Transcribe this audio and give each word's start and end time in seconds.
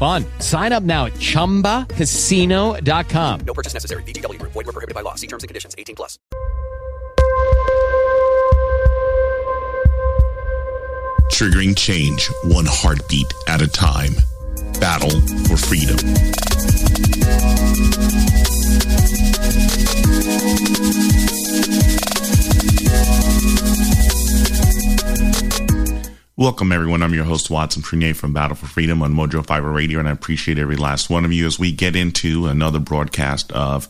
fun. 0.00 0.24
Sign 0.40 0.72
up 0.72 0.82
now 0.82 1.06
at 1.06 1.12
ChumbaCasino.com. 1.12 3.40
No 3.40 3.54
purchase 3.54 3.74
necessary. 3.74 4.02
VGW. 4.04 4.40
Void 4.42 4.54
were 4.54 4.64
prohibited 4.64 4.94
by 4.94 5.02
law. 5.02 5.14
See 5.14 5.26
terms 5.26 5.44
and 5.44 5.48
conditions. 5.48 5.74
18 5.78 5.96
plus. 5.96 6.18
Triggering 11.30 11.76
change 11.76 12.28
one 12.44 12.66
heartbeat 12.66 13.32
at 13.48 13.62
a 13.62 13.68
time. 13.68 14.12
Battle 14.80 15.20
for 15.46 15.56
freedom. 15.56 15.96
Welcome, 26.40 26.72
everyone. 26.72 27.02
I'm 27.02 27.12
your 27.12 27.26
host, 27.26 27.50
Watson 27.50 27.82
Prunier 27.82 28.16
from 28.16 28.32
Battle 28.32 28.56
for 28.56 28.64
Freedom 28.64 29.02
on 29.02 29.12
Mojo 29.12 29.44
Fiber 29.44 29.70
Radio, 29.70 29.98
and 29.98 30.08
I 30.08 30.12
appreciate 30.12 30.56
every 30.56 30.76
last 30.76 31.10
one 31.10 31.26
of 31.26 31.34
you 31.34 31.46
as 31.46 31.58
we 31.58 31.70
get 31.70 31.94
into 31.94 32.46
another 32.46 32.78
broadcast 32.78 33.52
of 33.52 33.86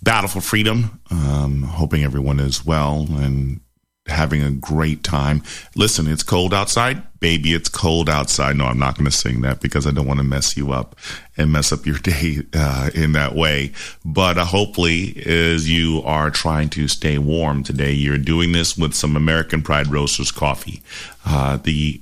Battle 0.00 0.28
for 0.28 0.40
Freedom. 0.40 1.00
Um, 1.10 1.64
hoping 1.64 2.04
everyone 2.04 2.38
is 2.38 2.64
well 2.64 3.08
and 3.10 3.60
having 4.08 4.42
a 4.42 4.50
great 4.50 5.02
time. 5.02 5.42
Listen, 5.74 6.06
it's 6.06 6.22
cold 6.22 6.54
outside. 6.54 7.02
Baby, 7.20 7.52
it's 7.52 7.68
cold 7.68 8.08
outside. 8.08 8.56
No, 8.56 8.66
I'm 8.66 8.78
not 8.78 8.96
going 8.96 9.10
to 9.10 9.16
sing 9.16 9.40
that 9.40 9.60
because 9.60 9.86
I 9.86 9.90
don't 9.90 10.06
want 10.06 10.18
to 10.18 10.24
mess 10.24 10.56
you 10.56 10.72
up 10.72 10.96
and 11.36 11.52
mess 11.52 11.72
up 11.72 11.86
your 11.86 11.98
day 12.02 12.42
uh, 12.54 12.90
in 12.94 13.12
that 13.12 13.34
way. 13.34 13.72
But 14.04 14.38
uh, 14.38 14.44
hopefully, 14.44 15.22
as 15.26 15.68
you 15.68 16.02
are 16.04 16.30
trying 16.30 16.68
to 16.70 16.88
stay 16.88 17.18
warm 17.18 17.62
today, 17.62 17.92
you're 17.92 18.18
doing 18.18 18.52
this 18.52 18.76
with 18.76 18.94
some 18.94 19.16
American 19.16 19.62
Pride 19.62 19.88
Roasters 19.88 20.30
coffee. 20.30 20.82
Uh, 21.26 21.56
the 21.56 22.00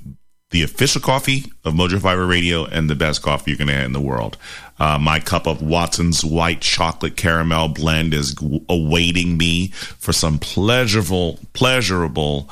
the 0.50 0.62
official 0.62 1.00
coffee 1.00 1.52
of 1.64 1.74
Mojo 1.74 2.00
Fiber 2.00 2.24
Radio 2.24 2.64
and 2.64 2.88
the 2.88 2.94
best 2.94 3.20
coffee 3.20 3.50
you 3.50 3.56
can 3.56 3.66
get 3.66 3.84
in 3.84 3.92
the 3.92 4.00
world. 4.00 4.36
Uh, 4.78 4.98
my 4.98 5.20
cup 5.20 5.46
of 5.46 5.62
Watson's 5.62 6.24
white 6.24 6.60
chocolate 6.60 7.16
caramel 7.16 7.68
blend 7.68 8.14
is 8.14 8.34
awaiting 8.68 9.36
me 9.36 9.68
for 9.68 10.12
some 10.12 10.38
pleasurable, 10.38 11.38
pleasurable, 11.52 12.50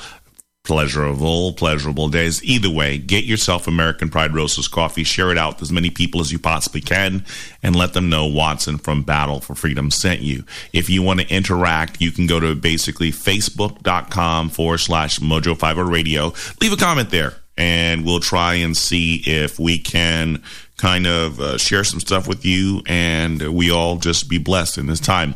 pleasurable, 0.64 1.52
pleasurable 1.52 2.08
days. 2.08 2.42
Either 2.42 2.70
way, 2.70 2.97
get 2.97 3.25
yourself 3.25 3.67
American 3.67 4.08
Pride 4.08 4.34
Roasters 4.34 4.67
coffee, 4.67 5.05
share 5.05 5.30
it 5.30 5.36
out 5.36 5.55
with 5.55 5.63
as 5.63 5.73
many 5.73 5.90
people 5.90 6.23
as 6.23 6.33
you 6.33 6.39
possibly 6.39 6.80
can, 6.80 7.24
and 7.63 7.77
let 7.77 7.92
them 7.92 8.08
know 8.08 8.27
Watson 8.27 8.79
from 8.79 9.02
Battle 9.02 9.40
for 9.40 9.55
Freedom 9.55 9.90
sent 9.90 10.23
you. 10.23 10.45
If 10.73 10.89
you 10.89 11.02
want 11.02 11.20
to 11.20 11.29
interact, 11.29 12.01
you 12.01 12.11
can 12.11 12.27
go 12.27 12.40
to 12.40 12.55
basically 12.55 13.13
facebook.com 13.13 14.48
forward 14.48 14.79
slash 14.79 15.18
Mojo 15.18 15.57
Fiber 15.57 15.84
Radio. 15.84 16.33
Leave 16.63 16.73
a 16.73 16.77
comment 16.77 17.11
there 17.11 17.34
and 17.57 18.05
we'll 18.05 18.20
try 18.20 18.55
and 18.55 18.77
see 18.77 19.23
if 19.27 19.58
we 19.58 19.79
can 19.79 20.42
kind 20.77 21.07
of 21.07 21.40
uh, 21.40 21.58
share 21.58 21.85
some 21.85 22.01
stuff 22.01 22.27
with 22.27 22.45
you 22.45 22.83
and 22.86 23.55
we 23.55 23.70
all 23.70 23.96
just 23.96 24.29
be 24.29 24.39
blessed 24.39 24.79
in 24.79 24.86
this 24.86 25.01
time. 25.01 25.35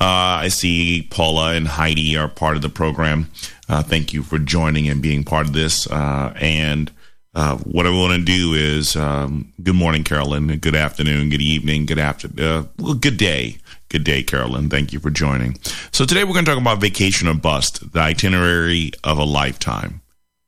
Uh, 0.00 0.42
I 0.42 0.48
see 0.48 1.06
Paula 1.10 1.54
and 1.54 1.68
Heidi 1.68 2.16
are 2.16 2.28
part 2.28 2.56
of 2.56 2.62
the 2.62 2.68
program. 2.68 3.30
Uh, 3.68 3.82
thank 3.82 4.12
you 4.12 4.22
for 4.22 4.38
joining 4.38 4.88
and 4.88 5.00
being 5.00 5.22
part 5.22 5.46
of 5.46 5.52
this. 5.52 5.86
Uh, 5.86 6.34
and 6.40 6.90
uh, 7.34 7.56
what 7.58 7.86
I 7.86 7.90
want 7.90 8.12
to 8.14 8.24
do 8.24 8.54
is 8.54 8.96
um, 8.96 9.52
good 9.62 9.76
morning, 9.76 10.02
Carolyn. 10.04 10.58
Good 10.58 10.74
afternoon, 10.74 11.30
good 11.30 11.40
evening, 11.40 11.86
good 11.86 11.98
after, 11.98 12.28
uh, 12.38 12.64
well, 12.78 12.94
good 12.94 13.16
day. 13.16 13.58
Good 13.88 14.04
day, 14.04 14.22
Carolyn. 14.22 14.70
Thank 14.70 14.92
you 14.92 15.00
for 15.00 15.10
joining. 15.10 15.58
So 15.92 16.06
today 16.06 16.24
we're 16.24 16.32
going 16.32 16.46
to 16.46 16.50
talk 16.50 16.60
about 16.60 16.80
vacation 16.80 17.28
or 17.28 17.34
bust, 17.34 17.92
the 17.92 18.00
itinerary 18.00 18.92
of 19.04 19.18
a 19.18 19.24
lifetime 19.24 20.00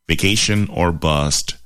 vacation 0.08 0.68
or 0.70 0.92
bust, 0.92 1.56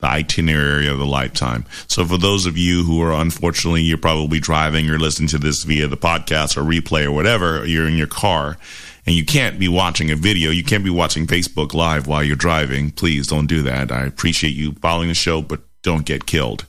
the 0.00 0.06
itinerary 0.06 0.86
of 0.86 0.98
the 0.98 1.06
lifetime. 1.06 1.64
So 1.88 2.04
for 2.04 2.18
those 2.18 2.46
of 2.46 2.56
you 2.56 2.84
who 2.84 3.02
are 3.02 3.12
unfortunately, 3.12 3.82
you're 3.82 3.98
probably 3.98 4.38
driving 4.38 4.88
or 4.90 4.98
listening 4.98 5.28
to 5.30 5.38
this 5.38 5.64
via 5.64 5.88
the 5.88 5.96
podcast 5.96 6.56
or 6.56 6.62
replay 6.62 7.04
or 7.04 7.12
whatever, 7.12 7.66
you're 7.66 7.88
in 7.88 7.96
your 7.96 8.06
car 8.06 8.58
and 9.06 9.16
you 9.16 9.24
can't 9.24 9.58
be 9.58 9.68
watching 9.68 10.10
a 10.10 10.16
video. 10.16 10.50
You 10.50 10.62
can't 10.62 10.84
be 10.84 10.90
watching 10.90 11.26
Facebook 11.26 11.74
live 11.74 12.06
while 12.06 12.22
you're 12.22 12.36
driving. 12.36 12.90
Please 12.90 13.26
don't 13.26 13.46
do 13.46 13.62
that. 13.62 13.90
I 13.90 14.04
appreciate 14.04 14.54
you 14.54 14.72
following 14.72 15.08
the 15.08 15.14
show, 15.14 15.42
but 15.42 15.62
don't 15.88 16.04
get 16.04 16.26
killed. 16.26 16.66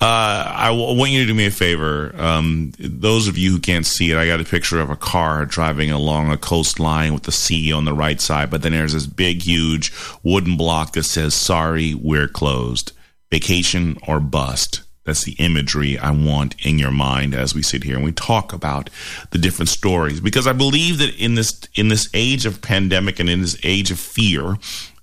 Uh, 0.00 0.42
I 0.56 0.72
want 0.72 1.12
you 1.12 1.20
to 1.20 1.26
do 1.26 1.34
me 1.34 1.46
a 1.46 1.52
favor. 1.52 2.12
Um, 2.18 2.72
those 2.80 3.28
of 3.28 3.38
you 3.38 3.52
who 3.52 3.60
can't 3.60 3.86
see 3.86 4.10
it, 4.10 4.18
I 4.18 4.26
got 4.26 4.40
a 4.40 4.44
picture 4.44 4.80
of 4.80 4.90
a 4.90 4.96
car 4.96 5.46
driving 5.46 5.92
along 5.92 6.32
a 6.32 6.36
coastline 6.36 7.14
with 7.14 7.22
the 7.22 7.30
sea 7.30 7.72
on 7.72 7.84
the 7.84 7.92
right 7.94 8.20
side, 8.20 8.50
but 8.50 8.62
then 8.62 8.72
there's 8.72 8.92
this 8.92 9.06
big, 9.06 9.42
huge 9.42 9.92
wooden 10.24 10.56
block 10.56 10.94
that 10.94 11.04
says, 11.04 11.32
Sorry, 11.32 11.94
we're 11.94 12.26
closed. 12.26 12.90
Vacation 13.30 13.98
or 14.08 14.18
bust. 14.18 14.82
That's 15.04 15.22
the 15.22 15.36
imagery 15.38 15.96
I 15.96 16.10
want 16.10 16.56
in 16.66 16.76
your 16.80 16.90
mind 16.90 17.36
as 17.36 17.54
we 17.54 17.62
sit 17.62 17.84
here 17.84 17.94
and 17.94 18.04
we 18.04 18.10
talk 18.10 18.52
about 18.52 18.90
the 19.30 19.38
different 19.38 19.68
stories. 19.68 20.20
Because 20.20 20.48
I 20.48 20.52
believe 20.54 20.98
that 20.98 21.14
in 21.14 21.36
this 21.36 21.60
in 21.76 21.86
this 21.86 22.08
age 22.14 22.46
of 22.46 22.62
pandemic 22.62 23.20
and 23.20 23.30
in 23.30 23.42
this 23.42 23.56
age 23.62 23.92
of 23.92 24.00
fear, 24.00 24.56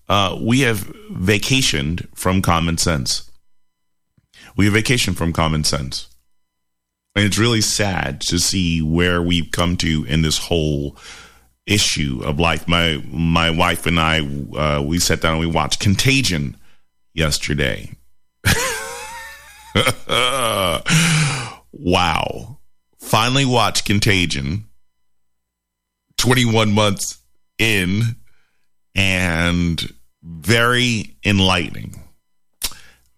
uh, 0.09 0.37
we 0.41 0.59
have 0.61 0.79
vacationed 1.13 2.05
from 2.13 2.41
common 2.41 2.77
sense 2.77 3.29
we 4.55 4.65
have 4.65 4.73
vacation 4.73 5.13
from 5.13 5.33
common 5.33 5.63
sense. 5.63 6.09
And 7.15 7.25
it's 7.25 7.37
really 7.37 7.61
sad 7.61 8.21
to 8.21 8.39
see 8.39 8.81
where 8.81 9.21
we've 9.21 9.51
come 9.51 9.77
to 9.77 10.03
in 10.05 10.23
this 10.23 10.37
whole 10.37 10.97
issue 11.65 12.21
of 12.23 12.39
life. 12.39 12.67
My 12.67 13.03
my 13.07 13.51
wife 13.51 13.85
and 13.85 13.99
I 13.99 14.19
uh, 14.57 14.81
we 14.81 14.99
sat 14.99 15.21
down 15.21 15.33
and 15.33 15.39
we 15.39 15.45
watched 15.45 15.79
Contagion 15.79 16.57
yesterday. 17.13 17.91
wow. 21.71 22.59
Finally 22.99 23.45
watched 23.45 23.85
Contagion 23.85 24.65
21 26.17 26.71
months 26.71 27.19
in 27.59 28.15
and 28.95 29.93
very 30.23 31.15
enlightening 31.25 32.02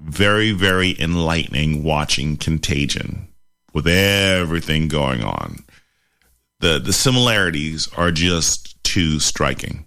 very, 0.06 0.52
very 0.52 0.96
enlightening 1.00 1.84
watching 1.84 2.38
Contagion 2.38 3.28
with 3.74 3.88
everything 3.88 4.88
going 4.88 5.24
on. 5.24 5.64
The 6.60 6.80
the 6.80 6.94
similarities 6.94 7.90
are 7.98 8.12
just 8.12 8.82
too 8.84 9.20
striking. 9.20 9.86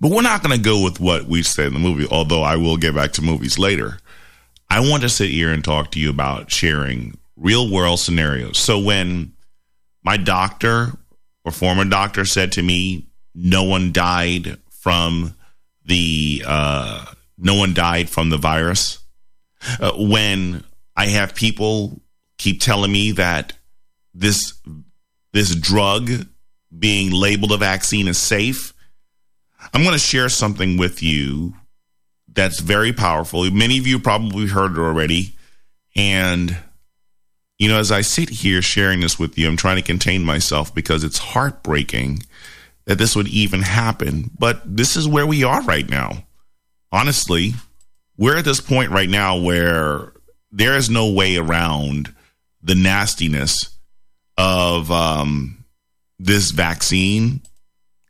But 0.00 0.12
we're 0.12 0.22
not 0.22 0.42
going 0.42 0.56
to 0.56 0.62
go 0.62 0.82
with 0.82 0.98
what 0.98 1.26
we 1.26 1.42
said 1.42 1.66
in 1.66 1.74
the 1.74 1.78
movie, 1.78 2.06
although 2.10 2.42
I 2.42 2.56
will 2.56 2.78
get 2.78 2.94
back 2.94 3.12
to 3.12 3.22
movies 3.22 3.58
later. 3.58 3.98
I 4.70 4.80
want 4.80 5.02
to 5.02 5.10
sit 5.10 5.28
here 5.28 5.52
and 5.52 5.62
talk 5.62 5.90
to 5.90 6.00
you 6.00 6.08
about 6.08 6.50
sharing 6.50 7.18
real 7.36 7.70
world 7.70 8.00
scenarios. 8.00 8.58
So 8.58 8.78
when 8.78 9.34
my 10.02 10.16
doctor 10.16 10.92
or 11.44 11.52
former 11.52 11.84
doctor 11.84 12.24
said 12.24 12.52
to 12.52 12.62
me, 12.62 13.08
no 13.34 13.64
one 13.64 13.92
died 13.92 14.56
from 14.70 15.34
the 15.84 16.42
uh, 16.46 17.04
no 17.36 17.56
one 17.56 17.74
died 17.74 18.08
from 18.08 18.30
the 18.30 18.38
virus 18.38 18.99
uh, 19.80 19.92
when 19.96 20.64
I 20.96 21.06
have 21.06 21.34
people 21.34 22.00
keep 22.38 22.60
telling 22.60 22.92
me 22.92 23.12
that 23.12 23.52
this 24.14 24.54
this 25.32 25.54
drug 25.54 26.10
being 26.76 27.12
labeled 27.12 27.52
a 27.52 27.56
vaccine 27.56 28.08
is 28.08 28.18
safe, 28.18 28.72
I'm 29.72 29.82
going 29.82 29.92
to 29.92 29.98
share 29.98 30.28
something 30.28 30.76
with 30.76 31.02
you 31.02 31.54
that's 32.32 32.60
very 32.60 32.92
powerful. 32.92 33.48
Many 33.50 33.78
of 33.78 33.86
you 33.86 33.98
probably 33.98 34.46
heard 34.46 34.72
it 34.72 34.78
already. 34.78 35.34
And, 35.96 36.56
you 37.58 37.68
know, 37.68 37.78
as 37.78 37.92
I 37.92 38.00
sit 38.00 38.28
here 38.28 38.62
sharing 38.62 39.00
this 39.00 39.18
with 39.18 39.36
you, 39.36 39.48
I'm 39.48 39.56
trying 39.56 39.76
to 39.76 39.82
contain 39.82 40.24
myself 40.24 40.74
because 40.74 41.04
it's 41.04 41.18
heartbreaking 41.18 42.22
that 42.86 42.98
this 42.98 43.14
would 43.14 43.28
even 43.28 43.62
happen. 43.62 44.30
But 44.38 44.76
this 44.76 44.96
is 44.96 45.06
where 45.06 45.26
we 45.26 45.44
are 45.44 45.62
right 45.62 45.88
now. 45.88 46.24
Honestly, 46.92 47.54
we're 48.20 48.36
at 48.36 48.44
this 48.44 48.60
point 48.60 48.90
right 48.90 49.08
now 49.08 49.38
where 49.38 50.12
there 50.52 50.76
is 50.76 50.90
no 50.90 51.10
way 51.10 51.38
around 51.38 52.14
the 52.62 52.74
nastiness 52.74 53.78
of 54.36 54.90
um, 54.90 55.64
this 56.18 56.50
vaccine. 56.50 57.40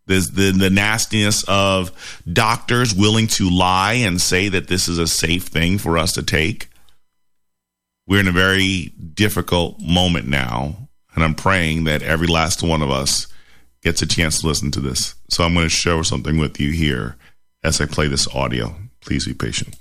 This, 0.07 0.29
the, 0.31 0.51
the 0.51 0.69
nastiness 0.69 1.45
of 1.47 1.93
doctors 2.31 2.93
willing 2.93 3.29
to 3.29 3.49
lie 3.49 3.93
and 3.93 4.21
say 4.21 4.49
that 4.49 4.67
this 4.67 4.89
is 4.89 4.99
a 4.99 5.07
safe 5.07 5.45
thing 5.45 5.79
for 5.79 5.97
us 5.97 6.13
to 6.15 6.25
take. 6.25 6.69
We're 8.09 8.19
in 8.19 8.27
a 8.27 8.33
very 8.33 8.93
difficult 9.15 9.81
moment 9.81 10.27
now, 10.27 10.89
and 11.15 11.23
I'm 11.23 11.37
praying 11.37 11.85
that 11.85 12.03
every 12.03 12.27
last 12.27 12.65
one 12.65 12.83
of 12.83 12.91
us 12.91 13.29
gets 13.85 14.03
a 14.03 14.09
chance 14.09 14.41
to 14.41 14.49
listen 14.49 14.73
to 14.73 14.81
this. 14.81 15.15
So 15.29 15.45
I'm 15.45 15.55
going 15.55 15.67
to 15.67 15.71
share 15.71 16.03
something 16.03 16.37
with 16.37 16.59
you 16.59 16.73
here 16.73 17.15
as 17.63 17.81
I 17.81 17.87
play 17.87 18.09
this 18.09 18.27
audio. 18.35 18.75
Please 19.01 19.27
be 19.27 19.35
patient. 19.35 19.77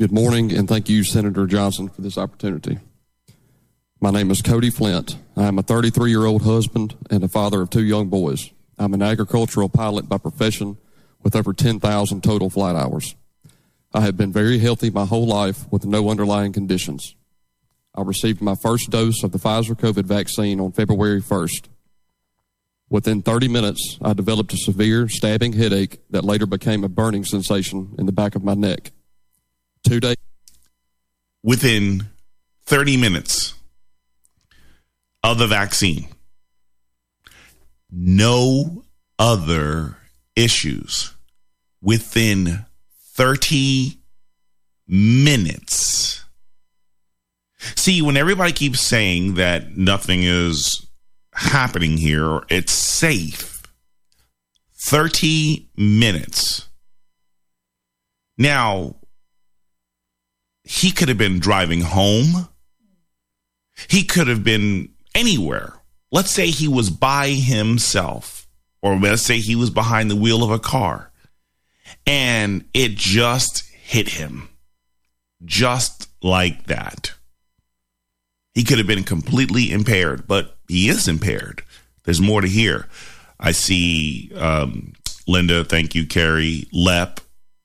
Good 0.00 0.12
morning, 0.12 0.50
and 0.56 0.66
thank 0.66 0.88
you, 0.88 1.04
Senator 1.04 1.46
Johnson, 1.46 1.90
for 1.90 2.00
this 2.00 2.16
opportunity. 2.16 2.78
My 4.00 4.10
name 4.10 4.30
is 4.30 4.40
Cody 4.40 4.70
Flint. 4.70 5.18
I 5.36 5.42
am 5.42 5.58
a 5.58 5.62
33 5.62 6.08
year 6.08 6.24
old 6.24 6.40
husband 6.40 6.96
and 7.10 7.22
a 7.22 7.28
father 7.28 7.60
of 7.60 7.68
two 7.68 7.84
young 7.84 8.08
boys. 8.08 8.50
I'm 8.78 8.94
an 8.94 9.02
agricultural 9.02 9.68
pilot 9.68 10.08
by 10.08 10.16
profession 10.16 10.78
with 11.22 11.36
over 11.36 11.52
10,000 11.52 12.22
total 12.22 12.48
flight 12.48 12.76
hours. 12.76 13.14
I 13.92 14.00
have 14.00 14.16
been 14.16 14.32
very 14.32 14.58
healthy 14.58 14.88
my 14.88 15.04
whole 15.04 15.26
life 15.26 15.70
with 15.70 15.84
no 15.84 16.08
underlying 16.08 16.54
conditions. 16.54 17.14
I 17.94 18.00
received 18.00 18.40
my 18.40 18.54
first 18.54 18.88
dose 18.88 19.22
of 19.22 19.32
the 19.32 19.38
Pfizer 19.38 19.78
COVID 19.78 20.06
vaccine 20.06 20.60
on 20.60 20.72
February 20.72 21.20
1st. 21.20 21.66
Within 22.88 23.20
30 23.20 23.48
minutes, 23.48 23.98
I 24.00 24.14
developed 24.14 24.54
a 24.54 24.56
severe 24.56 25.10
stabbing 25.10 25.52
headache 25.52 26.00
that 26.08 26.24
later 26.24 26.46
became 26.46 26.84
a 26.84 26.88
burning 26.88 27.26
sensation 27.26 27.94
in 27.98 28.06
the 28.06 28.12
back 28.12 28.34
of 28.34 28.42
my 28.42 28.54
neck 28.54 28.92
two 29.84 30.00
days. 30.00 30.16
Within 31.42 32.06
30 32.66 32.96
minutes 32.96 33.54
of 35.22 35.38
the 35.38 35.46
vaccine, 35.46 36.08
no 37.90 38.84
other 39.18 39.96
issues 40.36 41.12
within 41.82 42.66
30 43.14 43.98
minutes. 44.86 46.24
See, 47.76 48.00
when 48.00 48.16
everybody 48.16 48.52
keeps 48.52 48.80
saying 48.80 49.34
that 49.34 49.76
nothing 49.76 50.22
is 50.22 50.86
happening 51.34 51.96
here, 51.96 52.40
it's 52.48 52.72
safe. 52.72 53.62
30 54.76 55.68
minutes. 55.76 56.68
Now, 58.38 58.96
he 60.70 60.92
could 60.92 61.08
have 61.08 61.18
been 61.18 61.40
driving 61.40 61.80
home. 61.80 62.48
He 63.88 64.04
could 64.04 64.28
have 64.28 64.44
been 64.44 64.90
anywhere. 65.16 65.74
Let's 66.12 66.30
say 66.30 66.46
he 66.46 66.68
was 66.68 66.90
by 66.90 67.30
himself, 67.30 68.46
or 68.80 68.96
let's 68.96 69.22
say 69.22 69.40
he 69.40 69.56
was 69.56 69.70
behind 69.70 70.08
the 70.08 70.16
wheel 70.16 70.44
of 70.44 70.52
a 70.52 70.60
car, 70.60 71.10
and 72.06 72.64
it 72.72 72.92
just 72.94 73.68
hit 73.68 74.10
him. 74.10 74.48
Just 75.44 76.08
like 76.22 76.66
that. 76.66 77.14
He 78.54 78.62
could 78.62 78.78
have 78.78 78.86
been 78.86 79.02
completely 79.02 79.72
impaired, 79.72 80.28
but 80.28 80.56
he 80.68 80.88
is 80.88 81.08
impaired. 81.08 81.64
There's 82.04 82.20
more 82.20 82.42
to 82.42 82.48
hear. 82.48 82.86
I 83.40 83.50
see 83.50 84.30
um, 84.36 84.92
Linda, 85.26 85.64
thank 85.64 85.96
you, 85.96 86.06
Carrie, 86.06 86.68
Lep, 86.72 87.20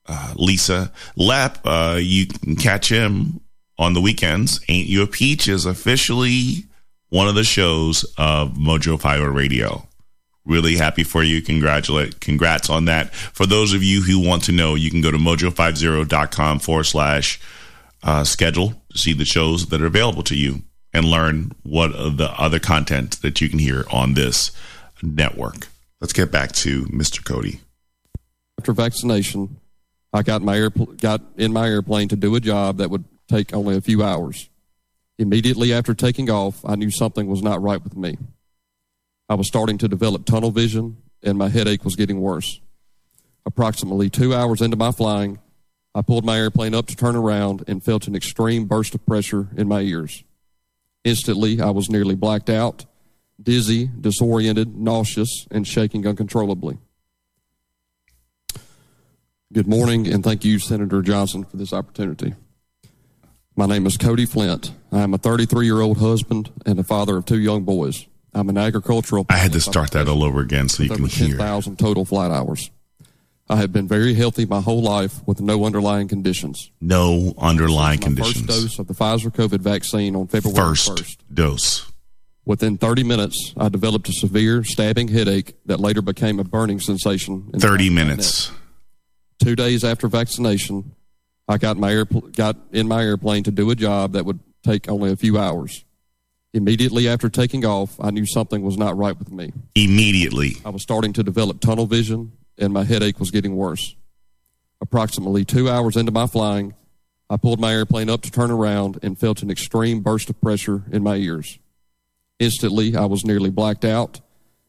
uh, 0.07 0.33
Lisa 0.35 0.91
Lep. 1.15 1.59
Uh, 1.65 1.97
you 2.01 2.27
can 2.27 2.55
catch 2.55 2.89
him 2.89 3.41
on 3.77 3.93
the 3.93 4.01
weekends. 4.01 4.59
Ain't 4.69 4.87
You 4.87 5.03
a 5.03 5.07
Peach 5.07 5.47
is 5.47 5.65
officially 5.65 6.65
one 7.09 7.27
of 7.27 7.35
the 7.35 7.43
shows 7.43 8.03
of 8.17 8.53
Mojo 8.53 8.99
Fiber 8.99 9.31
Radio. 9.31 9.87
Really 10.45 10.77
happy 10.77 11.03
for 11.03 11.23
you. 11.23 11.41
Congratulate, 11.41 12.19
congrats 12.19 12.69
on 12.69 12.85
that. 12.85 13.13
For 13.15 13.45
those 13.45 13.73
of 13.73 13.83
you 13.83 14.01
who 14.03 14.19
want 14.19 14.43
to 14.43 14.51
know, 14.51 14.75
you 14.75 14.91
can 14.91 15.01
go 15.01 15.09
to 15.11 15.17
mojo50.com 15.17 16.59
forward 16.59 16.83
slash 16.83 17.39
uh, 18.03 18.23
schedule 18.23 18.73
to 18.91 18.97
see 18.97 19.13
the 19.13 19.25
shows 19.25 19.67
that 19.67 19.81
are 19.81 19.87
available 19.87 20.23
to 20.23 20.35
you 20.35 20.61
and 20.93 21.05
learn 21.05 21.51
what 21.63 21.91
the 22.17 22.31
other 22.37 22.59
content 22.59 23.21
that 23.21 23.41
you 23.41 23.49
can 23.49 23.59
hear 23.59 23.85
on 23.91 24.13
this 24.13 24.51
network. 25.01 25.67
Let's 25.99 26.13
get 26.13 26.31
back 26.31 26.51
to 26.53 26.85
Mr. 26.85 27.23
Cody. 27.25 27.59
After 28.59 28.71
vaccination, 28.71 29.57
I 30.15 30.23
got 30.23 30.41
my 30.41 30.57
air, 30.57 30.69
got 30.69 31.21
in 31.35 31.51
my 31.51 31.67
airplane 31.67 32.07
to 32.07 32.15
do 32.15 32.35
a 32.35 32.39
job 32.39 32.77
that 32.77 32.89
would 32.89 33.03
take 33.27 33.53
only 33.53 33.75
a 33.75 33.81
few 33.81 34.01
hours. 34.01 34.49
Immediately 35.17 35.73
after 35.73 35.93
taking 35.93 36.29
off, 36.29 36.63
I 36.65 36.75
knew 36.75 36.89
something 36.89 37.27
was 37.27 37.41
not 37.41 37.61
right 37.61 37.83
with 37.83 37.97
me. 37.97 38.17
I 39.27 39.35
was 39.35 39.47
starting 39.47 39.77
to 39.79 39.89
develop 39.89 40.25
tunnel 40.25 40.51
vision, 40.51 40.97
and 41.21 41.37
my 41.37 41.49
headache 41.49 41.83
was 41.83 41.97
getting 41.97 42.21
worse. 42.21 42.61
Approximately 43.45 44.09
two 44.09 44.33
hours 44.33 44.61
into 44.61 44.77
my 44.77 44.91
flying, 44.91 45.39
I 45.93 46.01
pulled 46.01 46.23
my 46.23 46.37
airplane 46.37 46.73
up 46.73 46.87
to 46.87 46.95
turn 46.95 47.17
around 47.17 47.65
and 47.67 47.83
felt 47.83 48.07
an 48.07 48.15
extreme 48.15 48.65
burst 48.65 48.95
of 48.95 49.05
pressure 49.05 49.49
in 49.57 49.67
my 49.67 49.81
ears. 49.81 50.23
Instantly, 51.03 51.59
I 51.59 51.71
was 51.71 51.89
nearly 51.89 52.15
blacked 52.15 52.49
out, 52.49 52.85
dizzy, 53.41 53.89
disoriented, 53.99 54.77
nauseous, 54.77 55.45
and 55.51 55.67
shaking 55.67 56.07
uncontrollably. 56.07 56.77
Good 59.53 59.67
morning, 59.67 60.11
and 60.11 60.23
thank 60.23 60.43
you, 60.43 60.57
Senator 60.57 61.03
Johnson, 61.03 61.43
for 61.43 61.57
this 61.57 61.71
opportunity. 61.71 62.33
My 63.55 63.67
name 63.67 63.85
is 63.85 63.95
Cody 63.95 64.25
Flint. 64.25 64.71
I 64.91 65.01
am 65.01 65.13
a 65.13 65.19
33 65.19 65.65
year 65.67 65.81
old 65.81 65.99
husband 65.99 66.51
and 66.65 66.79
a 66.79 66.83
father 66.83 67.15
of 67.15 67.25
two 67.25 67.37
young 67.39 67.63
boys. 67.63 68.07
I'm 68.33 68.49
an 68.49 68.57
agricultural. 68.57 69.27
I 69.29 69.37
had 69.37 69.53
to 69.53 69.61
start 69.61 69.91
that 69.91 70.07
all 70.07 70.23
over 70.23 70.41
again 70.41 70.67
so 70.67 70.81
you 70.81 70.89
can 70.89 71.05
hear. 71.05 71.37
10,000 71.37 71.77
total 71.77 72.05
flight 72.05 72.31
hours. 72.31 72.71
I 73.47 73.57
have 73.57 73.71
been 73.71 73.87
very 73.87 74.15
healthy 74.15 74.45
my 74.47 74.61
whole 74.61 74.81
life 74.81 75.25
with 75.27 75.39
no 75.39 75.63
underlying 75.63 76.07
conditions. 76.07 76.71
No 76.81 77.35
underlying 77.37 77.99
conditions. 77.99 78.47
First 78.47 78.61
dose 78.61 78.79
of 78.79 78.87
the 78.87 78.95
Pfizer 78.95 79.31
COVID 79.31 79.59
vaccine 79.59 80.15
on 80.15 80.25
February 80.27 80.57
First 80.57 80.89
1st. 80.89 81.17
dose. 81.31 81.91
Within 82.45 82.77
30 82.77 83.03
minutes, 83.03 83.53
I 83.55 83.69
developed 83.69 84.09
a 84.09 84.13
severe 84.13 84.63
stabbing 84.63 85.07
headache 85.09 85.55
that 85.67 85.79
later 85.79 86.01
became 86.01 86.39
a 86.39 86.43
burning 86.43 86.79
sensation. 86.79 87.51
in 87.53 87.59
30 87.59 87.89
back 87.89 87.89
of 87.91 87.93
my 87.95 88.03
minutes. 88.03 88.51
Two 89.39 89.55
days 89.55 89.83
after 89.83 90.07
vaccination, 90.07 90.95
I 91.47 91.57
got 91.57 91.77
my 91.77 91.91
airpl- 91.91 92.35
got 92.35 92.57
in 92.71 92.87
my 92.87 93.03
airplane 93.03 93.43
to 93.43 93.51
do 93.51 93.69
a 93.69 93.75
job 93.75 94.13
that 94.13 94.25
would 94.25 94.39
take 94.63 94.89
only 94.89 95.11
a 95.11 95.15
few 95.15 95.37
hours. 95.37 95.85
Immediately 96.53 97.07
after 97.07 97.29
taking 97.29 97.65
off, 97.65 97.99
I 97.99 98.11
knew 98.11 98.25
something 98.25 98.61
was 98.63 98.77
not 98.77 98.97
right 98.97 99.17
with 99.17 99.29
me. 99.31 99.51
Immediately. 99.75 100.55
I 100.63 100.69
was 100.69 100.81
starting 100.81 101.11
to 101.13 101.23
develop 101.23 101.59
tunnel 101.59 101.85
vision, 101.85 102.31
and 102.57 102.71
my 102.71 102.85
headache 102.85 103.19
was 103.19 103.29
getting 103.29 103.55
worse. 103.55 103.95
Approximately 104.81 105.45
two 105.45 105.69
hours 105.69 105.97
into 105.97 106.11
my 106.11 106.27
flying, 106.27 106.73
I 107.29 107.37
pulled 107.37 107.59
my 107.59 107.73
airplane 107.73 108.09
up 108.09 108.21
to 108.21 108.31
turn 108.31 108.51
around 108.51 108.99
and 109.03 109.17
felt 109.17 109.41
an 109.41 109.51
extreme 109.51 110.01
burst 110.01 110.29
of 110.29 110.39
pressure 110.39 110.83
in 110.91 111.03
my 111.03 111.15
ears. 111.15 111.59
Instantly, 112.39 112.95
I 112.95 113.05
was 113.05 113.25
nearly 113.25 113.49
blacked 113.49 113.83
out, 113.83 114.21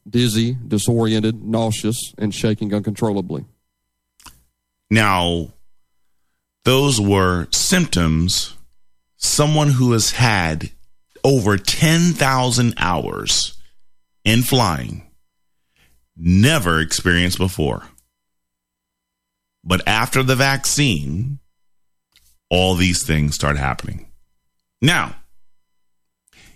dizzy, 0.09 0.57
disoriented, 0.67 1.43
nauseous, 1.43 2.13
and 2.17 2.33
shaking 2.33 2.73
uncontrollably. 2.73 3.45
Now, 4.89 5.53
those 6.63 6.99
were 6.99 7.47
symptoms 7.51 8.55
someone 9.17 9.69
who 9.69 9.91
has 9.93 10.11
had 10.11 10.69
over 11.23 11.57
10,000 11.57 12.73
hours 12.77 13.57
in 14.23 14.43
flying 14.43 15.03
never 16.15 16.79
experienced 16.79 17.37
before. 17.37 17.83
But 19.63 19.85
after 19.87 20.23
the 20.23 20.35
vaccine, 20.35 21.39
all 22.49 22.75
these 22.75 23.03
things 23.03 23.35
start 23.35 23.57
happening. 23.57 24.07
Now, 24.81 25.15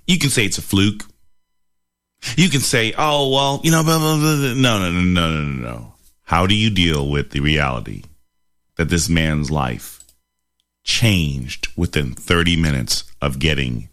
you 0.08 0.18
can 0.18 0.30
say 0.30 0.46
it's 0.46 0.58
a 0.58 0.62
fluke. 0.62 1.04
You 2.38 2.50
can 2.50 2.62
say, 2.62 2.94
oh, 2.98 3.30
well, 3.32 3.62
you 3.64 3.72
know, 3.72 3.84
blah, 3.84 3.98
blah, 3.98 4.18
blah, 4.18 4.54
no, 4.54 4.80
no, 4.80 4.92
no, 4.92 5.02
no, 5.02 5.42
no, 5.42 5.70
no. 5.70 5.94
How 6.24 6.46
do 6.46 6.56
you 6.56 6.70
deal 6.70 7.10
with 7.10 7.32
the 7.32 7.40
reality 7.40 8.04
that 8.78 8.90
this 8.90 9.10
man's 9.10 9.52
life 9.52 10.04
changed 10.84 11.68
within 11.76 12.14
30 12.14 12.56
minutes 12.56 13.04
of 13.22 13.40
getting 13.40 13.90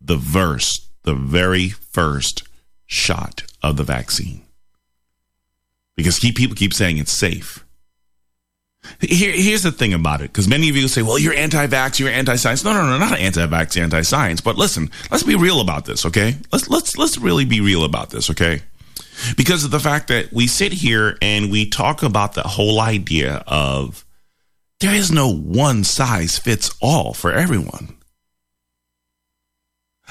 the 0.00 0.16
verse, 0.16 0.88
the 1.04 1.14
very 1.14 1.68
first 1.68 2.42
shot 2.86 3.44
of 3.62 3.76
the 3.76 3.84
vaccine? 3.84 4.42
Because 5.96 6.18
keep, 6.18 6.36
people 6.36 6.56
keep 6.56 6.72
saying 6.72 6.98
it's 6.98 7.12
safe. 7.12 7.64
Here, 9.00 9.32
here's 9.32 9.64
the 9.64 9.72
thing 9.72 9.92
about 9.92 10.20
it, 10.20 10.32
because 10.32 10.48
many 10.48 10.68
of 10.68 10.76
you 10.76 10.88
say, 10.88 11.02
well, 11.02 11.18
you're 11.18 11.34
anti-vax, 11.34 11.98
you're 11.98 12.08
anti-science. 12.08 12.64
No, 12.64 12.72
no, 12.72 12.88
no, 12.88 12.98
not 12.98 13.18
anti-vax, 13.18 13.80
anti-science. 13.80 14.40
But 14.40 14.56
listen, 14.56 14.90
let's 15.10 15.24
be 15.24 15.34
real 15.34 15.60
about 15.60 15.84
this, 15.84 16.06
okay? 16.06 16.36
Let's 16.52 16.70
let's 16.70 16.96
let's 16.96 17.18
really 17.18 17.44
be 17.44 17.60
real 17.60 17.84
about 17.84 18.10
this, 18.10 18.30
okay? 18.30 18.62
Because 19.36 19.64
of 19.64 19.70
the 19.70 19.80
fact 19.80 20.08
that 20.08 20.32
we 20.32 20.46
sit 20.46 20.72
here 20.72 21.16
and 21.20 21.50
we 21.50 21.68
talk 21.68 22.02
about 22.02 22.34
the 22.34 22.42
whole 22.42 22.80
idea 22.80 23.42
of 23.46 24.04
there 24.80 24.94
is 24.94 25.10
no 25.10 25.32
one 25.32 25.84
size 25.84 26.38
fits 26.38 26.74
all 26.80 27.14
for 27.14 27.32
everyone. 27.32 27.96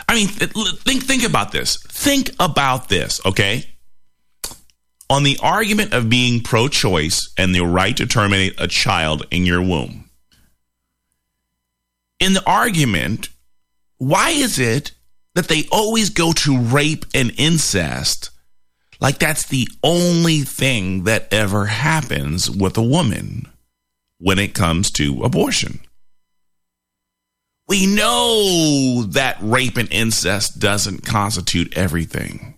I 0.07 0.15
mean, 0.15 0.27
think 0.27 1.03
think 1.03 1.23
about 1.23 1.51
this. 1.51 1.77
Think 1.83 2.31
about 2.39 2.89
this, 2.89 3.25
okay? 3.25 3.63
On 5.09 5.23
the 5.23 5.39
argument 5.41 5.93
of 5.93 6.09
being 6.09 6.43
pro-choice 6.43 7.33
and 7.37 7.55
the 7.55 7.61
right 7.61 7.95
to 7.97 8.05
terminate 8.05 8.59
a 8.59 8.67
child 8.67 9.25
in 9.31 9.45
your 9.45 9.61
womb. 9.61 10.09
In 12.19 12.33
the 12.33 12.43
argument, 12.45 13.29
why 13.97 14.31
is 14.31 14.59
it 14.59 14.91
that 15.35 15.47
they 15.47 15.65
always 15.71 16.09
go 16.09 16.33
to 16.33 16.59
rape 16.59 17.05
and 17.13 17.31
incest 17.37 18.31
like 18.99 19.19
that's 19.19 19.47
the 19.47 19.67
only 19.83 20.41
thing 20.41 21.03
that 21.03 21.31
ever 21.31 21.65
happens 21.65 22.49
with 22.49 22.77
a 22.77 22.83
woman 22.83 23.47
when 24.19 24.39
it 24.39 24.53
comes 24.53 24.91
to 24.91 25.23
abortion. 25.23 25.79
We 27.67 27.85
know 27.85 29.03
that 29.09 29.37
rape 29.41 29.77
and 29.77 29.91
incest 29.91 30.59
doesn't 30.59 31.05
constitute 31.05 31.77
everything. 31.77 32.55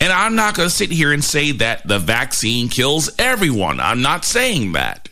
And 0.00 0.12
I'm 0.12 0.34
not 0.34 0.54
going 0.54 0.68
to 0.68 0.74
sit 0.74 0.90
here 0.90 1.12
and 1.12 1.24
say 1.24 1.52
that 1.52 1.86
the 1.88 1.98
vaccine 1.98 2.68
kills 2.68 3.10
everyone. 3.18 3.80
I'm 3.80 4.02
not 4.02 4.24
saying 4.24 4.72
that. 4.72 5.08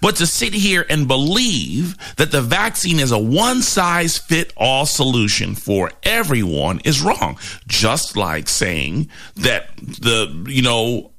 But 0.00 0.16
to 0.16 0.26
sit 0.26 0.54
here 0.54 0.84
and 0.88 1.08
believe 1.08 1.96
that 2.16 2.32
the 2.32 2.42
vaccine 2.42 3.00
is 3.00 3.12
a 3.12 3.18
one 3.18 3.62
size 3.62 4.18
fit 4.18 4.52
all 4.56 4.86
solution 4.86 5.54
for 5.54 5.90
everyone 6.02 6.80
is 6.84 7.02
wrong. 7.02 7.38
Just 7.66 8.16
like 8.16 8.48
saying 8.48 9.08
that 9.36 9.76
the, 9.76 10.44
you 10.48 10.62
know, 10.62 11.12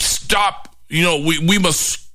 stop, 0.00 0.76
you 0.88 1.02
know, 1.02 1.18
we, 1.18 1.38
we 1.38 1.58
must 1.58 2.07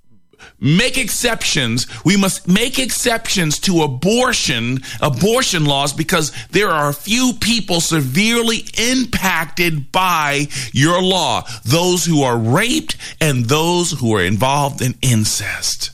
make 0.59 0.97
exceptions. 0.97 1.87
We 2.03 2.17
must 2.17 2.47
make 2.47 2.79
exceptions 2.79 3.59
to 3.59 3.83
abortion, 3.83 4.79
abortion 5.01 5.65
laws 5.65 5.93
because 5.93 6.31
there 6.51 6.69
are 6.69 6.89
a 6.89 6.93
few 6.93 7.33
people 7.39 7.81
severely 7.81 8.65
impacted 8.77 9.91
by 9.91 10.47
your 10.71 11.01
law. 11.01 11.45
Those 11.63 12.05
who 12.05 12.23
are 12.23 12.37
raped 12.37 12.97
and 13.19 13.45
those 13.45 13.91
who 13.91 14.15
are 14.15 14.23
involved 14.23 14.81
in 14.81 14.95
incest. 15.01 15.91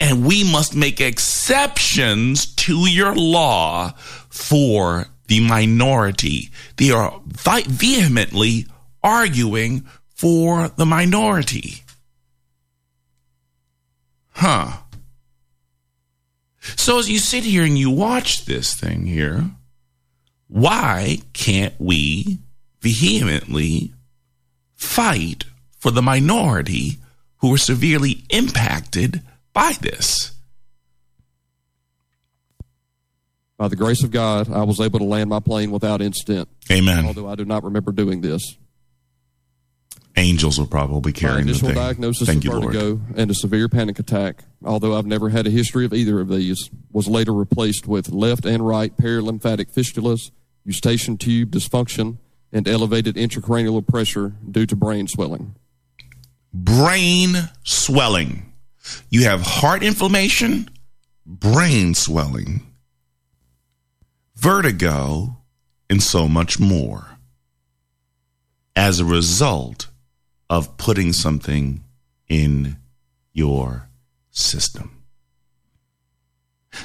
And 0.00 0.26
we 0.26 0.44
must 0.44 0.74
make 0.74 1.00
exceptions 1.00 2.46
to 2.56 2.88
your 2.88 3.14
law 3.14 3.92
for 4.28 5.06
the 5.28 5.40
minority. 5.40 6.50
They 6.76 6.90
are 6.90 7.20
vehemently 7.26 8.66
arguing 9.02 9.86
for 10.14 10.68
the 10.68 10.86
minority. 10.86 11.83
Huh. 14.34 14.78
So 16.76 16.98
as 16.98 17.08
you 17.08 17.18
sit 17.18 17.44
here 17.44 17.62
and 17.62 17.78
you 17.78 17.90
watch 17.90 18.44
this 18.46 18.74
thing 18.74 19.06
here, 19.06 19.50
why 20.48 21.18
can't 21.32 21.74
we 21.78 22.38
vehemently 22.80 23.92
fight 24.74 25.44
for 25.78 25.90
the 25.90 26.02
minority 26.02 26.98
who 27.38 27.54
are 27.54 27.58
severely 27.58 28.24
impacted 28.30 29.22
by 29.52 29.74
this? 29.80 30.32
By 33.56 33.68
the 33.68 33.76
grace 33.76 34.02
of 34.02 34.10
God, 34.10 34.50
I 34.50 34.64
was 34.64 34.80
able 34.80 34.98
to 34.98 35.04
land 35.04 35.30
my 35.30 35.40
plane 35.40 35.70
without 35.70 36.02
incident. 36.02 36.48
Amen. 36.70 37.06
Although 37.06 37.28
I 37.28 37.36
do 37.36 37.44
not 37.44 37.62
remember 37.62 37.92
doing 37.92 38.20
this. 38.20 38.56
Angels 40.16 40.58
will 40.58 40.66
probably 40.66 41.12
carry 41.12 41.34
My 41.34 41.40
initial 41.40 41.68
the 41.68 41.74
thing. 41.74 41.82
diagnosis 41.82 42.28
Thank 42.28 42.38
of 42.38 42.44
you, 42.44 42.60
vertigo 42.60 42.84
Lord. 42.84 43.00
and 43.16 43.30
a 43.30 43.34
severe 43.34 43.68
panic 43.68 43.98
attack, 43.98 44.44
although 44.64 44.96
I've 44.96 45.06
never 45.06 45.30
had 45.30 45.46
a 45.46 45.50
history 45.50 45.84
of 45.84 45.92
either 45.92 46.20
of 46.20 46.28
these, 46.28 46.70
was 46.92 47.08
later 47.08 47.32
replaced 47.32 47.88
with 47.88 48.10
left 48.10 48.46
and 48.46 48.64
right 48.66 48.96
perilymphatic 48.96 49.72
fistulas, 49.72 50.30
eustachian 50.64 51.16
tube 51.18 51.50
dysfunction, 51.50 52.18
and 52.52 52.68
elevated 52.68 53.16
intracranial 53.16 53.84
pressure 53.84 54.34
due 54.48 54.66
to 54.66 54.76
brain 54.76 55.08
swelling. 55.08 55.56
Brain 56.52 57.50
swelling. 57.64 58.52
You 59.10 59.24
have 59.24 59.40
heart 59.42 59.82
inflammation, 59.82 60.68
brain 61.26 61.94
swelling, 61.94 62.62
vertigo, 64.36 65.38
and 65.90 66.00
so 66.00 66.28
much 66.28 66.60
more 66.60 67.18
as 68.76 69.00
a 69.00 69.04
result 69.04 69.88
of 70.54 70.76
putting 70.76 71.12
something 71.12 71.82
in 72.28 72.76
your 73.32 73.88
system. 74.30 75.02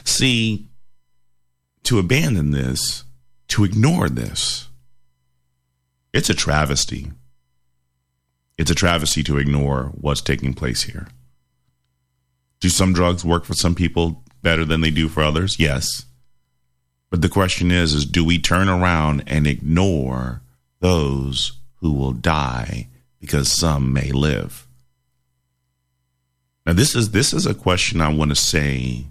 See, 0.04 0.66
to 1.84 2.00
abandon 2.00 2.50
this, 2.50 3.04
to 3.50 3.64
ignore 3.64 4.10
this, 4.10 4.70
it's 6.14 6.32
a 6.32 6.34
travesty. 6.34 7.12
It's 8.58 8.72
a 8.72 8.76
travesty 8.76 9.22
to 9.22 9.38
ignore 9.38 9.92
what's 9.94 10.22
taking 10.22 10.56
place 10.56 10.82
here. 10.82 11.08
Do 12.62 12.70
some 12.70 12.92
drugs 12.92 13.24
work 13.24 13.46
for 13.46 13.54
some 13.54 13.76
people 13.76 14.24
better 14.42 14.66
than 14.66 14.82
they 14.82 14.90
do 14.90 15.08
for 15.10 15.22
others? 15.22 15.60
Yes. 15.60 16.06
But 17.12 17.22
the 17.22 17.30
question 17.30 17.70
is 17.70 17.94
is 17.94 18.08
do 18.08 18.26
we 18.26 18.40
turn 18.40 18.68
around 18.68 19.26
and 19.28 19.46
ignore 19.46 20.42
those 20.80 21.54
who 21.82 21.94
will 21.94 22.14
die 22.14 22.88
because 23.20 23.52
some 23.52 23.94
may 23.94 24.12
live? 24.12 24.68
Now 26.66 26.74
this 26.74 26.96
is 26.96 27.12
this 27.12 27.34
is 27.34 27.46
a 27.46 27.54
question 27.54 28.02
I 28.02 28.14
want 28.14 28.30
to 28.32 28.36
say 28.36 29.06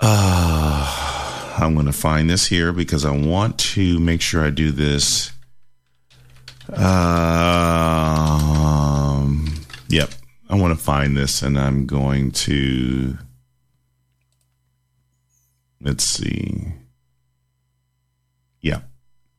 uh 0.00 1.54
I'm 1.58 1.74
going 1.74 1.86
to 1.86 1.92
find 1.92 2.28
this 2.30 2.46
here 2.46 2.72
because 2.72 3.04
I 3.04 3.10
want 3.10 3.58
to 3.58 3.98
make 3.98 4.20
sure 4.20 4.44
I 4.44 4.50
do 4.50 4.70
this 4.70 5.32
um 6.68 6.86
yep. 9.88 10.10
I 10.48 10.54
want 10.54 10.78
to 10.78 10.84
find 10.84 11.16
this 11.16 11.42
and 11.42 11.58
I'm 11.58 11.86
going 11.86 12.30
to 12.32 13.18
let's 15.80 16.04
see. 16.04 16.74
Yeah. 18.60 18.82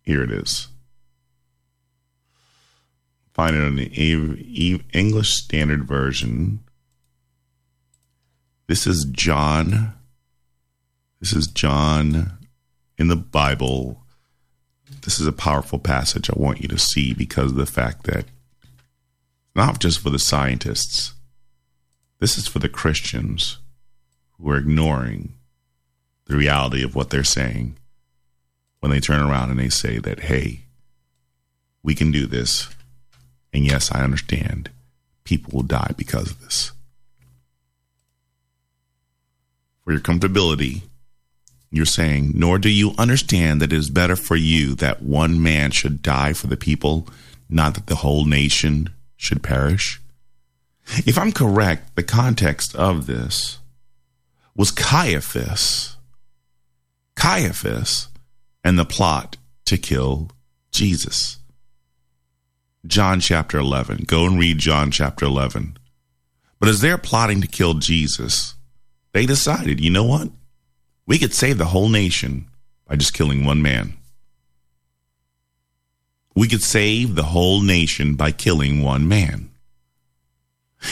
Here 0.04 0.24
it 0.24 0.32
is. 0.32 0.68
Find 3.38 3.56
it 3.56 3.64
on 3.64 3.76
the 3.76 4.82
English 4.94 5.30
Standard 5.36 5.84
Version. 5.86 6.60
This 8.68 8.88
is 8.88 9.06
John. 9.06 9.94
This 11.20 11.34
is 11.34 11.46
John 11.46 12.40
in 12.98 13.10
the 13.10 13.16
Bible. 13.16 14.02
This 15.04 15.20
is 15.20 15.28
a 15.28 15.32
powerful 15.32 15.78
passage 15.78 16.32
I 16.32 16.34
want 16.36 16.62
you 16.62 16.68
to 16.70 16.80
see 16.80 17.14
because 17.14 17.52
of 17.52 17.58
the 17.58 17.68
fact 17.68 18.06
that 18.06 18.26
not 19.56 19.80
just 19.80 20.00
for 20.00 20.10
the 20.10 20.18
scientists, 20.18 21.14
this 22.20 22.40
is 22.40 22.48
for 22.48 22.58
the 22.58 22.68
Christians 22.68 23.60
who 24.32 24.50
are 24.50 24.58
ignoring 24.58 25.36
the 26.26 26.38
reality 26.38 26.84
of 26.84 26.96
what 26.96 27.12
they're 27.12 27.24
saying 27.24 27.78
when 28.80 28.92
they 28.92 29.00
turn 29.00 29.22
around 29.22 29.52
and 29.52 29.60
they 29.60 29.70
say 29.70 30.00
that, 30.00 30.22
hey, 30.22 30.62
we 31.84 31.94
can 31.94 32.12
do 32.12 32.26
this. 32.26 32.70
And 33.58 33.66
yes, 33.66 33.92
I 33.92 34.04
understand 34.04 34.70
people 35.24 35.52
will 35.52 35.64
die 35.64 35.92
because 35.98 36.30
of 36.30 36.42
this. 36.42 36.74
For 39.84 39.94
your 39.94 40.00
comfortability, 40.00 40.84
you're 41.72 41.88
saying, 41.88 42.34
nor 42.36 42.60
do 42.60 42.70
you 42.70 42.94
understand 43.00 43.60
that 43.60 43.74
it 43.74 43.76
is 43.76 43.90
better 43.90 44.16
for 44.16 44.36
you 44.36 44.76
that 44.76 45.02
one 45.02 45.42
man 45.42 45.72
should 45.72 46.04
die 46.04 46.34
for 46.34 46.46
the 46.46 46.56
people, 46.56 47.08
not 47.50 47.74
that 47.74 47.88
the 47.88 47.96
whole 47.96 48.26
nation 48.26 48.92
should 49.16 49.42
perish. 49.42 50.00
If 50.98 51.18
I'm 51.18 51.32
correct, 51.32 51.96
the 51.96 52.04
context 52.04 52.76
of 52.76 53.08
this 53.08 53.58
was 54.56 54.70
Caiaphas. 54.70 55.98
Caiaphas 57.16 58.10
and 58.64 58.78
the 58.78 58.86
plot 58.86 59.36
to 59.66 59.80
kill 59.80 60.30
Jesus. 60.72 61.40
John 62.88 63.20
chapter 63.20 63.58
11. 63.58 64.06
Go 64.08 64.26
and 64.26 64.40
read 64.40 64.58
John 64.60 64.92
chapter 64.92 65.26
11. 65.26 65.78
But 66.60 66.70
as 66.70 66.82
they're 66.82 66.98
plotting 66.98 67.42
to 67.42 67.48
kill 67.48 67.76
Jesus, 67.76 68.56
they 69.12 69.26
decided, 69.26 69.80
you 69.82 69.90
know 69.90 70.06
what? 70.06 70.30
We 71.06 71.20
could 71.20 71.34
save 71.34 71.58
the 71.58 71.66
whole 71.66 71.90
nation 71.90 72.48
by 72.86 72.96
just 72.96 73.14
killing 73.14 73.46
one 73.46 73.62
man. 73.62 73.98
We 76.36 76.48
could 76.48 76.64
save 76.64 77.16
the 77.16 77.24
whole 77.24 77.62
nation 77.62 78.16
by 78.16 78.32
killing 78.32 78.82
one 78.84 79.08
man. 79.08 79.50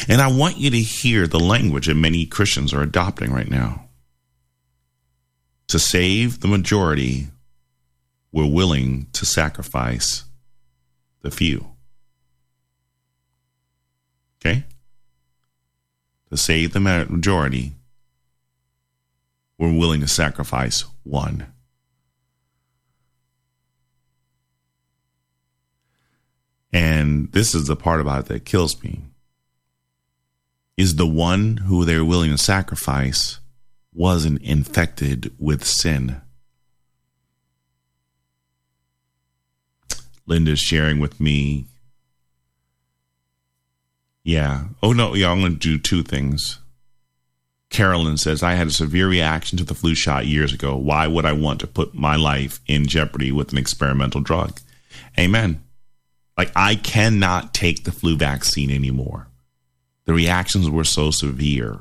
And 0.07 0.21
I 0.21 0.27
want 0.27 0.57
you 0.57 0.69
to 0.71 0.79
hear 0.79 1.27
the 1.27 1.39
language 1.39 1.87
that 1.87 1.95
many 1.95 2.25
Christians 2.25 2.73
are 2.73 2.81
adopting 2.81 3.31
right 3.31 3.49
now. 3.49 3.85
To 5.67 5.79
save 5.79 6.41
the 6.41 6.47
majority, 6.47 7.27
we're 8.31 8.51
willing 8.51 9.07
to 9.13 9.25
sacrifice 9.25 10.25
the 11.21 11.31
few. 11.31 11.74
Okay? 14.45 14.63
To 16.29 16.37
save 16.37 16.73
the 16.73 16.79
majority, 16.79 17.73
we're 19.57 19.73
willing 19.73 20.01
to 20.01 20.07
sacrifice 20.07 20.85
one. 21.03 21.47
And 26.71 27.31
this 27.31 27.55
is 27.55 27.67
the 27.67 27.75
part 27.75 28.01
about 28.01 28.25
it 28.25 28.27
that 28.27 28.45
kills 28.45 28.83
me. 28.83 29.01
Is 30.77 30.97
the 30.97 31.07
one 31.07 31.57
who 31.57 31.85
they're 31.85 32.03
willing 32.03 32.31
to 32.31 32.37
sacrifice 32.37 33.39
wasn't 33.93 34.41
infected 34.41 35.33
with 35.39 35.63
sin. 35.63 36.21
Linda's 40.27 40.59
sharing 40.59 40.99
with 40.99 41.19
me. 41.21 41.65
Yeah. 44.25 44.65
Oh, 44.81 44.91
no. 44.91 45.13
Yeah, 45.13 45.31
I'm 45.31 45.39
going 45.39 45.53
to 45.53 45.59
do 45.59 45.77
two 45.77 46.03
things. 46.03 46.59
Carolyn 47.69 48.17
says, 48.17 48.41
I 48.41 48.53
had 48.53 48.67
a 48.67 48.71
severe 48.71 49.07
reaction 49.07 49.57
to 49.59 49.63
the 49.63 49.75
flu 49.75 49.93
shot 49.95 50.25
years 50.25 50.51
ago. 50.51 50.75
Why 50.75 51.07
would 51.07 51.25
I 51.25 51.33
want 51.33 51.59
to 51.59 51.67
put 51.67 51.93
my 51.93 52.15
life 52.15 52.59
in 52.67 52.87
jeopardy 52.87 53.31
with 53.31 53.51
an 53.51 53.57
experimental 53.57 54.21
drug? 54.21 54.59
Amen. 55.19 55.63
Like, 56.37 56.51
I 56.55 56.75
cannot 56.75 57.53
take 57.53 57.83
the 57.83 57.91
flu 57.91 58.17
vaccine 58.17 58.71
anymore. 58.71 59.27
The 60.05 60.13
reactions 60.13 60.69
were 60.69 60.83
so 60.83 61.11
severe, 61.11 61.79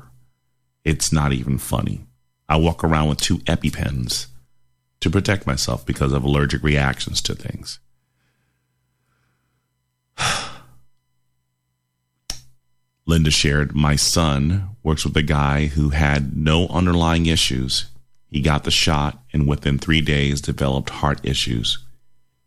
it's 0.83 1.11
not 1.11 1.33
even 1.33 1.57
funny. 1.57 2.05
I 2.47 2.57
walk 2.57 2.83
around 2.83 3.09
with 3.09 3.19
two 3.19 3.39
EpiPens 3.39 4.27
to 4.99 5.09
protect 5.09 5.47
myself 5.47 5.85
because 5.85 6.13
of 6.13 6.23
allergic 6.23 6.61
reactions 6.61 7.21
to 7.23 7.35
things. 7.35 7.79
Linda 13.05 13.29
shared, 13.29 13.75
My 13.75 13.95
son 13.95 14.75
works 14.81 15.05
with 15.05 15.15
a 15.15 15.21
guy 15.21 15.67
who 15.67 15.89
had 15.89 16.35
no 16.35 16.67
underlying 16.67 17.27
issues. 17.27 17.85
He 18.31 18.41
got 18.41 18.63
the 18.63 18.71
shot 18.71 19.23
and 19.31 19.47
within 19.47 19.77
three 19.77 20.01
days 20.01 20.41
developed 20.41 20.89
heart 20.89 21.19
issues. 21.23 21.77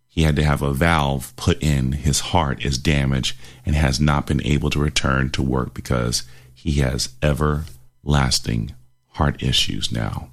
He 0.09 0.25
had 0.25 0.35
to 0.37 0.45
have 0.45 0.63
a 0.63 0.75
valve 0.75 1.35
put 1.37 1.63
in. 1.63 1.93
His 1.93 2.21
heart 2.21 2.65
is 2.65 2.77
damaged 2.77 3.39
and 3.65 3.77
has 3.77 4.01
not 4.01 4.27
been 4.27 4.45
able 4.45 4.69
to 4.71 4.81
return 4.81 5.31
to 5.31 5.43
work 5.43 5.75
because 5.75 6.25
he 6.53 6.81
has 6.81 7.11
everlasting 7.23 8.75
heart 9.13 9.41
issues 9.41 9.93
now. 9.93 10.31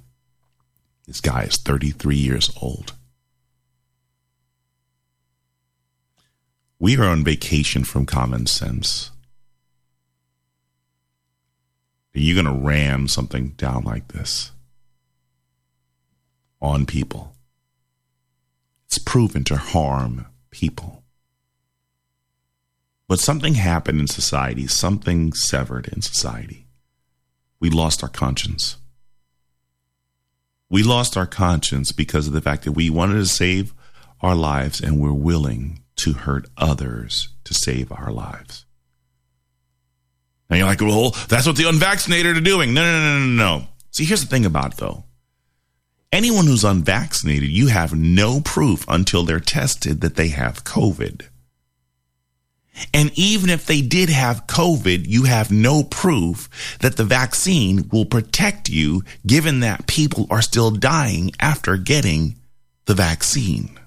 This 1.06 1.20
guy 1.20 1.42
is 1.42 1.56
33 1.56 2.16
years 2.16 2.50
old. 2.60 2.94
We 6.80 6.96
are 6.98 7.04
on 7.04 7.22
vacation 7.22 7.84
from 7.84 8.06
common 8.06 8.46
sense. 8.46 9.12
Are 12.16 12.20
you 12.20 12.32
going 12.32 12.46
to 12.46 12.66
ram 12.66 13.08
something 13.08 13.50
down 13.58 13.84
like 13.84 14.08
this 14.08 14.52
on 16.62 16.86
people? 16.86 17.34
It's 18.86 18.96
proven 18.96 19.44
to 19.44 19.56
harm 19.56 20.24
people. 20.50 21.04
But 23.06 23.20
something 23.20 23.54
happened 23.54 24.00
in 24.00 24.06
society, 24.06 24.66
something 24.66 25.34
severed 25.34 25.88
in 25.88 26.00
society. 26.00 26.66
We 27.60 27.68
lost 27.68 28.02
our 28.02 28.08
conscience. 28.08 28.78
We 30.70 30.82
lost 30.82 31.18
our 31.18 31.26
conscience 31.26 31.92
because 31.92 32.26
of 32.26 32.32
the 32.32 32.40
fact 32.40 32.64
that 32.64 32.72
we 32.72 32.88
wanted 32.88 33.16
to 33.16 33.26
save 33.26 33.74
our 34.22 34.34
lives 34.34 34.80
and 34.80 34.98
we're 34.98 35.12
willing 35.12 35.82
to 35.96 36.14
hurt 36.14 36.48
others 36.56 37.28
to 37.44 37.52
save 37.52 37.92
our 37.92 38.10
lives. 38.10 38.65
And 40.48 40.58
you're 40.58 40.68
like, 40.68 40.80
well, 40.80 41.10
that's 41.28 41.46
what 41.46 41.56
the 41.56 41.68
unvaccinated 41.68 42.36
are 42.36 42.40
doing. 42.40 42.72
No, 42.72 42.82
no, 42.82 43.00
no, 43.00 43.18
no, 43.18 43.58
no. 43.58 43.66
See, 43.90 44.04
here's 44.04 44.22
the 44.22 44.28
thing 44.28 44.46
about 44.46 44.74
it, 44.74 44.78
though. 44.78 45.04
Anyone 46.12 46.46
who's 46.46 46.64
unvaccinated, 46.64 47.50
you 47.50 47.66
have 47.66 47.92
no 47.94 48.40
proof 48.40 48.84
until 48.88 49.24
they're 49.24 49.40
tested 49.40 50.00
that 50.02 50.14
they 50.14 50.28
have 50.28 50.64
COVID. 50.64 51.26
And 52.92 53.10
even 53.14 53.50
if 53.50 53.66
they 53.66 53.80
did 53.80 54.10
have 54.10 54.46
COVID, 54.46 55.06
you 55.08 55.24
have 55.24 55.50
no 55.50 55.82
proof 55.82 56.78
that 56.80 56.96
the 56.96 57.04
vaccine 57.04 57.88
will 57.90 58.04
protect 58.04 58.68
you, 58.68 59.02
given 59.26 59.60
that 59.60 59.86
people 59.86 60.26
are 60.30 60.42
still 60.42 60.70
dying 60.70 61.32
after 61.40 61.76
getting 61.76 62.36
the 62.84 62.94
vaccine. 62.94 63.78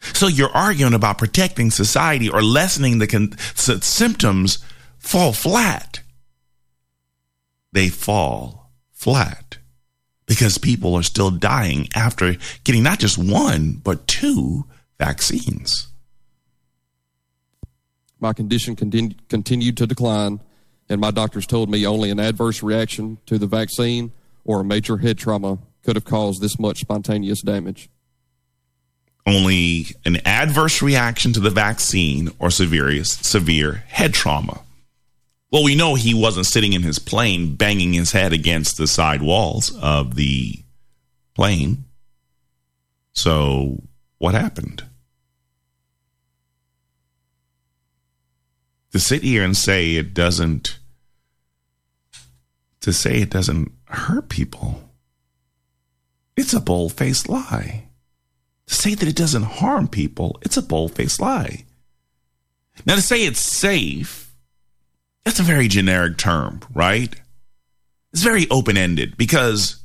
So 0.00 0.26
you're 0.26 0.50
arguing 0.50 0.94
about 0.94 1.18
protecting 1.18 1.70
society 1.70 2.28
or 2.28 2.42
lessening 2.42 2.98
the 2.98 3.06
con- 3.06 3.36
symptoms 3.54 4.58
fall 5.00 5.32
flat. 5.32 6.00
They 7.72 7.88
fall 7.88 8.70
flat 8.92 9.58
because 10.26 10.58
people 10.58 10.94
are 10.94 11.02
still 11.02 11.30
dying 11.30 11.88
after 11.94 12.36
getting 12.62 12.84
not 12.84 13.00
just 13.00 13.18
one, 13.18 13.72
but 13.72 14.06
two 14.06 14.64
vaccines. 14.98 15.88
My 18.20 18.32
condition 18.32 18.76
continu- 18.76 19.16
continued 19.28 19.76
to 19.78 19.86
decline, 19.86 20.40
and 20.88 21.00
my 21.00 21.10
doctors 21.10 21.46
told 21.46 21.70
me 21.70 21.86
only 21.86 22.10
an 22.10 22.20
adverse 22.20 22.62
reaction 22.62 23.18
to 23.26 23.38
the 23.38 23.46
vaccine 23.46 24.12
or 24.44 24.60
a 24.60 24.64
major 24.64 24.98
head 24.98 25.18
trauma 25.18 25.58
could 25.82 25.96
have 25.96 26.04
caused 26.04 26.42
this 26.42 26.58
much 26.58 26.80
spontaneous 26.80 27.42
damage. 27.42 27.88
Only 29.26 29.86
an 30.04 30.18
adverse 30.26 30.82
reaction 30.82 31.32
to 31.32 31.40
the 31.40 31.50
vaccine 31.50 32.30
or 32.38 32.50
severe, 32.50 33.02
severe 33.04 33.84
head 33.88 34.12
trauma. 34.14 34.60
Well, 35.50 35.64
we 35.64 35.74
know 35.74 35.96
he 35.96 36.14
wasn't 36.14 36.46
sitting 36.46 36.72
in 36.74 36.82
his 36.82 37.00
plane 37.00 37.56
banging 37.56 37.92
his 37.92 38.12
head 38.12 38.32
against 38.32 38.76
the 38.76 38.86
side 38.86 39.20
walls 39.20 39.76
of 39.82 40.14
the 40.14 40.62
plane. 41.34 41.84
So, 43.12 43.82
what 44.18 44.34
happened? 44.34 44.84
To 48.92 49.00
sit 49.00 49.22
here 49.22 49.42
and 49.44 49.56
say 49.56 49.96
it 49.96 50.14
doesn't, 50.14 50.78
to 52.80 52.92
say 52.92 53.20
it 53.20 53.30
doesn't 53.30 53.72
hurt 53.86 54.28
people, 54.28 54.88
it's 56.36 56.54
a 56.54 56.60
bold 56.60 56.92
faced 56.92 57.28
lie. 57.28 57.88
To 58.66 58.74
say 58.74 58.94
that 58.94 59.08
it 59.08 59.16
doesn't 59.16 59.42
harm 59.42 59.88
people, 59.88 60.38
it's 60.42 60.56
a 60.56 60.62
bold 60.62 60.94
faced 60.94 61.20
lie. 61.20 61.64
Now, 62.86 62.94
to 62.94 63.02
say 63.02 63.24
it's 63.24 63.40
safe, 63.40 64.29
that's 65.30 65.38
a 65.38 65.44
very 65.44 65.68
generic 65.68 66.16
term, 66.16 66.58
right? 66.74 67.14
It's 68.12 68.24
very 68.24 68.48
open 68.50 68.76
ended 68.76 69.16
because, 69.16 69.80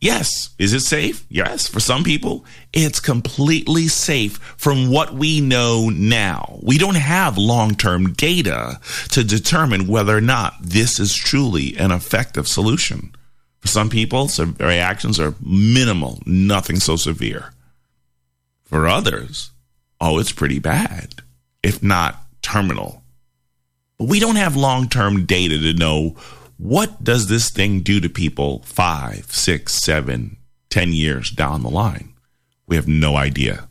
yes, 0.00 0.54
is 0.58 0.72
it 0.72 0.80
safe? 0.80 1.26
Yes, 1.28 1.68
for 1.68 1.80
some 1.80 2.02
people, 2.02 2.46
it's 2.72 2.98
completely 2.98 3.88
safe 3.88 4.38
from 4.56 4.90
what 4.90 5.12
we 5.12 5.42
know 5.42 5.90
now. 5.90 6.58
We 6.62 6.78
don't 6.78 6.96
have 6.96 7.36
long 7.36 7.74
term 7.74 8.14
data 8.14 8.80
to 9.10 9.22
determine 9.22 9.86
whether 9.86 10.16
or 10.16 10.22
not 10.22 10.54
this 10.62 10.98
is 10.98 11.14
truly 11.14 11.76
an 11.76 11.92
effective 11.92 12.48
solution. 12.48 13.14
For 13.58 13.68
some 13.68 13.90
people, 13.90 14.28
some 14.28 14.56
reactions 14.58 15.20
are 15.20 15.34
minimal, 15.44 16.20
nothing 16.24 16.80
so 16.80 16.96
severe. 16.96 17.52
For 18.62 18.88
others, 18.88 19.50
oh, 20.00 20.18
it's 20.18 20.32
pretty 20.32 20.58
bad, 20.58 21.16
if 21.62 21.82
not 21.82 22.22
terminal. 22.40 22.99
But 24.00 24.08
we 24.08 24.18
don't 24.18 24.36
have 24.36 24.56
long 24.56 24.88
term 24.88 25.26
data 25.26 25.58
to 25.58 25.74
know 25.74 26.16
what 26.56 27.04
does 27.04 27.28
this 27.28 27.50
thing 27.50 27.80
do 27.80 28.00
to 28.00 28.08
people 28.08 28.60
five, 28.60 29.26
six, 29.30 29.74
seven, 29.74 30.38
ten 30.70 30.94
years 30.94 31.30
down 31.30 31.62
the 31.62 31.68
line. 31.68 32.14
We 32.66 32.76
have 32.76 32.88
no 32.88 33.16
idea 33.16 33.68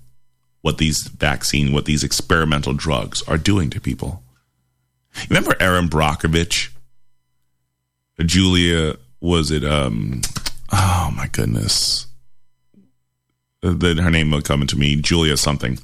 what 0.61 0.77
these 0.77 1.07
vaccine, 1.07 1.73
what 1.73 1.85
these 1.85 2.03
experimental 2.03 2.73
drugs 2.73 3.23
are 3.27 3.39
doing 3.39 3.71
to 3.71 3.81
people. 3.81 4.21
Remember 5.29 5.55
Erin 5.59 5.89
Brockovich? 5.89 6.69
Julia, 8.19 8.97
was 9.19 9.49
it? 9.49 9.63
Um, 9.63 10.21
oh 10.71 11.11
my 11.17 11.25
goodness, 11.25 12.05
then 13.63 13.97
her 13.97 14.11
name 14.11 14.29
will 14.29 14.43
come 14.43 14.67
to 14.67 14.77
me. 14.77 14.95
Julia 14.95 15.37
something 15.37 15.79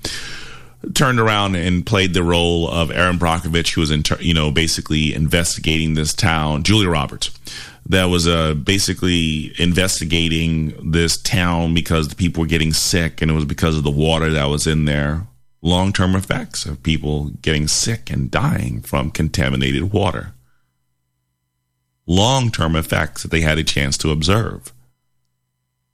turned 0.93 1.19
around 1.19 1.55
and 1.55 1.85
played 1.85 2.13
the 2.13 2.23
role 2.23 2.69
of 2.69 2.91
Erin 2.91 3.17
Brockovich, 3.17 3.73
who 3.73 3.81
was, 3.81 3.91
in, 3.91 4.03
you 4.19 4.33
know, 4.33 4.51
basically 4.51 5.13
investigating 5.13 5.93
this 5.93 6.13
town. 6.13 6.63
Julia 6.63 6.89
Roberts, 6.89 7.31
that 7.87 8.05
was 8.05 8.27
uh, 8.27 8.53
basically 8.53 9.53
investigating 9.59 10.91
this 10.91 11.17
town 11.17 11.73
because 11.73 12.09
the 12.09 12.15
people 12.15 12.41
were 12.41 12.47
getting 12.47 12.73
sick, 12.73 13.21
and 13.21 13.31
it 13.31 13.35
was 13.35 13.45
because 13.45 13.77
of 13.77 13.83
the 13.83 13.91
water 13.91 14.31
that 14.31 14.45
was 14.45 14.67
in 14.67 14.85
there. 14.85 15.27
Long 15.61 15.93
term 15.93 16.15
effects 16.15 16.65
of 16.65 16.83
people 16.83 17.31
getting 17.41 17.67
sick 17.67 18.11
and 18.11 18.29
dying 18.29 18.81
from 18.81 19.09
contaminated 19.09 19.91
water. 19.91 20.33
Long 22.05 22.51
term 22.51 22.75
effects 22.75 23.23
that 23.23 23.31
they 23.31 23.41
had 23.41 23.57
a 23.57 23.63
chance 23.63 23.97
to 23.97 24.11
observe 24.11 24.71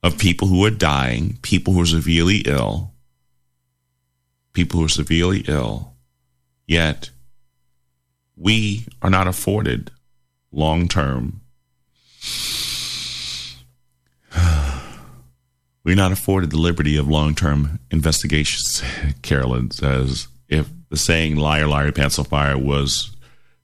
of 0.03 0.17
people 0.17 0.47
who 0.47 0.65
are 0.65 0.71
dying, 0.71 1.37
people 1.41 1.73
who 1.73 1.81
are 1.81 1.85
severely 1.85 2.39
ill, 2.39 2.90
people 4.53 4.79
who 4.79 4.85
are 4.85 4.89
severely 4.89 5.43
ill, 5.47 5.93
yet 6.67 7.09
we 8.35 8.87
are 9.01 9.09
not 9.09 9.27
afforded 9.27 9.91
long 10.51 10.87
term. 10.87 11.41
We're 15.83 15.95
not 15.95 16.11
afforded 16.11 16.51
the 16.51 16.57
liberty 16.57 16.95
of 16.97 17.07
long 17.07 17.33
term 17.35 17.79
investigations, 17.89 18.83
Carolyn 19.21 19.71
says. 19.71 20.27
If 20.47 20.69
the 20.89 20.97
saying 20.97 21.37
liar, 21.37 21.67
liar, 21.67 21.91
pants 21.91 22.17
pencil 22.17 22.23
fire 22.25 22.57
was 22.57 23.15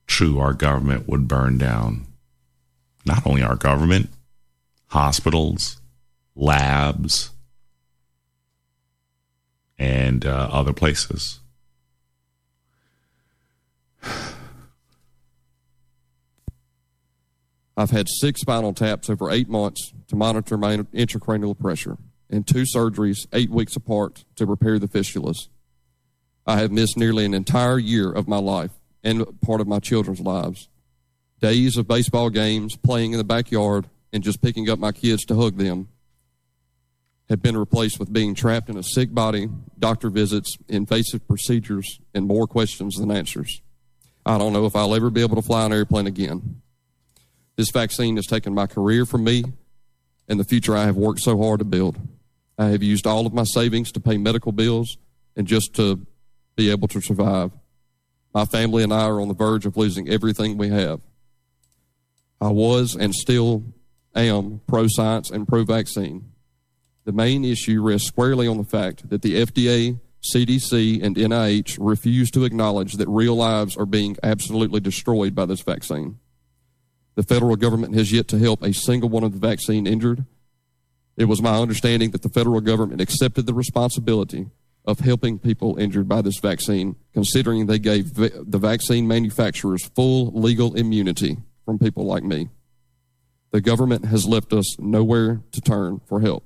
true, 0.06 0.38
our 0.38 0.54
government 0.54 1.06
would 1.08 1.28
burn 1.28 1.58
down. 1.58 2.06
Not 3.04 3.26
only 3.26 3.42
our 3.42 3.56
government, 3.56 4.10
hospitals, 4.86 5.80
labs, 6.34 7.30
and 9.78 10.26
uh, 10.26 10.48
other 10.50 10.72
places. 10.72 11.40
I've 17.76 17.90
had 17.90 18.08
six 18.08 18.40
spinal 18.40 18.74
taps 18.74 19.08
over 19.08 19.30
eight 19.30 19.48
months 19.48 19.92
to 20.08 20.16
monitor 20.16 20.56
my 20.56 20.78
intracranial 20.78 21.56
pressure 21.56 21.96
and 22.28 22.46
two 22.46 22.64
surgeries 22.64 23.26
eight 23.32 23.50
weeks 23.50 23.76
apart 23.76 24.24
to 24.34 24.46
repair 24.46 24.80
the 24.80 24.88
fistulas. 24.88 25.48
I 26.44 26.58
have 26.58 26.72
missed 26.72 26.96
nearly 26.96 27.24
an 27.24 27.34
entire 27.34 27.78
year 27.78 28.10
of 28.10 28.26
my 28.26 28.38
life 28.38 28.72
and 29.04 29.40
part 29.40 29.60
of 29.60 29.68
my 29.68 29.78
children's 29.78 30.20
lives. 30.20 30.68
Days 31.40 31.76
of 31.76 31.86
baseball 31.86 32.30
games, 32.30 32.74
playing 32.76 33.12
in 33.12 33.18
the 33.18 33.24
backyard, 33.24 33.88
and 34.12 34.24
just 34.24 34.42
picking 34.42 34.68
up 34.68 34.78
my 34.78 34.90
kids 34.90 35.24
to 35.26 35.36
hug 35.36 35.56
them 35.56 35.88
have 37.28 37.42
been 37.42 37.56
replaced 37.56 37.98
with 37.98 38.12
being 38.12 38.34
trapped 38.34 38.70
in 38.70 38.76
a 38.76 38.82
sick 38.82 39.12
body, 39.14 39.48
doctor 39.78 40.08
visits, 40.10 40.56
invasive 40.68 41.26
procedures, 41.28 42.00
and 42.14 42.26
more 42.26 42.46
questions 42.46 42.96
than 42.96 43.10
answers. 43.10 43.60
I 44.24 44.38
don't 44.38 44.52
know 44.52 44.66
if 44.66 44.74
I'll 44.74 44.94
ever 44.94 45.10
be 45.10 45.22
able 45.22 45.36
to 45.36 45.42
fly 45.42 45.64
an 45.66 45.72
airplane 45.72 46.06
again. 46.06 46.62
This 47.56 47.70
vaccine 47.70 48.16
has 48.16 48.26
taken 48.26 48.54
my 48.54 48.66
career 48.66 49.04
from 49.04 49.24
me 49.24 49.44
and 50.28 50.38
the 50.38 50.44
future 50.44 50.76
I 50.76 50.84
have 50.84 50.96
worked 50.96 51.20
so 51.20 51.38
hard 51.38 51.58
to 51.58 51.64
build. 51.64 51.98
I 52.58 52.66
have 52.66 52.82
used 52.82 53.06
all 53.06 53.26
of 53.26 53.32
my 53.32 53.44
savings 53.44 53.90
to 53.92 54.00
pay 54.00 54.18
medical 54.18 54.52
bills 54.52 54.98
and 55.36 55.46
just 55.46 55.74
to 55.74 56.06
be 56.56 56.70
able 56.70 56.88
to 56.88 57.00
survive. 57.00 57.52
My 58.34 58.44
family 58.44 58.82
and 58.82 58.92
I 58.92 59.06
are 59.06 59.20
on 59.20 59.28
the 59.28 59.34
verge 59.34 59.64
of 59.64 59.76
losing 59.76 60.08
everything 60.08 60.58
we 60.58 60.68
have. 60.68 61.00
I 62.40 62.48
was 62.48 62.94
and 62.94 63.14
still 63.14 63.64
am 64.14 64.60
pro 64.66 64.86
science 64.88 65.30
and 65.30 65.46
pro 65.46 65.64
vaccine. 65.64 66.27
The 67.08 67.14
main 67.14 67.42
issue 67.42 67.80
rests 67.80 68.06
squarely 68.06 68.46
on 68.46 68.58
the 68.58 68.64
fact 68.64 69.08
that 69.08 69.22
the 69.22 69.36
FDA, 69.36 69.98
CDC, 70.30 71.02
and 71.02 71.16
NIH 71.16 71.78
refuse 71.80 72.30
to 72.32 72.44
acknowledge 72.44 72.98
that 72.98 73.08
real 73.08 73.34
lives 73.34 73.78
are 73.78 73.86
being 73.86 74.18
absolutely 74.22 74.80
destroyed 74.80 75.34
by 75.34 75.46
this 75.46 75.62
vaccine. 75.62 76.18
The 77.14 77.22
federal 77.22 77.56
government 77.56 77.94
has 77.94 78.12
yet 78.12 78.28
to 78.28 78.38
help 78.38 78.62
a 78.62 78.74
single 78.74 79.08
one 79.08 79.24
of 79.24 79.32
the 79.32 79.38
vaccine 79.38 79.86
injured. 79.86 80.26
It 81.16 81.24
was 81.24 81.40
my 81.40 81.56
understanding 81.56 82.10
that 82.10 82.20
the 82.20 82.28
federal 82.28 82.60
government 82.60 83.00
accepted 83.00 83.46
the 83.46 83.54
responsibility 83.54 84.50
of 84.84 85.00
helping 85.00 85.38
people 85.38 85.78
injured 85.78 86.08
by 86.08 86.20
this 86.20 86.38
vaccine, 86.40 86.94
considering 87.14 87.64
they 87.64 87.78
gave 87.78 88.16
the 88.16 88.58
vaccine 88.58 89.08
manufacturers 89.08 89.88
full 89.96 90.30
legal 90.38 90.74
immunity 90.74 91.38
from 91.64 91.78
people 91.78 92.04
like 92.04 92.22
me. 92.22 92.50
The 93.50 93.62
government 93.62 94.04
has 94.04 94.26
left 94.26 94.52
us 94.52 94.78
nowhere 94.78 95.40
to 95.52 95.60
turn 95.62 96.02
for 96.06 96.20
help. 96.20 96.44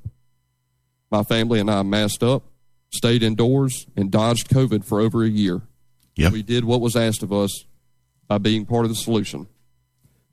My 1.13 1.23
family 1.23 1.61
and 1.61 1.71
I 1.71 1.83
masked 1.83 2.23
up, 2.23 2.43
stayed 2.91 3.23
indoors, 3.23 3.87
and 3.95 4.11
dodged 4.11 4.49
COVID 4.49 4.83
for 4.83 4.99
over 4.99 5.23
a 5.23 5.29
year. 5.29 5.61
Yep. 6.17 6.33
We 6.33 6.43
did 6.43 6.65
what 6.65 6.81
was 6.81 6.97
asked 6.97 7.23
of 7.23 7.31
us 7.31 7.67
by 8.29 8.39
being 8.39 8.65
part 8.65 8.87
of 8.87 8.89
the 8.89 8.97
solution. 8.97 9.47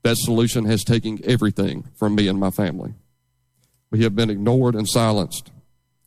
That 0.04 0.18
solution 0.18 0.64
has 0.64 0.86
taken 0.86 1.20
everything 1.26 1.84
from 2.00 2.16
me 2.16 2.30
and 2.30 2.40
my 2.40 2.50
family. 2.50 2.94
We 3.92 4.04
have 4.04 4.16
been 4.16 4.30
ignored 4.30 4.74
and 4.74 4.88
silenced. 4.88 5.52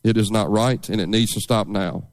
It 0.03 0.17
is 0.17 0.31
not 0.31 0.49
right 0.49 0.89
and 0.89 0.99
it 0.99 1.07
needs 1.07 1.33
to 1.33 1.39
stop 1.39 1.67
now. 1.67 2.07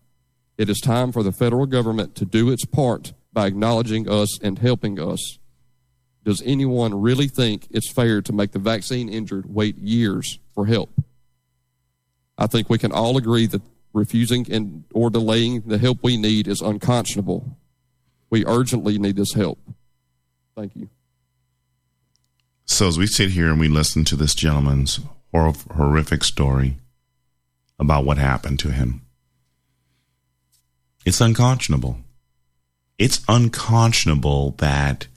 It 0.58 0.68
is 0.68 0.80
time 0.80 1.12
for 1.12 1.22
the 1.22 1.32
federal 1.32 1.64
government 1.64 2.14
to 2.16 2.26
do 2.26 2.50
its 2.50 2.66
part 2.66 3.14
by 3.32 3.46
acknowledging 3.46 4.06
us 4.06 4.38
and 4.42 4.58
helping 4.58 5.00
us. 5.00 5.38
Does 6.24 6.42
anyone 6.44 7.00
really 7.00 7.28
think 7.28 7.68
it's 7.70 7.90
fair 7.90 8.20
to 8.20 8.34
make 8.34 8.52
the 8.52 8.58
vaccine 8.58 9.08
injured 9.08 9.46
wait 9.48 9.78
years 9.78 10.38
for 10.54 10.66
help? 10.66 10.99
I 12.40 12.46
think 12.46 12.70
we 12.70 12.78
can 12.78 12.90
all 12.90 13.18
agree 13.18 13.46
that 13.46 13.60
refusing 13.92 14.50
and 14.50 14.84
or 14.94 15.10
delaying 15.10 15.60
the 15.62 15.78
help 15.78 15.98
we 16.02 16.16
need 16.16 16.48
is 16.48 16.62
unconscionable. 16.62 17.58
We 18.30 18.46
urgently 18.46 18.98
need 18.98 19.16
this 19.16 19.34
help. 19.34 19.58
Thank 20.56 20.74
you. 20.74 20.88
So 22.64 22.88
as 22.88 22.96
we 22.96 23.06
sit 23.06 23.30
here 23.30 23.50
and 23.50 23.60
we 23.60 23.68
listen 23.68 24.04
to 24.06 24.16
this 24.16 24.34
gentleman's 24.34 25.00
hor- 25.32 25.52
horrific 25.74 26.24
story 26.24 26.76
about 27.78 28.04
what 28.04 28.16
happened 28.16 28.58
to 28.60 28.70
him, 28.70 29.02
it's 31.04 31.20
unconscionable. 31.20 31.98
It's 32.98 33.22
unconscionable 33.28 34.52
that 34.58 35.08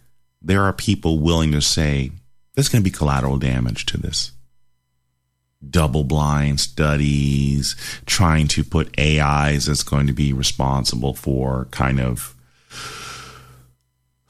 there 0.41 0.63
are 0.63 0.73
people 0.73 1.19
willing 1.19 1.51
to 1.51 1.61
say 1.61 2.11
there's 2.53 2.69
going 2.69 2.83
to 2.83 2.89
be 2.89 2.95
collateral 2.95 3.37
damage 3.37 3.85
to 3.87 3.97
this. 3.97 4.31
Double 5.69 6.03
blind 6.03 6.59
studies, 6.59 7.75
trying 8.05 8.47
to 8.49 8.63
put 8.63 8.97
AIs 8.99 9.65
that's 9.65 9.83
going 9.83 10.07
to 10.07 10.13
be 10.13 10.33
responsible 10.33 11.13
for 11.13 11.67
kind 11.71 11.99
of 11.99 12.35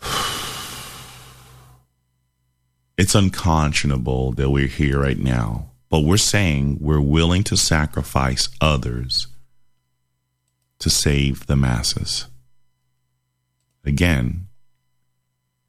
it's 2.98 3.16
unconscionable 3.16 4.32
that 4.34 4.50
we're 4.50 4.68
here 4.68 5.02
right 5.02 5.20
now, 5.20 5.72
but 5.90 6.02
we're 6.02 6.18
saying 6.18 6.78
we're 6.82 7.02
willing 7.02 7.44
to 7.44 7.58
sacrifice 7.58 8.50
others 8.62 9.28
to 10.80 10.90
save 10.90 11.48
the 11.48 11.56
masses. 11.56 12.28
Again, 13.86 14.48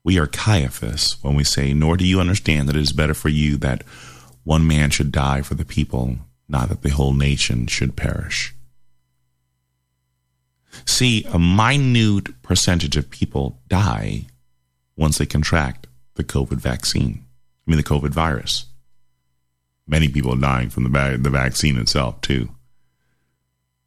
we 0.03 0.19
are 0.19 0.27
Caiaphas 0.27 1.23
when 1.23 1.35
we 1.35 1.45
say, 1.45 1.73
Nor 1.73 1.97
do 1.97 2.07
you 2.07 2.21
understand 2.21 2.69
that 2.69 2.77
it 2.77 2.83
is 2.83 2.93
better 2.93 3.15
for 3.15 3.29
you 3.29 3.57
that 3.59 3.83
one 4.45 4.67
man 4.67 4.91
should 4.91 5.11
die 5.11 5.43
for 5.43 5.55
the 5.55 5.65
people, 5.65 6.17
not 6.49 6.69
that 6.69 6.83
the 6.83 6.91
whole 6.91 7.15
nation 7.15 7.67
should 7.67 7.97
perish. 7.97 8.55
See, 10.87 11.25
a 11.33 11.39
minute 11.39 12.43
percentage 12.43 12.97
of 12.97 13.11
people 13.11 13.61
die 13.69 14.27
once 14.97 15.19
they 15.19 15.27
contract 15.27 15.87
the 16.15 16.25
COVID 16.25 16.59
vaccine. 16.59 17.25
I 17.67 17.71
mean, 17.71 17.79
the 17.79 17.83
COVID 17.83 18.11
virus. 18.11 18.67
Many 19.87 20.09
people 20.09 20.35
are 20.35 20.41
dying 20.41 20.71
from 20.71 20.85
the, 20.85 21.19
the 21.21 21.31
vaccine 21.31 21.79
itself, 21.79 22.21
too. 22.21 22.51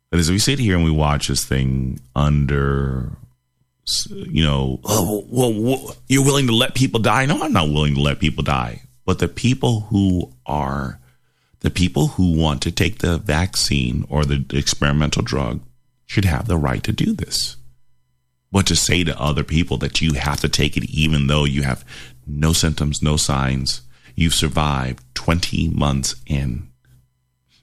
But 0.10 0.20
as 0.20 0.30
we 0.30 0.40
sit 0.40 0.60
here 0.60 0.76
and 0.76 0.86
we 0.86 0.92
watch 0.92 1.28
this 1.28 1.44
thing 1.44 2.00
under, 2.16 3.12
you 4.10 4.44
know, 4.44 4.80
oh, 4.86 5.26
well, 5.30 5.54
well, 5.54 5.96
you're 6.08 6.26
willing 6.26 6.48
to 6.48 6.56
let 6.56 6.76
people 6.76 7.00
die? 7.00 7.26
No, 7.26 7.42
I'm 7.42 7.54
not 7.54 7.70
willing 7.70 7.96
to 7.96 8.02
let 8.02 8.20
people 8.20 8.44
die. 8.44 8.84
But 9.08 9.20
the 9.20 9.30
people 9.30 9.88
who 9.90 10.34
are, 10.46 11.00
the 11.62 11.70
people 11.70 12.08
who 12.08 12.38
want 12.38 12.62
to 12.64 12.72
take 12.74 13.00
the 13.00 13.18
vaccine 13.18 14.06
or 14.10 14.26
the 14.26 14.46
experimental 14.52 15.22
drug 15.22 15.62
should 16.06 16.26
have 16.26 16.48
the 16.48 16.58
right 16.58 16.84
to 16.84 16.92
do 16.92 17.14
this. 17.14 17.56
But 18.52 18.68
to 18.68 18.76
say 18.76 19.06
to 19.06 19.18
other 19.18 19.46
people 19.46 19.78
that 19.78 20.02
you 20.02 20.16
have 20.16 20.42
to 20.42 20.50
take 20.50 20.76
it 20.76 20.84
even 20.90 21.28
though 21.28 21.46
you 21.46 21.64
have 21.64 21.86
no 22.26 22.52
symptoms, 22.52 23.02
no 23.02 23.16
signs, 23.16 23.82
you've 24.14 24.34
survived 24.34 25.02
20 25.14 25.70
months 25.70 26.16
in. 26.26 26.68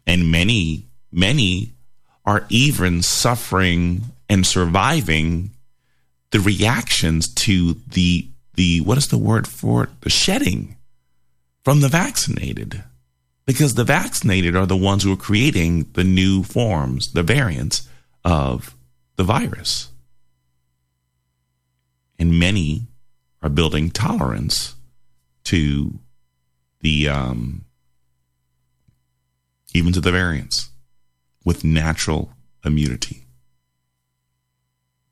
And 0.07 0.31
many, 0.31 0.87
many 1.13 1.75
are 2.25 2.47
even 2.49 3.03
suffering 3.03 4.05
and 4.31 4.47
surviving 4.47 5.51
the 6.31 6.41
reactions 6.41 7.29
to 7.35 7.75
the 7.87 8.31
the 8.55 8.81
what 8.81 8.97
is 8.97 9.09
the 9.09 9.19
word 9.19 9.47
for 9.47 9.85
it? 9.85 9.91
The 10.01 10.11
shedding 10.11 10.77
from 11.65 11.81
the 11.81 11.89
vaccinated. 11.89 12.85
Because 13.47 13.75
the 13.75 13.85
vaccinated 13.85 14.57
are 14.57 14.67
the 14.67 14.77
ones 14.77 15.03
who 15.03 15.13
are 15.13 15.17
creating 15.17 15.91
the 15.93 16.05
new 16.05 16.43
forms, 16.43 17.13
the 17.13 17.23
variants 17.23 17.89
of 18.25 18.75
the 19.17 19.25
virus 19.25 19.91
and 22.19 22.39
many 22.39 22.87
are 23.43 23.49
building 23.49 23.91
tolerance 23.91 24.75
to 25.45 25.99
the 26.81 27.09
um, 27.09 27.65
even 29.75 29.93
to 29.93 30.01
the 30.01 30.13
variants 30.13 30.71
with 31.45 31.65
natural 31.65 32.33
immunity. 32.65 33.27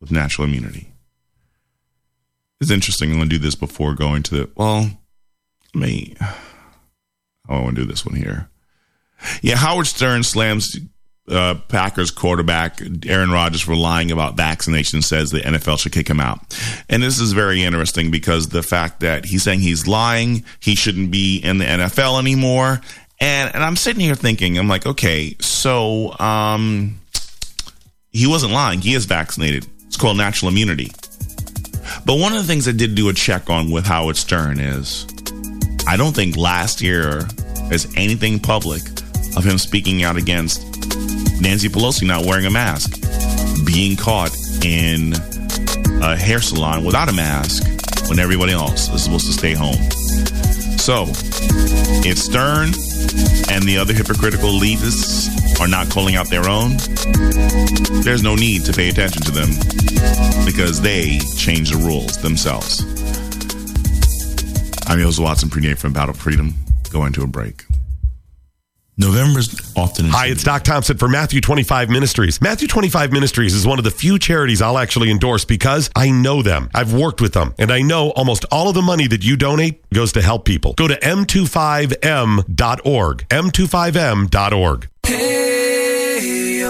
With 0.01 0.11
natural 0.11 0.47
immunity. 0.47 0.93
It's 2.61 2.71
interesting. 2.71 3.11
I'm 3.11 3.19
going 3.19 3.29
to 3.29 3.37
do 3.37 3.43
this 3.43 3.55
before 3.55 3.95
going 3.95 4.23
to 4.25 4.35
the. 4.35 4.51
Well, 4.55 4.91
me. 5.75 6.15
I 7.49 7.61
want 7.61 7.77
to 7.77 7.83
do 7.83 7.89
this 7.89 8.07
one 8.07 8.15
here. 8.15 8.49
Yeah, 9.41 9.57
Howard 9.57 9.87
Stern 9.87 10.23
slams 10.23 10.79
uh, 11.29 11.55
Packers 11.69 12.11
quarterback 12.11 12.81
Aaron 13.07 13.31
Rodgers 13.31 13.61
for 13.61 13.77
lying 13.77 14.11
about 14.11 14.37
vaccination 14.37 15.03
says 15.03 15.31
the 15.31 15.41
NFL 15.41 15.79
should 15.79 15.93
kick 15.93 16.09
him 16.09 16.21
out. 16.21 16.41
And 16.89 17.03
this 17.03 17.21
is 17.21 17.33
very 17.33 17.63
interesting 17.63 18.11
because 18.11 18.49
the 18.49 18.63
fact 18.63 19.01
that 19.01 19.25
he's 19.25 19.43
saying 19.43 19.61
he's 19.61 19.87
lying, 19.87 20.45
he 20.61 20.75
shouldn't 20.75 21.11
be 21.11 21.39
in 21.39 21.59
the 21.59 21.65
NFL 21.65 22.19
anymore. 22.19 22.81
And 23.21 23.55
and 23.55 23.63
I'm 23.63 23.77
sitting 23.77 24.01
here 24.01 24.17
thinking, 24.17 24.59
I'm 24.59 24.69
like, 24.69 24.87
okay, 24.87 25.37
so 25.41 26.19
um, 26.19 26.99
he 28.11 28.27
wasn't 28.27 28.53
lying. 28.53 28.81
He 28.81 28.95
is 28.95 29.05
vaccinated. 29.05 29.67
It's 29.87 29.97
called 29.97 30.17
natural 30.17 30.51
immunity. 30.51 30.91
But 32.05 32.19
one 32.19 32.33
of 32.33 32.39
the 32.39 32.45
things 32.45 32.67
I 32.67 32.73
did 32.73 32.95
do 32.95 33.09
a 33.09 33.13
check 33.13 33.51
on 33.51 33.71
with 33.71 33.87
Howard 33.87 34.17
Stern 34.17 34.59
is 34.59 35.05
I 35.87 35.97
don't 35.97 36.15
think 36.15 36.37
last 36.37 36.81
year 36.81 37.23
there's 37.69 37.87
anything 37.97 38.39
public 38.39 38.83
of 39.37 39.45
him 39.45 39.59
speaking 39.59 40.03
out 40.05 40.17
against 40.17 40.63
Nancy 41.41 41.69
Pelosi 41.69 42.07
not 42.07 42.25
wearing 42.25 42.47
a 42.47 42.51
mask, 42.51 43.01
being 43.65 43.97
caught 43.97 44.31
in 44.65 45.15
a 46.03 46.17
hair 46.17 46.41
salon 46.41 46.85
without 46.85 47.09
a 47.09 47.13
mask 47.13 47.65
when 48.09 48.19
everybody 48.19 48.53
else 48.53 48.89
is 48.91 49.05
supposed 49.05 49.27
to 49.27 49.33
stay 49.33 49.55
home. 49.55 49.77
So, 50.79 51.07
if 52.05 52.19
Stern 52.19 52.69
and 53.51 53.65
the 53.65 53.79
other 53.79 53.93
hypocritical 53.93 54.51
elitists 54.51 55.61
are 55.61 55.69
not 55.69 55.91
calling 55.91 56.17
out 56.17 56.29
their 56.29 56.49
own, 56.49 56.77
there's 58.03 58.23
no 58.23 58.35
need 58.35 58.65
to 58.65 58.73
pay 58.73 58.89
attention 58.89 59.23
to 59.23 59.31
them 59.31 59.51
because 60.45 60.81
they 60.81 61.19
change 61.37 61.71
the 61.71 61.77
rules 61.77 62.19
themselves. 62.19 62.85
I'm 64.93 65.01
Jose 65.01 65.21
Watson, 65.23 65.49
prenate 65.49 65.79
from 65.79 65.95
Battle 65.95 66.13
Freedom. 66.13 66.53
Going 66.91 67.15
to 67.15 67.23
a 67.23 67.27
break. 67.27 67.65
November's 68.99 69.75
often. 69.75 70.11
Hi, 70.11 70.27
it's 70.27 70.45
Doc 70.45 70.65
Thompson 70.65 70.99
for 70.99 71.09
Matthew 71.09 71.41
25 71.41 71.89
Ministries. 71.89 72.43
Matthew 72.43 72.69
25 72.69 73.11
Ministries 73.11 73.55
is 73.55 73.67
one 73.67 73.79
of 73.79 73.85
the 73.85 73.91
few 73.91 74.19
charities 74.19 74.61
I'll 74.61 74.77
actually 74.77 75.11
endorse 75.11 75.47
because 75.47 75.89
I 75.97 76.11
know 76.11 76.43
them. 76.43 76.69
I've 76.75 76.93
worked 76.93 77.23
with 77.23 77.33
them, 77.33 77.55
and 77.59 77.71
I 77.71 77.81
know 77.81 78.11
almost 78.11 78.45
all 78.53 78.69
of 78.69 78.75
the 78.75 78.83
money 78.83 79.07
that 79.07 79.25
you 79.25 79.39
donate 79.39 79.83
goes 79.95 80.13
to 80.13 80.21
help 80.21 80.45
people. 80.45 80.75
Go 80.75 80.89
to 80.89 80.97
m25m.org. 80.97 83.29
m25m.org. 83.31 84.89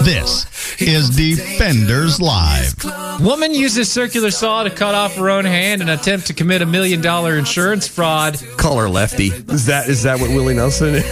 This 0.04 0.46
is 0.80 1.10
Defenders 1.10 2.20
Live. 2.20 2.74
Woman 3.20 3.54
uses 3.54 3.88
circular 3.90 4.32
saw 4.32 4.64
to 4.64 4.70
cut 4.70 4.96
off 4.96 5.14
her 5.14 5.30
own 5.30 5.44
hand 5.44 5.80
and 5.80 5.88
attempt 5.88 6.26
to 6.26 6.34
commit 6.34 6.60
a 6.60 6.66
million 6.66 7.00
dollar 7.00 7.38
insurance 7.38 7.86
fraud. 7.86 8.42
Call 8.56 8.78
her 8.78 8.88
Lefty. 8.88 9.28
Is 9.28 9.66
that 9.66 9.88
is 9.88 10.02
that 10.02 10.18
what 10.18 10.30
Willie 10.30 10.54
Nelson 10.54 10.94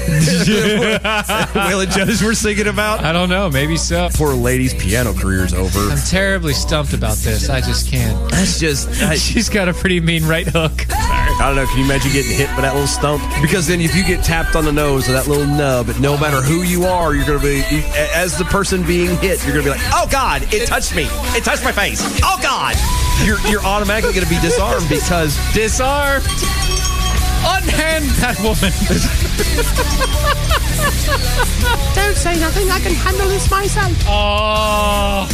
Waylon 1.54 1.90
Jennings 1.92 2.20
were 2.22 2.34
singing 2.34 2.66
about? 2.66 3.04
I 3.04 3.12
don't 3.12 3.28
know, 3.28 3.48
maybe 3.48 3.76
so. 3.76 4.08
Poor 4.14 4.34
lady's 4.34 4.74
piano 4.74 5.12
career's 5.14 5.54
over. 5.54 5.78
I'm 5.78 5.98
terribly 5.98 6.54
stumped 6.54 6.92
about 6.92 7.16
this. 7.18 7.48
I 7.48 7.60
just 7.60 7.88
can't. 7.88 8.30
That's 8.30 8.58
just. 8.58 8.88
I, 9.02 9.14
She's 9.20 9.48
got 9.48 9.68
a 9.68 9.72
pretty 9.72 10.00
mean 10.00 10.26
right 10.26 10.48
hook. 10.48 10.86
I 11.40 11.46
don't 11.46 11.56
know. 11.56 11.66
Can 11.66 11.78
you 11.78 11.84
imagine 11.84 12.12
getting 12.12 12.36
hit 12.36 12.48
by 12.48 12.60
that 12.60 12.74
little 12.74 12.86
stump? 12.86 13.22
Because 13.40 13.66
then, 13.66 13.80
if 13.80 13.94
you 13.96 14.04
get 14.04 14.22
tapped 14.22 14.54
on 14.56 14.66
the 14.66 14.72
nose 14.72 15.08
with 15.08 15.16
that 15.16 15.26
little 15.26 15.46
nub, 15.46 15.88
no 15.98 16.18
matter 16.18 16.42
who 16.42 16.62
you 16.62 16.84
are, 16.84 17.14
you're 17.14 17.24
going 17.24 17.40
to 17.40 17.44
be 17.44 17.62
as 18.14 18.36
the 18.36 18.44
person 18.44 18.82
being 18.86 19.16
hit. 19.18 19.42
You're 19.44 19.54
going 19.54 19.64
to 19.64 19.72
be 19.72 19.78
like, 19.78 19.88
"Oh 19.94 20.06
God, 20.10 20.42
it 20.52 20.66
touched 20.66 20.94
me! 20.94 21.08
It 21.32 21.42
touched 21.42 21.64
my 21.64 21.72
face! 21.72 22.02
Oh 22.22 22.38
God!" 22.42 22.76
You're 23.24 23.40
you're 23.48 23.64
automatically 23.64 24.12
going 24.12 24.26
to 24.26 24.30
be 24.30 24.40
disarmed 24.40 24.88
because 24.88 25.36
Disarmed. 25.54 26.26
Unhand 27.42 28.04
that 28.20 28.36
woman. 28.44 28.72
Don't 31.94 32.16
say 32.16 32.38
nothing. 32.38 32.70
I 32.70 32.80
can 32.80 32.92
handle 32.92 33.28
this 33.28 33.50
myself. 33.50 33.92
Oh, 34.06 35.26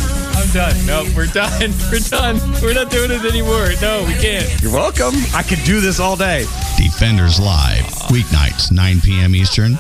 I'm 0.46 0.52
done. 0.52 0.87
No, 0.87 1.04
we're 1.16 1.26
done. 1.26 1.72
We're 1.90 1.98
done. 1.98 2.38
We're 2.62 2.74
not 2.74 2.90
doing 2.90 3.11
it 3.11 3.24
anymore. 3.24 3.70
No, 3.80 4.04
we 4.06 4.14
can't. 4.14 4.62
you're 4.62 4.72
welcome. 4.72 5.14
I 5.35 5.42
could 5.42 5.59
do 5.64 5.80
this 5.80 5.98
all 5.98 6.16
day. 6.16 6.44
Defenders 6.76 7.40
Live, 7.40 7.85
weeknights, 8.11 8.70
9 8.70 9.00
p.m. 9.00 9.35
Eastern, 9.35 9.72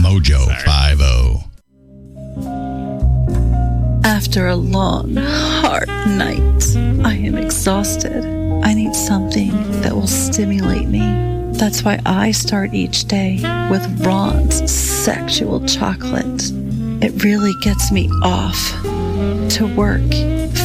Mojo 0.00 0.46
oh. 0.48 1.44
50. 4.00 4.08
After 4.08 4.48
a 4.48 4.56
long, 4.56 5.16
hard 5.16 5.88
night, 5.88 6.76
I 7.04 7.14
am 7.14 7.36
exhausted. 7.36 8.24
I 8.64 8.72
need 8.72 8.94
something 8.94 9.50
that 9.82 9.92
will 9.92 10.06
stimulate 10.06 10.88
me. 10.88 11.52
That's 11.52 11.82
why 11.82 12.00
I 12.06 12.30
start 12.30 12.72
each 12.72 13.04
day 13.06 13.40
with 13.70 14.06
Ron's 14.06 14.70
sexual 14.70 15.60
chocolate. 15.66 16.50
It 17.02 17.22
really 17.22 17.52
gets 17.62 17.92
me 17.92 18.08
off 18.22 18.93
to 19.50 19.66
work. 19.74 20.00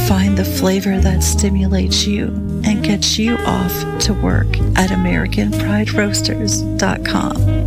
Find 0.08 0.36
the 0.36 0.44
flavor 0.44 1.00
that 1.00 1.22
stimulates 1.22 2.06
you 2.06 2.26
and 2.64 2.82
gets 2.82 3.18
you 3.18 3.36
off 3.38 3.72
to 4.00 4.12
work 4.14 4.48
at 4.76 4.90
AmericanPrideRoasters.com. 4.90 7.60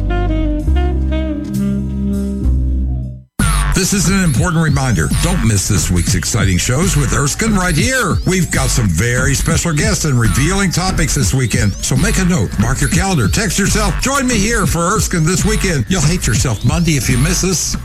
This 3.84 3.92
is 3.92 4.10
an 4.10 4.24
important 4.24 4.64
reminder. 4.64 5.10
Don't 5.24 5.46
miss 5.46 5.68
this 5.68 5.92
week's 5.92 6.16
exciting 6.16 6.58
shows 6.58 6.96
with 6.96 7.12
Erskine 7.12 7.54
right 7.54 7.76
here. 7.76 8.16
We've 8.26 8.50
got 8.50 8.70
some 8.70 8.88
very 8.88 9.34
special 9.34 9.74
guests 9.74 10.06
and 10.06 10.18
revealing 10.18 10.72
topics 10.72 11.16
this 11.16 11.34
weekend. 11.34 11.74
So 11.84 11.98
make 11.98 12.18
a 12.18 12.24
note, 12.24 12.58
mark 12.60 12.80
your 12.80 12.90
calendar, 12.90 13.28
text 13.28 13.60
yourself. 13.60 14.00
Join 14.00 14.26
me 14.26 14.36
here 14.36 14.66
for 14.66 14.80
Erskine 14.80 15.26
this 15.26 15.44
weekend. 15.44 15.86
You'll 15.90 16.02
hate 16.02 16.26
yourself 16.26 16.64
Monday 16.64 16.94
if 16.94 17.10
you 17.10 17.18
miss 17.18 17.44
us. 17.44 17.76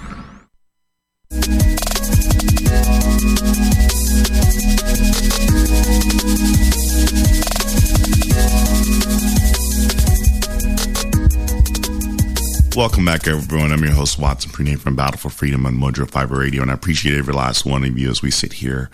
Welcome 12.78 13.04
back, 13.04 13.26
everyone. 13.26 13.72
I'm 13.72 13.82
your 13.82 13.92
host, 13.92 14.20
Watson 14.20 14.52
Prenate 14.52 14.78
from 14.78 14.94
Battle 14.94 15.18
for 15.18 15.30
Freedom 15.30 15.66
on 15.66 15.74
Mojo 15.74 16.08
Fiber 16.08 16.38
Radio, 16.38 16.62
and 16.62 16.70
I 16.70 16.74
appreciate 16.74 17.18
every 17.18 17.34
last 17.34 17.66
one 17.66 17.82
of 17.82 17.98
you 17.98 18.08
as 18.08 18.22
we 18.22 18.30
sit 18.30 18.52
here 18.52 18.88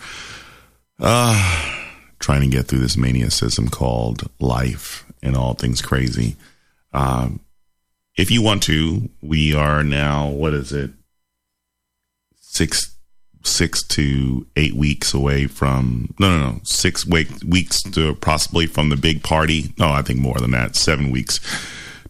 uh, 0.99 1.83
trying 2.19 2.41
to 2.41 2.47
get 2.47 2.67
through 2.67 2.79
this 2.79 2.97
maniacism 2.97 3.71
called 3.71 4.31
life 4.41 5.05
and 5.23 5.37
all 5.37 5.53
things 5.53 5.83
crazy. 5.83 6.37
Um, 6.95 7.41
if 8.17 8.31
you 8.31 8.41
want 8.41 8.63
to, 8.63 9.11
we 9.21 9.55
are 9.55 9.85
now, 9.85 10.29
what 10.29 10.55
is 10.55 10.73
it? 10.73 10.91
Six 12.41 12.94
six 13.55 13.83
to 13.83 14.47
eight 14.57 14.75
weeks 14.75 15.15
away 15.15 15.47
from 15.47 16.13
no 16.19 16.37
no 16.37 16.51
no 16.51 16.61
six 16.63 17.07
week, 17.07 17.29
weeks 17.47 17.83
to 17.83 18.15
possibly 18.17 18.67
from 18.67 18.89
the 18.89 18.97
big 18.97 19.23
party. 19.23 19.73
No 19.79 19.91
i 19.91 20.03
think 20.03 20.21
more 20.21 20.39
than 20.39 20.51
that 20.53 20.77
seven 20.77 21.11
weeks 21.11 21.41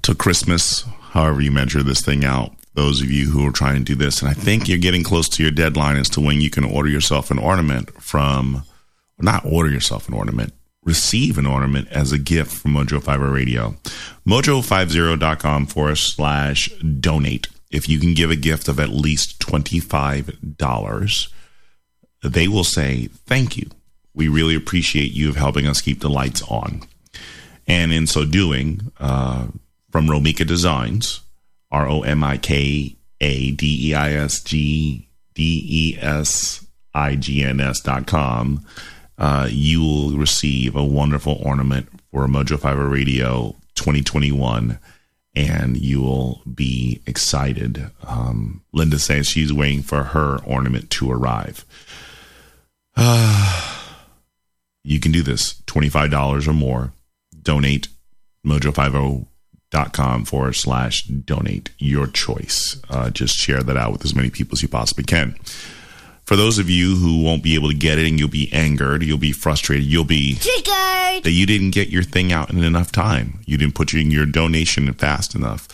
to 0.03 0.15
christmas 0.15 0.85
however 1.11 1.41
you 1.41 1.51
measure 1.51 1.83
this 1.83 2.01
thing 2.01 2.25
out. 2.25 2.53
Those 2.75 3.01
of 3.01 3.11
you 3.11 3.31
who 3.31 3.47
are 3.47 3.53
trying 3.53 3.77
to 3.77 3.85
do 3.85 3.95
this 3.95 4.21
and 4.21 4.31
i 4.31 4.35
think 4.35 4.69
you're 4.69 4.79
getting 4.79 5.05
close 5.05 5.29
to 5.31 5.43
your 5.43 5.53
deadline 5.53 5.97
as 5.97 6.09
to 6.11 6.21
when 6.21 6.41
you 6.41 6.51
can 6.51 6.65
order 6.65 6.89
yourself 6.89 7.31
an 7.31 7.39
ornament 7.39 7.91
from 8.03 8.65
not 9.21 9.45
order 9.45 9.71
yourself 9.71 10.09
an 10.09 10.15
ornament 10.15 10.53
receive 10.85 11.39
an 11.39 11.47
ornament 11.47 11.89
as 11.91 12.13
a 12.13 12.19
gift 12.19 12.53
from 12.53 12.75
mojo 12.75 13.03
fiber 13.03 13.27
oh 13.27 13.33
radio. 13.33 13.75
Mojo50.com 14.29 15.67
forward 15.67 15.97
slash 15.97 16.69
donate 17.01 17.49
if 17.75 17.89
you 17.89 17.99
can 17.99 18.15
give 18.15 18.31
a 18.31 18.37
gift 18.37 18.69
of 18.69 18.79
at 18.79 18.91
least 18.91 19.41
$25 19.41 21.29
they 22.25 22.49
will 22.49 22.65
say 22.65 23.09
thank 23.27 23.57
you. 23.57 23.69
We 24.15 24.29
really 24.29 24.55
appreciate 24.55 25.13
you 25.13 25.35
helping 25.35 25.67
us 25.67 25.81
keep 25.81 26.01
the 26.01 26.09
lights 26.09 26.43
on. 26.43 26.83
And 27.67 27.93
in 27.93 28.07
so 28.07 28.25
doing 28.25 28.93
uh, 28.99 29.49
from 29.91 30.07
Romika 30.07 30.47
Designs, 30.47 31.21
R 31.71 31.89
O 31.89 32.03
M 32.03 32.25
I 32.25 32.39
K 32.39 32.97
A 33.21 33.51
D 33.53 33.91
E 33.91 33.95
I 33.95 34.13
S 34.13 34.43
G 34.43 35.09
D 35.35 35.63
E 35.67 35.99
S 36.01 36.67
I 36.95 37.17
G 37.17 37.43
N 37.43 37.61
S 37.61 37.81
dot 37.81 38.07
com, 38.07 38.65
uh, 39.19 39.49
you 39.51 39.83
will 39.83 40.11
receive 40.13 40.77
a 40.77 40.85
wonderful 40.85 41.41
ornament 41.45 41.89
for 42.11 42.27
Mojo 42.27 42.59
Fiber 42.59 42.89
Radio 42.89 43.57
2021 43.75 44.79
and 45.37 45.77
you 45.77 46.01
will 46.01 46.43
be 46.53 47.01
excited. 47.07 47.91
Um, 48.07 48.63
Linda 48.73 48.99
says 48.99 49.27
she's 49.27 49.53
waiting 49.53 49.83
for 49.83 50.05
her 50.05 50.39
ornament 50.45 50.91
to 50.91 51.11
arrive. 51.11 51.65
Uh, 52.97 53.81
you 54.85 55.01
can 55.01 55.13
do 55.13 55.23
this 55.23 55.55
$25 55.63 56.47
or 56.47 56.53
more. 56.53 56.93
Donate 57.43 57.89
mojo50.com 58.47 60.25
forward 60.25 60.55
slash 60.55 61.03
donate 61.05 61.71
your 61.79 62.07
choice. 62.07 62.81
Uh, 62.89 63.11
just 63.11 63.35
share 63.35 63.63
that 63.63 63.77
out 63.77 63.93
with 63.93 64.05
as 64.05 64.15
many 64.15 64.31
people 64.31 64.55
as 64.55 64.63
you 64.63 64.69
possibly 64.69 65.05
can. 65.05 65.37
For 66.25 66.37
those 66.37 66.59
of 66.59 66.71
you 66.71 66.97
who 66.97 67.23
won't 67.23 67.43
be 67.43 67.55
able 67.55 67.69
to 67.69 67.75
get 67.75 67.99
it 67.99 68.07
and 68.07 68.19
you'll 68.19 68.29
be 68.29 68.51
angered, 68.53 69.03
you'll 69.03 69.19
be 69.19 69.33
frustrated, 69.33 69.85
you'll 69.85 70.05
be 70.05 70.37
Triggered. 70.37 71.23
that 71.25 71.33
you 71.33 71.45
didn't 71.45 71.73
get 71.73 71.89
your 71.91 72.03
thing 72.03 72.33
out 72.33 72.51
in 72.51 72.63
enough 72.65 72.91
time. 72.93 73.41
You 73.47 73.59
didn't 73.59 73.75
put 73.75 73.93
in 73.93 74.11
your 74.11 74.25
donation 74.25 74.93
fast 74.95 75.35
enough. 75.35 75.69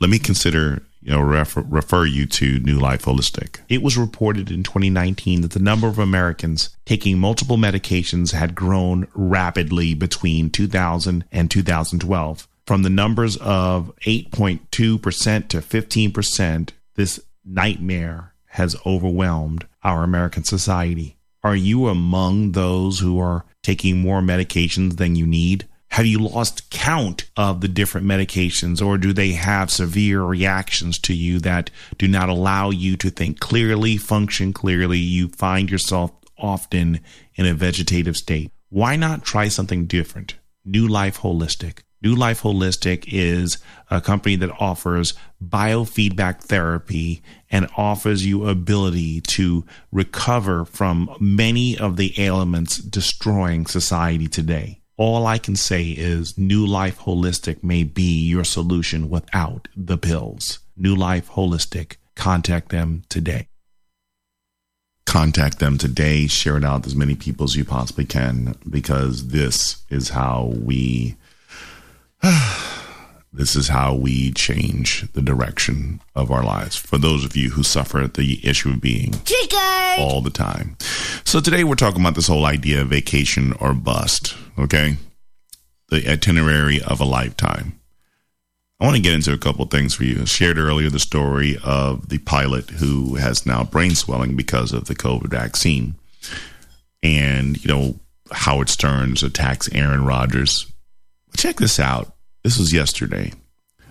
Let 0.00 0.08
me 0.08 0.18
consider 0.18 0.82
you 1.02 1.10
know, 1.12 1.20
refer, 1.20 1.62
refer 1.62 2.04
you 2.06 2.26
to 2.26 2.60
New 2.60 2.78
Life 2.78 3.04
Holistic. 3.04 3.58
It 3.68 3.82
was 3.82 3.98
reported 3.98 4.50
in 4.50 4.62
2019 4.62 5.40
that 5.40 5.50
the 5.50 5.58
number 5.58 5.88
of 5.88 5.98
Americans 5.98 6.70
taking 6.86 7.18
multiple 7.18 7.56
medications 7.56 8.32
had 8.32 8.54
grown 8.54 9.08
rapidly 9.14 9.94
between 9.94 10.48
2000 10.48 11.24
and 11.32 11.50
2012. 11.50 12.48
From 12.66 12.84
the 12.84 12.90
numbers 12.90 13.36
of 13.38 13.92
8.2% 14.06 14.68
to 14.68 15.58
15%, 15.58 16.70
this 16.94 17.20
nightmare 17.44 18.32
has 18.46 18.76
overwhelmed 18.86 19.66
our 19.82 20.02
American 20.02 20.44
society. 20.44 21.16
Are 21.42 21.56
you 21.56 21.88
among 21.88 22.52
those 22.52 23.00
who 23.00 23.18
are 23.18 23.44
taking 23.62 24.00
more 24.00 24.20
medications 24.20 24.96
than 24.96 25.16
you 25.16 25.26
need? 25.26 25.68
Have 25.88 26.06
you 26.06 26.20
lost 26.20 26.70
count 26.70 27.28
of 27.36 27.60
the 27.60 27.68
different 27.68 28.06
medications, 28.06 28.80
or 28.80 28.96
do 28.96 29.12
they 29.12 29.32
have 29.32 29.70
severe 29.70 30.22
reactions 30.22 30.98
to 31.00 31.14
you 31.14 31.38
that 31.40 31.70
do 31.98 32.08
not 32.08 32.30
allow 32.30 32.70
you 32.70 32.96
to 32.96 33.10
think 33.10 33.40
clearly, 33.40 33.98
function 33.98 34.52
clearly? 34.54 34.98
You 34.98 35.28
find 35.28 35.70
yourself 35.70 36.12
often 36.38 37.00
in 37.34 37.44
a 37.44 37.52
vegetative 37.52 38.16
state. 38.16 38.50
Why 38.70 38.96
not 38.96 39.24
try 39.24 39.48
something 39.48 39.84
different? 39.84 40.36
New 40.64 40.88
Life 40.88 41.20
Holistic. 41.20 41.80
New 42.00 42.14
Life 42.14 42.42
Holistic 42.42 43.04
is 43.08 43.58
a 43.90 44.00
company 44.00 44.34
that 44.36 44.50
offers 44.58 45.12
biofeedback 45.44 46.40
therapy 46.40 47.22
and 47.52 47.68
offers 47.76 48.24
you 48.26 48.48
ability 48.48 49.20
to 49.20 49.64
recover 49.92 50.64
from 50.64 51.14
many 51.20 51.78
of 51.78 51.96
the 51.96 52.18
ailments 52.18 52.78
destroying 52.78 53.66
society 53.66 54.26
today. 54.26 54.80
All 54.96 55.26
I 55.26 55.38
can 55.38 55.56
say 55.56 55.90
is 55.90 56.38
New 56.38 56.66
Life 56.66 57.00
Holistic 57.00 57.62
may 57.62 57.84
be 57.84 58.26
your 58.26 58.44
solution 58.44 59.10
without 59.10 59.68
the 59.76 59.98
pills. 59.98 60.60
New 60.76 60.96
Life 60.96 61.30
Holistic. 61.30 61.96
Contact 62.14 62.70
them 62.70 63.02
today. 63.08 63.48
Contact 65.06 65.58
them 65.58 65.76
today. 65.76 66.26
Share 66.26 66.56
it 66.56 66.64
out 66.64 66.86
as 66.86 66.94
many 66.94 67.14
people 67.14 67.44
as 67.44 67.56
you 67.56 67.64
possibly 67.64 68.04
can 68.04 68.54
because 68.68 69.28
this 69.28 69.82
is 69.90 70.10
how 70.10 70.54
we. 70.56 71.16
This 73.32 73.56
is 73.56 73.68
how 73.68 73.94
we 73.94 74.30
change 74.32 75.10
the 75.12 75.22
direction 75.22 76.00
of 76.14 76.30
our 76.30 76.44
lives. 76.44 76.76
For 76.76 76.98
those 76.98 77.24
of 77.24 77.34
you 77.34 77.50
who 77.50 77.62
suffer 77.62 78.06
the 78.06 78.46
issue 78.46 78.70
of 78.70 78.80
being 78.80 79.12
Triggered! 79.24 79.98
all 79.98 80.20
the 80.20 80.30
time. 80.30 80.76
So 81.24 81.40
today 81.40 81.64
we're 81.64 81.74
talking 81.74 82.02
about 82.02 82.14
this 82.14 82.28
whole 82.28 82.44
idea 82.44 82.82
of 82.82 82.88
vacation 82.88 83.54
or 83.54 83.72
bust, 83.72 84.34
okay? 84.58 84.96
The 85.88 86.08
itinerary 86.08 86.82
of 86.82 87.00
a 87.00 87.04
lifetime. 87.04 87.78
I 88.78 88.84
want 88.84 88.96
to 88.96 89.02
get 89.02 89.14
into 89.14 89.32
a 89.32 89.38
couple 89.38 89.64
things 89.66 89.94
for 89.94 90.04
you. 90.04 90.20
I 90.20 90.24
shared 90.24 90.58
earlier 90.58 90.90
the 90.90 90.98
story 90.98 91.56
of 91.64 92.08
the 92.08 92.18
pilot 92.18 92.68
who 92.68 93.14
has 93.14 93.46
now 93.46 93.64
brain 93.64 93.94
swelling 93.94 94.36
because 94.36 94.72
of 94.72 94.86
the 94.86 94.94
COVID 94.94 95.28
vaccine. 95.28 95.94
And, 97.02 97.64
you 97.64 97.68
know, 97.68 98.00
Howard 98.32 98.68
Stearns 98.68 99.22
attacks 99.22 99.68
Aaron 99.72 100.04
Rodgers. 100.04 100.66
Check 101.36 101.56
this 101.56 101.78
out. 101.78 102.11
This 102.42 102.58
was 102.58 102.72
yesterday. 102.72 103.32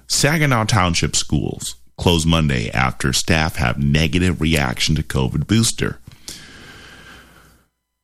Saginaw 0.08 0.66
Township 0.66 1.16
schools 1.16 1.76
closed 1.98 2.28
Monday 2.28 2.70
after 2.72 3.14
staff 3.14 3.56
have 3.56 3.78
negative 3.78 4.42
reaction 4.42 4.96
to 4.96 5.04
COVID 5.04 5.48
booster. 5.48 6.00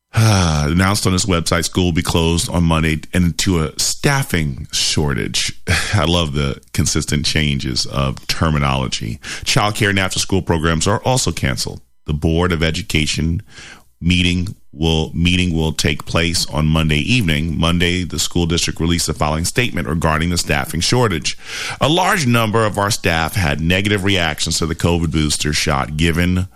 announced 0.13 1.05
on 1.05 1.13
its 1.13 1.25
website 1.25 1.65
school 1.65 1.85
will 1.85 1.91
be 1.91 2.01
closed 2.01 2.49
on 2.49 2.63
Monday 2.63 3.01
and 3.13 3.37
to 3.39 3.63
a 3.63 3.77
staffing 3.77 4.67
shortage. 4.71 5.61
I 5.93 6.05
love 6.05 6.33
the 6.33 6.61
consistent 6.73 7.25
changes 7.25 7.85
of 7.85 8.25
terminology. 8.27 9.17
Childcare 9.43 9.89
and 9.89 9.99
after 9.99 10.19
school 10.19 10.41
programs 10.41 10.87
are 10.87 11.01
also 11.03 11.31
canceled. 11.31 11.81
The 12.05 12.13
Board 12.13 12.53
of 12.53 12.63
Education 12.63 13.41
meeting 13.99 14.55
will 14.77 15.11
meeting 15.13 15.53
will 15.53 15.73
take 15.73 16.05
place 16.05 16.45
on 16.47 16.67
Monday 16.67 16.99
evening. 16.99 17.57
Monday, 17.57 18.03
the 18.03 18.19
school 18.19 18.45
district 18.45 18.79
released 18.79 19.07
the 19.07 19.13
following 19.13 19.45
statement 19.45 19.87
regarding 19.87 20.29
the 20.29 20.37
staffing 20.37 20.79
shortage. 20.79 21.37
A 21.81 21.89
large 21.89 22.27
number 22.27 22.65
of 22.65 22.77
our 22.77 22.91
staff 22.91 23.35
had 23.35 23.59
negative 23.59 24.03
reactions 24.03 24.59
to 24.59 24.65
the 24.65 24.75
COVID 24.75 25.11
booster 25.11 25.53
shot 25.53 25.97
given 25.97 26.47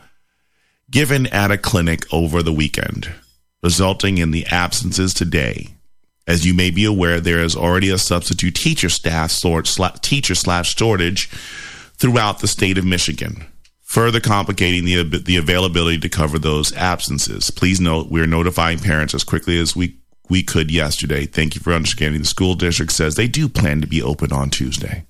given 0.90 1.26
at 1.28 1.52
a 1.52 1.58
clinic 1.58 2.06
over 2.14 2.44
the 2.44 2.52
weekend, 2.52 3.14
resulting 3.64 4.18
in 4.18 4.32
the 4.32 4.46
absences 4.48 5.14
today. 5.14 5.70
As 6.28 6.46
you 6.46 6.54
may 6.54 6.70
be 6.70 6.84
aware, 6.84 7.22
there 7.22 7.40
is 7.40 7.56
already 7.56 7.90
a 7.90 7.98
substitute 7.98 8.56
teacher 8.56 8.90
staff 8.90 9.32
sort, 9.32 9.74
teacher 10.02 10.36
slash 10.36 10.76
shortage 10.76 11.30
throughout 11.98 12.40
the 12.40 12.48
state 12.48 12.78
of 12.78 12.86
Michigan 12.86 13.46
further 13.92 14.22
complicating 14.22 14.86
the, 14.86 15.04
the 15.04 15.36
availability 15.36 16.00
to 16.00 16.08
cover 16.08 16.40
those 16.40 16.74
absences. 16.78 17.52
Please 17.52 17.82
note 17.82 18.10
we 18.10 18.22
are 18.22 18.26
notifying 18.26 18.80
parents 18.80 19.14
as 19.14 19.26
quickly 19.26 19.60
as 19.60 19.76
we, 19.76 19.98
we 20.30 20.42
could 20.42 20.72
yesterday. 20.72 21.26
Thank 21.26 21.56
you 21.56 21.62
for 21.62 21.74
understanding. 21.74 22.22
The 22.22 22.28
school 22.28 22.56
district 22.56 22.94
says 22.94 23.16
they 23.16 23.28
do 23.28 23.50
plan 23.50 23.82
to 23.82 23.88
be 23.88 24.02
open 24.02 24.32
on 24.32 24.50
Tuesday. 24.50 25.04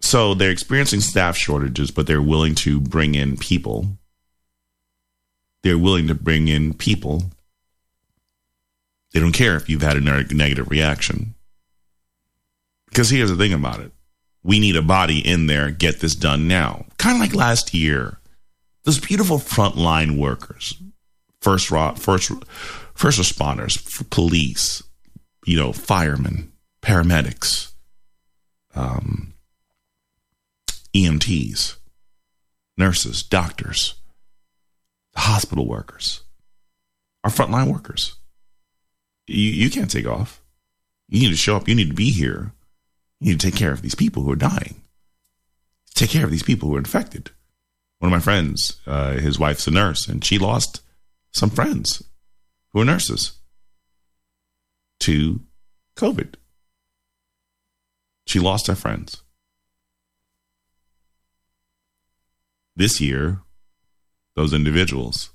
So 0.00 0.34
they're 0.34 0.50
experiencing 0.50 1.00
staff 1.00 1.36
shortages, 1.36 1.92
but 1.92 2.08
they're 2.08 2.20
willing 2.20 2.56
to 2.56 2.80
bring 2.80 3.14
in 3.14 3.36
people. 3.36 3.96
They're 5.62 5.78
willing 5.78 6.08
to 6.08 6.14
bring 6.16 6.48
in 6.48 6.74
people. 6.74 7.22
They 9.12 9.20
don't 9.20 9.30
care 9.30 9.54
if 9.54 9.68
you've 9.68 9.82
had 9.82 9.96
a 9.96 10.00
negative 10.00 10.70
reaction. 10.70 11.36
Because 12.88 13.10
here's 13.10 13.30
the 13.30 13.36
thing 13.36 13.52
about 13.52 13.78
it 13.78 13.92
we 14.48 14.58
need 14.60 14.76
a 14.76 14.82
body 14.82 15.18
in 15.18 15.46
there, 15.46 15.70
get 15.70 16.00
this 16.00 16.14
done 16.14 16.48
now. 16.48 16.86
Kind 16.96 17.16
of 17.16 17.20
like 17.20 17.34
last 17.34 17.74
year. 17.74 18.18
Those 18.84 18.98
beautiful 18.98 19.36
frontline 19.36 20.16
workers, 20.16 20.74
first 21.42 21.68
first 21.68 22.32
first 22.94 23.20
responders, 23.20 24.08
police, 24.08 24.82
you 25.44 25.58
know, 25.58 25.74
firemen, 25.74 26.50
paramedics, 26.80 27.72
um, 28.74 29.34
EMTs, 30.94 31.76
nurses, 32.78 33.22
doctors, 33.22 33.96
hospital 35.14 35.66
workers, 35.66 36.22
our 37.22 37.30
frontline 37.30 37.70
workers. 37.70 38.16
You, 39.26 39.50
you 39.50 39.68
can't 39.68 39.90
take 39.90 40.06
off. 40.06 40.40
You 41.10 41.20
need 41.20 41.30
to 41.32 41.36
show 41.36 41.56
up. 41.56 41.68
You 41.68 41.74
need 41.74 41.88
to 41.88 41.94
be 41.94 42.10
here. 42.10 42.54
You 43.20 43.32
need 43.32 43.40
to 43.40 43.50
take 43.50 43.58
care 43.58 43.72
of 43.72 43.82
these 43.82 43.94
people 43.94 44.22
who 44.22 44.32
are 44.32 44.36
dying. 44.36 44.82
Take 45.94 46.10
care 46.10 46.24
of 46.24 46.30
these 46.30 46.42
people 46.42 46.68
who 46.68 46.76
are 46.76 46.78
infected. 46.78 47.30
One 47.98 48.12
of 48.12 48.16
my 48.16 48.22
friends, 48.22 48.80
uh, 48.86 49.14
his 49.14 49.38
wife's 49.38 49.66
a 49.66 49.72
nurse, 49.72 50.06
and 50.06 50.24
she 50.24 50.38
lost 50.38 50.82
some 51.32 51.50
friends 51.50 52.02
who 52.72 52.80
are 52.80 52.84
nurses 52.84 53.32
to 55.00 55.40
COVID. 55.96 56.34
She 58.26 58.38
lost 58.38 58.68
her 58.68 58.76
friends. 58.76 59.22
This 62.76 63.00
year, 63.00 63.40
those 64.36 64.52
individuals 64.52 65.30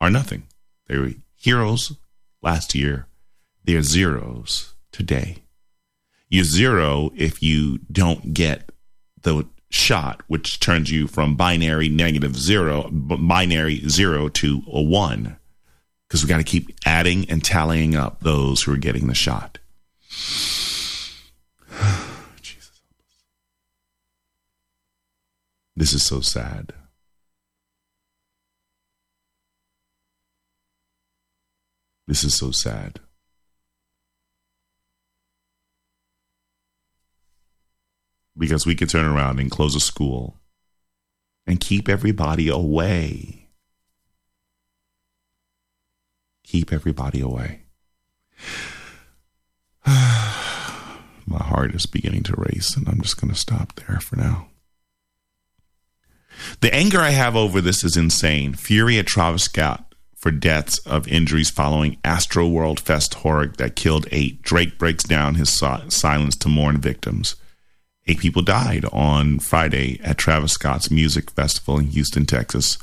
are 0.00 0.10
nothing. 0.10 0.44
They 0.86 0.96
were 0.96 1.10
heroes 1.36 1.92
last 2.40 2.74
year. 2.74 3.06
They're 3.64 3.82
zeros 3.82 4.74
today. 4.90 5.41
You're 6.32 6.44
zero 6.44 7.10
if 7.14 7.42
you 7.42 7.80
don't 7.92 8.32
get 8.32 8.72
the 9.20 9.44
shot, 9.68 10.22
which 10.28 10.60
turns 10.60 10.90
you 10.90 11.06
from 11.06 11.36
binary 11.36 11.90
negative 11.90 12.34
zero, 12.38 12.88
binary 12.90 13.86
zero 13.86 14.30
to 14.30 14.62
a 14.66 14.80
one. 14.80 15.36
Because 16.08 16.24
we 16.24 16.30
got 16.30 16.38
to 16.38 16.42
keep 16.42 16.74
adding 16.86 17.28
and 17.28 17.44
tallying 17.44 17.94
up 17.94 18.20
those 18.20 18.62
who 18.62 18.72
are 18.72 18.78
getting 18.78 19.08
the 19.08 19.14
shot. 19.14 19.58
Jesus. 22.40 22.80
This 25.76 25.92
is 25.92 26.02
so 26.02 26.22
sad. 26.22 26.72
This 32.08 32.24
is 32.24 32.34
so 32.34 32.52
sad. 32.52 33.00
Because 38.36 38.64
we 38.64 38.74
could 38.74 38.88
turn 38.88 39.06
around 39.06 39.40
and 39.40 39.50
close 39.50 39.74
a 39.74 39.80
school 39.80 40.40
and 41.46 41.60
keep 41.60 41.88
everybody 41.88 42.48
away. 42.48 43.48
Keep 46.44 46.72
everybody 46.72 47.20
away. 47.20 47.62
My 49.86 51.38
heart 51.38 51.74
is 51.74 51.86
beginning 51.86 52.24
to 52.24 52.34
race, 52.36 52.76
and 52.76 52.88
I'm 52.88 53.00
just 53.00 53.20
going 53.20 53.32
to 53.32 53.38
stop 53.38 53.74
there 53.74 54.00
for 54.00 54.16
now. 54.16 54.48
The 56.60 56.74
anger 56.74 57.00
I 57.00 57.10
have 57.10 57.36
over 57.36 57.60
this 57.60 57.84
is 57.84 57.96
insane. 57.96 58.54
Fury 58.54 58.98
at 58.98 59.06
Travis 59.06 59.44
Scott 59.44 59.94
for 60.16 60.30
deaths 60.30 60.78
of 60.78 61.08
injuries 61.08 61.50
following 61.50 61.96
Astroworld 62.04 62.80
Fest 62.80 63.14
horror 63.14 63.48
that 63.58 63.76
killed 63.76 64.06
eight. 64.10 64.42
Drake 64.42 64.78
breaks 64.78 65.04
down 65.04 65.34
his 65.34 65.50
silence 65.50 66.36
to 66.36 66.48
mourn 66.48 66.78
victims 66.78 67.36
Eight 68.06 68.18
people 68.18 68.42
died 68.42 68.84
on 68.92 69.38
Friday 69.38 70.00
at 70.02 70.18
Travis 70.18 70.52
Scott's 70.52 70.90
music 70.90 71.30
festival 71.30 71.78
in 71.78 71.86
Houston, 71.88 72.26
Texas, 72.26 72.78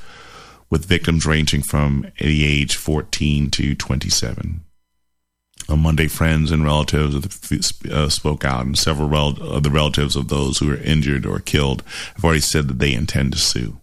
with 0.70 0.86
victims 0.86 1.26
ranging 1.26 1.62
from 1.62 2.08
the 2.20 2.46
age 2.46 2.76
14 2.76 3.52
to 3.52 3.76
27. 3.76 4.62
On 5.68 5.80
Monday, 5.80 6.08
friends 6.08 6.52
and 6.52 6.64
relatives 6.64 7.14
the, 7.22 7.94
uh, 7.94 8.10
spoke 8.10 8.46
out, 8.46 8.66
and 8.66 8.78
several 8.78 9.10
rel- 9.10 9.42
of 9.42 9.64
the 9.64 9.70
relatives 9.70 10.16
of 10.16 10.30
those 10.30 10.58
who 10.58 10.68
were 10.68 10.78
injured 10.78 11.26
or 11.26 11.40
killed 11.40 11.84
have 12.16 12.24
already 12.24 12.40
said 12.40 12.68
that 12.68 12.80
they 12.80 12.94
intend 12.94 13.34
to 13.34 13.40
sue. 13.40 13.80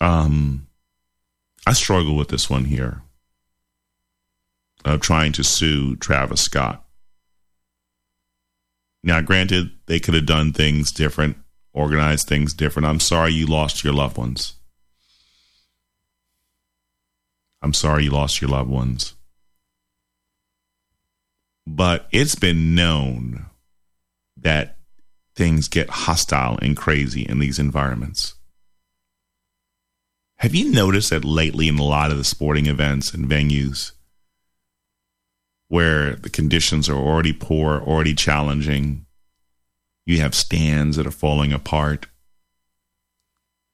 Um, 0.00 0.66
I 1.64 1.72
struggle 1.74 2.16
with 2.16 2.28
this 2.28 2.50
one 2.50 2.64
here 2.64 3.02
of 4.84 5.00
trying 5.00 5.30
to 5.32 5.44
sue 5.44 5.94
Travis 5.96 6.40
Scott. 6.40 6.84
Now, 9.02 9.20
granted, 9.20 9.70
they 9.86 9.98
could 9.98 10.14
have 10.14 10.26
done 10.26 10.52
things 10.52 10.92
different, 10.92 11.36
organized 11.72 12.28
things 12.28 12.54
different. 12.54 12.86
I'm 12.86 13.00
sorry 13.00 13.32
you 13.32 13.46
lost 13.46 13.82
your 13.82 13.92
loved 13.92 14.16
ones. 14.16 14.54
I'm 17.62 17.74
sorry 17.74 18.04
you 18.04 18.10
lost 18.10 18.40
your 18.40 18.50
loved 18.50 18.70
ones. 18.70 19.14
But 21.66 22.08
it's 22.12 22.34
been 22.34 22.74
known 22.74 23.46
that 24.36 24.78
things 25.34 25.68
get 25.68 25.88
hostile 25.88 26.58
and 26.60 26.76
crazy 26.76 27.22
in 27.22 27.38
these 27.38 27.58
environments. 27.58 28.34
Have 30.38 30.54
you 30.54 30.72
noticed 30.72 31.10
that 31.10 31.24
lately 31.24 31.68
in 31.68 31.78
a 31.78 31.84
lot 31.84 32.10
of 32.10 32.18
the 32.18 32.24
sporting 32.24 32.66
events 32.66 33.14
and 33.14 33.28
venues 33.28 33.92
where 35.72 36.16
the 36.16 36.28
conditions 36.28 36.86
are 36.86 36.98
already 36.98 37.32
poor, 37.32 37.80
already 37.80 38.14
challenging, 38.14 39.06
you 40.04 40.20
have 40.20 40.34
stands 40.34 40.98
that 40.98 41.06
are 41.06 41.10
falling 41.10 41.50
apart, 41.50 42.08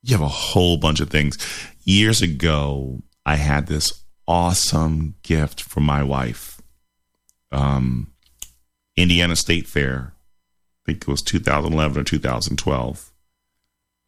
you 0.04 0.14
have 0.14 0.24
a 0.24 0.28
whole 0.28 0.76
bunch 0.76 1.00
of 1.00 1.10
things. 1.10 1.36
Years 1.82 2.22
ago, 2.22 3.02
I 3.26 3.34
had 3.34 3.66
this 3.66 4.04
awesome 4.28 5.16
gift 5.24 5.60
for 5.60 5.80
my 5.80 6.04
wife. 6.04 6.62
Um, 7.50 8.12
Indiana 8.96 9.34
State 9.34 9.66
Fair, 9.66 10.12
I 10.14 10.92
think 10.92 11.02
it 11.02 11.08
was 11.08 11.20
2011 11.20 12.00
or 12.00 12.04
2012. 12.04 13.12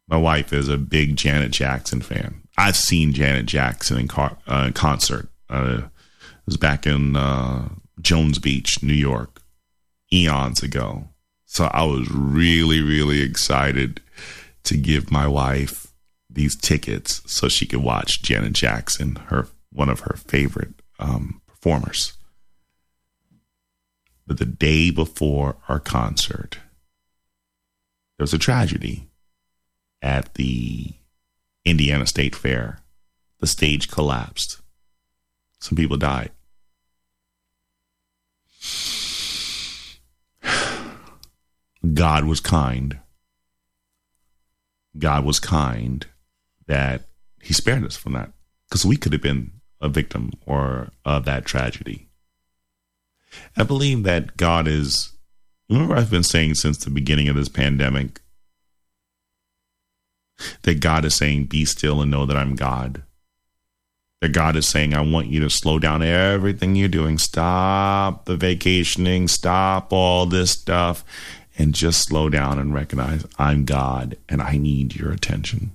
My 0.07 0.15
wife 0.15 0.53
is 0.53 0.69
a 0.69 0.77
big 0.77 1.17
Janet 1.17 1.51
Jackson 1.51 1.99
fan. 1.99 2.43
I've 2.57 2.77
seen 2.77 3.11
Janet 3.11 3.47
Jackson 3.47 3.99
in 3.99 4.07
car, 4.07 4.37
uh, 4.47 4.71
concert. 4.73 5.27
Uh, 5.49 5.81
it 5.81 6.45
was 6.45 6.55
back 6.55 6.87
in 6.87 7.17
uh, 7.17 7.67
Jones 7.99 8.39
Beach, 8.39 8.81
New 8.81 8.93
York, 8.93 9.41
eons 10.11 10.63
ago. 10.63 11.09
So 11.45 11.65
I 11.65 11.83
was 11.83 12.09
really, 12.09 12.81
really 12.81 13.21
excited 13.21 14.01
to 14.63 14.77
give 14.77 15.11
my 15.11 15.27
wife 15.27 15.87
these 16.29 16.55
tickets 16.55 17.21
so 17.25 17.49
she 17.49 17.65
could 17.65 17.83
watch 17.83 18.21
Janet 18.21 18.53
Jackson, 18.53 19.17
her 19.27 19.47
one 19.71 19.89
of 19.89 20.01
her 20.01 20.15
favorite 20.15 20.73
um, 20.99 21.41
performers. 21.47 22.13
But 24.25 24.37
the 24.37 24.45
day 24.45 24.91
before 24.91 25.57
our 25.67 25.79
concert, 25.79 26.59
there 28.17 28.23
was 28.23 28.33
a 28.33 28.37
tragedy 28.37 29.09
at 30.01 30.35
the 30.35 30.93
Indiana 31.65 32.07
State 32.07 32.35
Fair. 32.35 32.79
The 33.39 33.47
stage 33.47 33.89
collapsed. 33.89 34.61
Some 35.59 35.75
people 35.75 35.97
died. 35.97 36.31
God 41.93 42.25
was 42.25 42.39
kind. 42.39 42.99
God 44.97 45.25
was 45.25 45.39
kind 45.39 46.05
that 46.67 47.03
He 47.41 47.53
spared 47.53 47.83
us 47.83 47.95
from 47.95 48.13
that 48.13 48.31
because 48.69 48.85
we 48.85 48.97
could 48.97 49.13
have 49.13 49.21
been 49.21 49.51
a 49.79 49.89
victim 49.89 50.31
or 50.45 50.89
of 51.05 51.25
that 51.25 51.45
tragedy. 51.45 52.07
I 53.57 53.63
believe 53.63 54.03
that 54.03 54.37
God 54.37 54.67
is. 54.67 55.13
Remember, 55.69 55.95
I've 55.95 56.11
been 56.11 56.23
saying 56.23 56.55
since 56.55 56.77
the 56.77 56.89
beginning 56.89 57.29
of 57.29 57.35
this 57.35 57.49
pandemic 57.49 58.21
that 60.63 60.81
God 60.81 61.05
is 61.05 61.15
saying, 61.15 61.45
Be 61.45 61.65
still 61.65 62.01
and 62.01 62.11
know 62.11 62.25
that 62.25 62.37
I'm 62.37 62.55
God. 62.55 63.03
That 64.21 64.33
God 64.33 64.55
is 64.55 64.67
saying, 64.67 64.93
I 64.93 65.01
want 65.01 65.27
you 65.27 65.39
to 65.39 65.49
slow 65.49 65.79
down 65.79 66.03
everything 66.03 66.75
you're 66.75 66.87
doing. 66.87 67.17
Stop 67.17 68.25
the 68.25 68.37
vacationing, 68.37 69.27
stop 69.27 69.91
all 69.91 70.27
this 70.27 70.51
stuff, 70.51 71.03
and 71.57 71.73
just 71.73 72.07
slow 72.07 72.29
down 72.29 72.59
and 72.59 72.71
recognize 72.71 73.25
I'm 73.39 73.65
God 73.65 74.17
and 74.29 74.39
I 74.39 74.57
need 74.57 74.95
your 74.95 75.11
attention. 75.11 75.71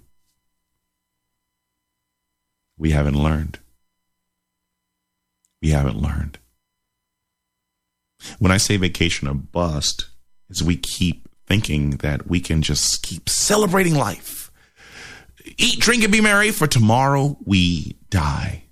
We 2.79 2.93
haven't 2.93 3.21
learned. 3.21 3.59
We 5.61 5.71
haven't 5.71 6.01
learned. 6.01 6.39
When 8.39 8.53
I 8.53 8.59
say 8.59 8.77
vacation 8.77 9.27
or 9.27 9.35
bust, 9.35 10.07
is 10.49 10.63
we 10.63 10.77
keep 10.77 11.29
thinking 11.47 11.91
that 11.99 12.29
we 12.29 12.39
can 12.41 12.63
just 12.63 13.03
keep 13.03 13.29
celebrating 13.29 13.95
life. 13.95 14.46
Eat, 15.59 15.81
drink, 15.81 16.03
and 16.03 16.13
be 16.13 16.21
merry, 16.21 16.51
for 16.51 16.67
tomorrow 16.67 17.37
we 17.45 17.97
die. 18.11 18.65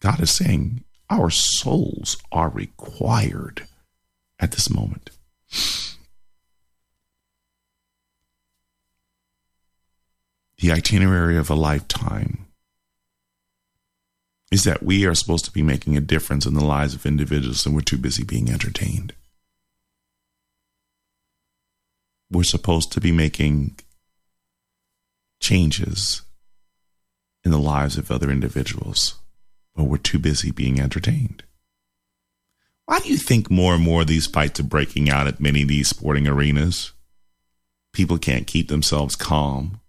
God 0.00 0.20
is 0.20 0.30
saying 0.30 0.84
our 1.08 1.30
souls 1.30 2.18
are 2.30 2.50
required 2.50 3.66
at 4.38 4.52
this 4.52 4.68
moment. 4.68 5.10
The 10.58 10.72
itinerary 10.72 11.36
of 11.36 11.50
a 11.50 11.54
lifetime 11.54 12.46
is 14.50 14.64
that 14.64 14.82
we 14.82 15.04
are 15.04 15.14
supposed 15.14 15.44
to 15.46 15.50
be 15.50 15.62
making 15.62 15.96
a 15.96 16.00
difference 16.00 16.46
in 16.46 16.54
the 16.54 16.64
lives 16.64 16.94
of 16.94 17.06
individuals 17.06 17.66
and 17.66 17.74
we're 17.74 17.80
too 17.80 17.98
busy 17.98 18.24
being 18.24 18.50
entertained. 18.50 19.14
We're 22.30 22.44
supposed 22.44 22.92
to 22.92 23.00
be 23.00 23.12
making 23.12 23.78
changes 25.40 26.22
in 27.44 27.50
the 27.50 27.58
lives 27.58 27.98
of 27.98 28.10
other 28.10 28.30
individuals, 28.30 29.20
but 29.74 29.84
we're 29.84 29.98
too 29.98 30.18
busy 30.18 30.50
being 30.50 30.80
entertained. 30.80 31.42
Why 32.86 33.00
do 33.00 33.08
you 33.08 33.16
think 33.16 33.50
more 33.50 33.74
and 33.74 33.82
more 33.82 34.02
of 34.02 34.06
these 34.06 34.26
fights 34.26 34.60
are 34.60 34.64
breaking 34.64 35.08
out 35.08 35.26
at 35.26 35.40
many 35.40 35.62
of 35.62 35.68
these 35.68 35.88
sporting 35.88 36.26
arenas? 36.26 36.92
People 37.92 38.18
can't 38.18 38.46
keep 38.46 38.68
themselves 38.68 39.16
calm. 39.16 39.80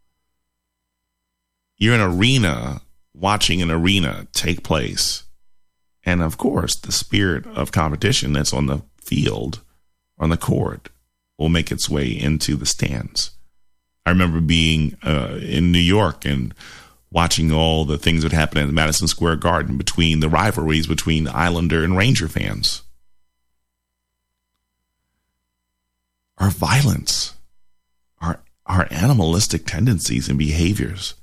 You're 1.77 1.95
in 1.95 2.01
an 2.01 2.17
arena 2.17 2.81
watching 3.13 3.61
an 3.61 3.71
arena 3.71 4.27
take 4.33 4.63
place. 4.63 5.23
And 6.03 6.21
of 6.21 6.37
course, 6.37 6.75
the 6.75 6.91
spirit 6.91 7.45
of 7.47 7.71
competition 7.71 8.33
that's 8.33 8.53
on 8.53 8.67
the 8.67 8.83
field, 9.01 9.61
on 10.19 10.29
the 10.29 10.37
court, 10.37 10.89
will 11.37 11.49
make 11.49 11.71
its 11.71 11.89
way 11.89 12.07
into 12.07 12.55
the 12.55 12.65
stands. 12.65 13.31
I 14.05 14.11
remember 14.11 14.39
being 14.39 14.97
uh, 15.03 15.39
in 15.41 15.71
New 15.71 15.79
York 15.79 16.25
and 16.25 16.53
watching 17.11 17.51
all 17.51 17.85
the 17.85 17.97
things 17.97 18.23
that 18.23 18.31
happened 18.31 18.67
at 18.67 18.73
Madison 18.73 19.07
Square 19.07 19.37
Garden 19.37 19.77
between 19.77 20.19
the 20.19 20.29
rivalries 20.29 20.87
between 20.87 21.27
Islander 21.27 21.83
and 21.83 21.97
Ranger 21.97 22.27
fans. 22.27 22.83
Our 26.37 26.49
violence, 26.49 27.33
our, 28.19 28.41
our 28.65 28.87
animalistic 28.91 29.65
tendencies 29.65 30.27
and 30.27 30.37
behaviors 30.37 31.15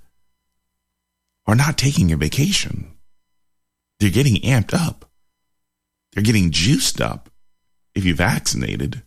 are 1.46 1.54
not 1.54 1.76
taking 1.76 2.10
a 2.10 2.16
vacation. 2.16 2.92
They're 4.00 4.10
getting 4.10 4.36
amped 4.42 4.74
up. 4.74 5.10
They're 6.12 6.22
getting 6.22 6.50
juiced 6.50 7.00
up 7.00 7.30
if 7.94 8.04
you're 8.04 8.16
vaccinated. 8.16 9.02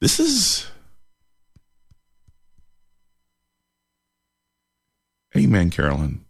This 0.00 0.18
is. 0.18 0.66
Amen, 5.36 5.70
Carolyn. 5.70 6.24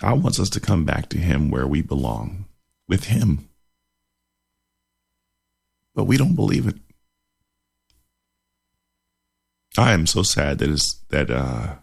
God 0.00 0.22
wants 0.22 0.38
us 0.38 0.50
to 0.50 0.60
come 0.60 0.84
back 0.84 1.08
to 1.10 1.18
Him 1.18 1.50
where 1.50 1.66
we 1.66 1.80
belong, 1.80 2.46
with 2.88 3.04
Him. 3.04 3.48
But 5.94 6.04
we 6.04 6.18
don't 6.18 6.34
believe 6.34 6.66
it. 6.66 6.76
I 9.78 9.92
am 9.92 10.06
so 10.06 10.22
sad 10.22 10.58
that 10.58 10.68
is 10.68 11.00
that 11.10 11.30
uh, 11.30 11.76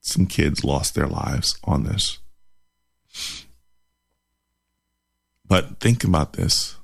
some 0.00 0.26
kids 0.26 0.64
lost 0.64 0.94
their 0.94 1.06
lives 1.06 1.58
on 1.64 1.84
this. 1.84 2.18
But 5.46 5.78
think 5.78 6.04
about 6.04 6.34
this. 6.34 6.76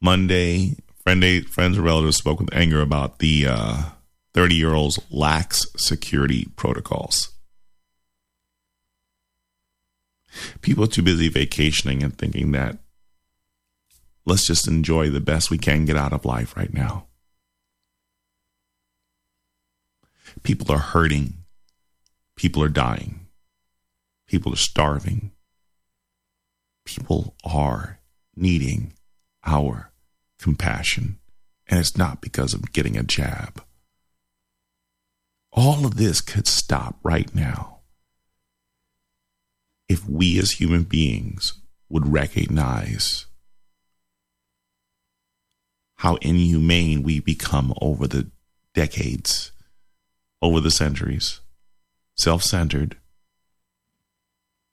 Monday, 0.00 0.76
friend, 1.06 1.48
friends 1.48 1.76
and 1.76 1.86
relatives 1.86 2.16
spoke 2.16 2.40
with 2.40 2.52
anger 2.52 2.80
about 2.80 3.20
the 3.20 3.46
uh, 3.48 3.82
30 4.34 4.56
year 4.56 4.74
olds 4.74 4.98
lax 5.08 5.64
security 5.76 6.48
protocols. 6.56 7.30
People 10.62 10.82
are 10.82 10.88
too 10.88 11.02
busy 11.02 11.28
vacationing 11.28 12.02
and 12.02 12.18
thinking 12.18 12.50
that 12.50 12.78
let's 14.24 14.44
just 14.44 14.66
enjoy 14.66 15.08
the 15.08 15.20
best 15.20 15.48
we 15.48 15.58
can 15.58 15.84
get 15.84 15.96
out 15.96 16.12
of 16.12 16.24
life 16.24 16.56
right 16.56 16.74
now. 16.74 17.06
People 20.42 20.74
are 20.74 20.78
hurting. 20.78 21.34
People 22.34 22.64
are 22.64 22.68
dying. 22.68 23.28
People 24.26 24.52
are 24.52 24.56
starving. 24.56 25.30
People 26.84 27.36
are 27.44 28.00
needing 28.34 28.92
our 29.44 29.92
compassion. 30.38 31.18
And 31.68 31.80
it's 31.80 31.96
not 31.96 32.20
because 32.20 32.54
of 32.54 32.72
getting 32.72 32.96
a 32.96 33.02
jab. 33.02 33.62
All 35.52 35.84
of 35.86 35.96
this 35.96 36.20
could 36.20 36.46
stop 36.46 36.98
right 37.02 37.34
now 37.34 37.80
if 39.88 40.08
we 40.08 40.38
as 40.38 40.52
human 40.52 40.82
beings 40.82 41.54
would 41.88 42.12
recognize 42.12 43.26
how 45.98 46.16
inhumane 46.16 47.02
we 47.02 47.20
become 47.20 47.72
over 47.80 48.06
the 48.06 48.30
decades, 48.74 49.52
over 50.42 50.60
the 50.60 50.70
centuries, 50.70 51.40
self 52.16 52.42
centered, 52.42 52.96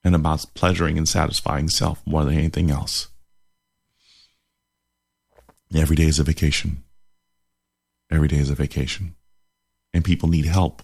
and 0.04 0.16
about 0.16 0.46
pleasuring 0.54 0.98
and 0.98 1.08
satisfying 1.08 1.70
self 1.70 2.06
more 2.06 2.26
than 2.26 2.34
anything 2.34 2.70
else. 2.70 3.08
Every 5.76 5.96
day 5.96 6.06
is 6.06 6.20
a 6.20 6.24
vacation. 6.24 6.84
Every 8.12 8.28
day 8.28 8.38
is 8.38 8.50
a 8.50 8.56
vacation. 8.56 9.16
And 9.94 10.06
people 10.06 10.30
need 10.30 10.46
help. 10.46 10.84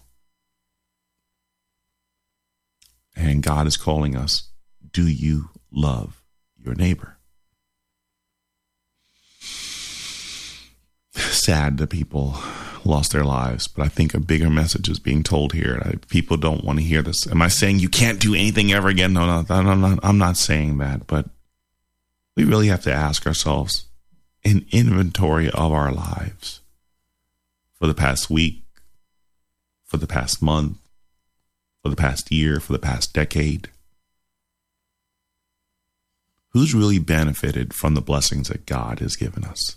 And 3.16 3.42
God 3.42 3.66
is 3.66 3.76
calling 3.76 4.16
us 4.16 4.48
Do 4.90 5.06
you 5.06 5.50
love 5.70 6.22
your 6.58 6.74
neighbor? 6.74 7.18
Sad 11.12 11.78
that 11.78 11.90
people 11.90 12.36
lost 12.84 13.12
their 13.12 13.24
lives, 13.24 13.68
but 13.68 13.84
I 13.84 13.88
think 13.88 14.14
a 14.14 14.20
bigger 14.20 14.50
message 14.50 14.88
is 14.88 14.98
being 14.98 15.22
told 15.22 15.52
here. 15.52 15.98
People 16.08 16.36
don't 16.36 16.64
want 16.64 16.78
to 16.78 16.84
hear 16.84 17.02
this. 17.02 17.26
Am 17.26 17.42
I 17.42 17.48
saying 17.48 17.78
you 17.78 17.88
can't 17.88 18.20
do 18.20 18.34
anything 18.34 18.72
ever 18.72 18.88
again? 18.88 19.12
No, 19.12 19.26
no, 19.26 19.62
no, 19.62 19.74
no, 19.74 19.98
I'm 20.02 20.18
not 20.18 20.36
saying 20.36 20.78
that, 20.78 21.06
but 21.06 21.26
we 22.36 22.44
really 22.44 22.68
have 22.68 22.82
to 22.84 22.92
ask 22.92 23.26
ourselves 23.26 23.86
an 24.44 24.66
inventory 24.70 25.50
of 25.50 25.72
our 25.72 25.92
lives 25.92 26.60
for 27.72 27.86
the 27.86 27.94
past 27.94 28.30
week, 28.30 28.62
for 29.84 29.96
the 29.96 30.06
past 30.06 30.42
month, 30.42 30.78
for 31.82 31.88
the 31.88 31.96
past 31.96 32.30
year, 32.30 32.60
for 32.60 32.72
the 32.72 32.78
past 32.78 33.12
decade? 33.12 33.68
Who's 36.50 36.74
really 36.74 36.98
benefited 36.98 37.72
from 37.72 37.94
the 37.94 38.00
blessings 38.00 38.48
that 38.48 38.66
God 38.66 38.98
has 38.98 39.16
given 39.16 39.44
us? 39.44 39.76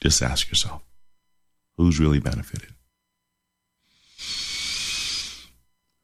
Just 0.00 0.22
ask 0.22 0.48
yourself 0.48 0.82
who's 1.76 1.98
really 1.98 2.20
benefited? 2.20 2.74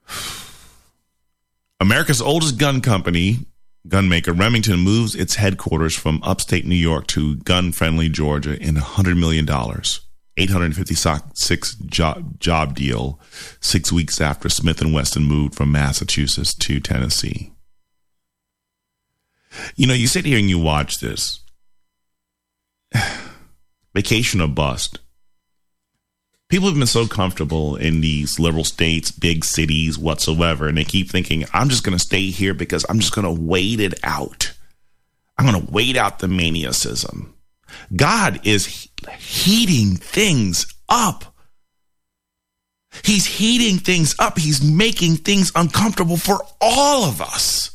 America's 1.81 2.21
oldest 2.21 2.59
gun 2.59 2.81
company, 2.81 3.39
gunmaker 3.89 4.39
Remington, 4.39 4.81
moves 4.81 5.15
its 5.15 5.37
headquarters 5.37 5.97
from 5.97 6.23
upstate 6.23 6.67
New 6.67 6.75
York 6.75 7.07
to 7.09 7.37
gun 7.37 7.73
friendly 7.73 8.09
Georgia 8.09 8.61
in 8.61 8.77
$100 8.77 9.19
million. 9.19 9.49
856 10.37 11.75
job, 11.77 12.41
job 12.41 12.75
deal 12.75 13.21
six 13.61 13.93
weeks 13.93 14.21
after 14.21 14.49
Smith 14.49 14.85
& 14.85 14.93
Wesson 14.93 15.25
moved 15.25 15.55
from 15.55 15.71
Massachusetts 15.71 16.55
to 16.55 16.81
Tennessee. 16.81 17.53
You 19.77 19.87
know, 19.87 19.95
you 19.95 20.09
sit 20.09 20.25
here 20.25 20.39
and 20.39 20.51
you 20.51 20.59
watch 20.59 20.99
this. 20.99 21.41
Vacation 23.95 24.41
or 24.41 24.49
bust. 24.49 24.99
People 26.51 26.69
have 26.69 26.79
been 26.79 26.87
so 26.87 27.07
comfortable 27.07 27.77
in 27.77 28.01
these 28.01 28.39
liberal 28.39 28.65
states, 28.65 29.11
big 29.11 29.45
cities, 29.45 29.99
whatsoever, 29.99 30.69
and 30.69 30.77
they 30.77 30.85
keep 30.85 31.11
thinking, 31.11 31.45
I'm 31.53 31.69
just 31.69 31.85
going 31.85 31.97
to 31.97 32.05
stay 32.05 32.31
here 32.31 32.55
because 32.55 32.85
I'm 32.89 32.99
just 32.99 33.15
going 33.15 33.25
to 33.25 33.43
wait 33.43 33.81
it 33.81 33.95
out. 34.05 34.53
I'm 35.39 35.51
going 35.51 35.67
to 35.67 35.73
wait 35.73 35.97
out 35.97 36.19
the 36.19 36.27
maniacism. 36.27 37.31
God 37.97 38.47
is 38.47 38.89
heating 39.19 39.97
things 39.97 40.73
up. 40.89 41.35
He's 43.03 43.27
heating 43.27 43.79
things 43.79 44.15
up. 44.19 44.39
He's 44.39 44.63
making 44.63 45.17
things 45.17 45.51
uncomfortable 45.57 46.17
for 46.17 46.41
all 46.61 47.05
of 47.05 47.21
us. 47.21 47.71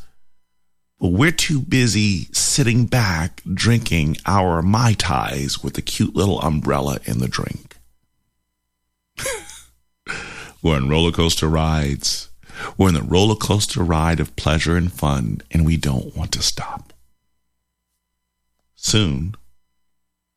But 1.00 1.10
we're 1.10 1.32
too 1.32 1.60
busy 1.60 2.28
sitting 2.34 2.86
back 2.86 3.42
drinking 3.54 4.18
our 4.26 4.62
Mai 4.62 4.94
Tais 4.94 5.64
with 5.64 5.78
a 5.78 5.82
cute 5.82 6.16
little 6.16 6.40
umbrella 6.40 7.00
in 7.06 7.20
the 7.20 7.28
drink. 7.28 7.79
we're 10.62 10.76
on 10.76 10.90
roller 10.90 11.12
coaster 11.12 11.48
rides. 11.48 12.30
We're 12.78 12.90
in 12.90 12.96
the 12.96 13.02
roller 13.02 13.36
coaster 13.36 13.84
ride 13.84 14.20
of 14.20 14.36
pleasure 14.36 14.76
and 14.76 14.92
fun, 14.92 15.42
and 15.52 15.66
we 15.66 15.78
don't 15.78 16.16
want 16.16 16.32
to 16.34 16.42
stop. 16.42 16.94
Soon, 18.76 19.36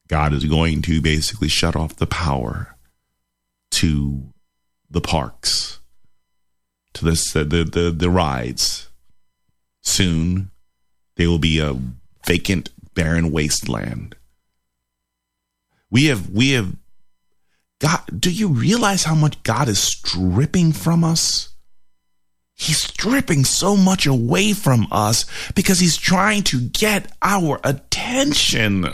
God 0.09 0.33
is 0.33 0.45
going 0.45 0.83
to 0.83 1.01
basically 1.01 1.49
shut 1.49 1.77
off 1.77 1.97
the 1.97 2.07
power 2.07 2.77
to 3.73 4.23
the 4.91 5.01
parks, 5.01 5.81
to 6.93 7.05
this, 7.05 7.33
the, 7.33 7.45
the, 7.45 7.65
the, 7.65 7.91
the 7.91 8.11
rides. 8.11 8.89
Soon, 9.81 10.51
they 11.17 11.27
will 11.27 11.39
be 11.39 11.59
a 11.59 11.77
vacant, 12.27 12.71
barren 12.95 13.33
wasteland. 13.33 14.15
We 15.91 16.07
have, 16.07 16.31
we 16.31 16.51
have, 16.51 16.77
God, 17.83 18.01
do 18.17 18.31
you 18.31 18.47
realize 18.47 19.03
how 19.03 19.17
much 19.17 19.43
God 19.43 19.69
is 19.69 19.81
stripping 19.81 20.71
from 20.71 21.03
us? 21.03 21.49
He's 22.55 22.81
stripping 22.81 23.45
so 23.45 23.77
much 23.77 24.07
away 24.07 24.53
from 24.53 24.87
us 24.93 25.27
because 25.57 25.81
he's 25.81 25.97
trying 25.97 26.45
to 26.45 26.61
get 26.61 27.11
our 27.21 27.59
attention. 27.65 28.87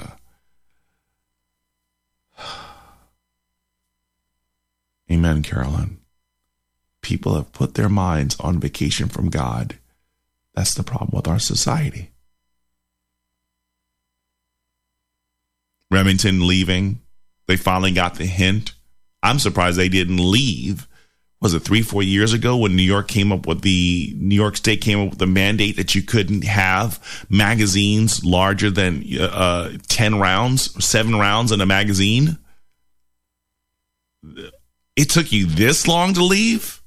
Amen, 5.12 5.42
Carolyn. 5.42 5.98
People 7.02 7.34
have 7.34 7.52
put 7.52 7.74
their 7.74 7.90
minds 7.90 8.40
on 8.40 8.58
vacation 8.58 9.08
from 9.08 9.28
God. 9.28 9.76
That's 10.54 10.72
the 10.72 10.82
problem 10.82 11.10
with 11.12 11.28
our 11.28 11.38
society. 11.38 12.12
Remington 15.90 16.46
leaving. 16.46 17.02
They 17.46 17.58
finally 17.58 17.92
got 17.92 18.14
the 18.14 18.24
hint. 18.24 18.72
I'm 19.22 19.38
surprised 19.38 19.78
they 19.78 19.88
didn't 19.88 20.18
leave. 20.18 20.86
Was 21.40 21.54
it 21.54 21.60
three, 21.60 21.82
four 21.82 22.02
years 22.02 22.32
ago 22.32 22.56
when 22.56 22.74
New 22.74 22.82
York 22.82 23.06
came 23.06 23.30
up 23.30 23.46
with 23.46 23.60
the 23.60 24.12
New 24.16 24.34
York 24.34 24.56
State 24.56 24.80
came 24.80 25.00
up 25.00 25.10
with 25.10 25.18
the 25.18 25.26
mandate 25.26 25.76
that 25.76 25.94
you 25.94 26.02
couldn't 26.02 26.42
have 26.42 27.26
magazines 27.30 28.24
larger 28.24 28.70
than 28.70 29.04
uh, 29.20 29.72
10 29.86 30.18
rounds, 30.18 30.84
seven 30.84 31.16
rounds 31.16 31.52
in 31.52 31.60
a 31.60 31.66
magazine? 31.66 32.38
it 34.96 35.08
took 35.08 35.30
you 35.30 35.46
this 35.46 35.86
long 35.86 36.12
to 36.14 36.24
leave? 36.24 36.82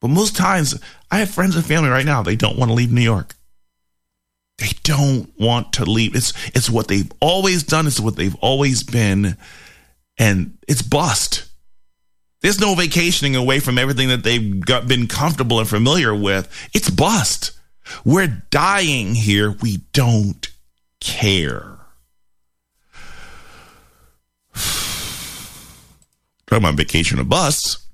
But 0.00 0.08
most 0.08 0.34
times, 0.34 0.80
I 1.10 1.18
have 1.18 1.30
friends 1.30 1.56
and 1.56 1.64
family 1.64 1.90
right 1.90 2.06
now, 2.06 2.22
they 2.22 2.36
don't 2.36 2.56
want 2.56 2.70
to 2.70 2.74
leave 2.74 2.92
New 2.92 3.02
York. 3.02 3.34
They 4.58 4.70
don't 4.82 5.30
want 5.38 5.74
to 5.74 5.84
leave. 5.84 6.16
It's 6.16 6.32
it's 6.48 6.70
what 6.70 6.88
they've 6.88 7.10
always 7.20 7.62
done, 7.62 7.86
it's 7.86 8.00
what 8.00 8.16
they've 8.16 8.34
always 8.36 8.82
been, 8.82 9.36
and 10.18 10.58
it's 10.66 10.82
bust. 10.82 11.44
There's 12.40 12.60
no 12.60 12.74
vacationing 12.74 13.34
away 13.34 13.60
from 13.60 13.78
everything 13.78 14.08
that 14.08 14.22
they've 14.22 14.60
got, 14.60 14.86
been 14.86 15.06
comfortable 15.06 15.58
and 15.58 15.68
familiar 15.68 16.14
with. 16.14 16.48
It's 16.72 16.90
bust. 16.90 17.52
We're 18.04 18.42
dying 18.50 19.14
here. 19.14 19.56
We 19.62 19.78
don't 19.92 20.48
care. 21.00 21.78
Talking 26.46 26.64
about 26.64 26.74
vacation 26.74 27.18
or 27.18 27.24
bus. 27.24 27.86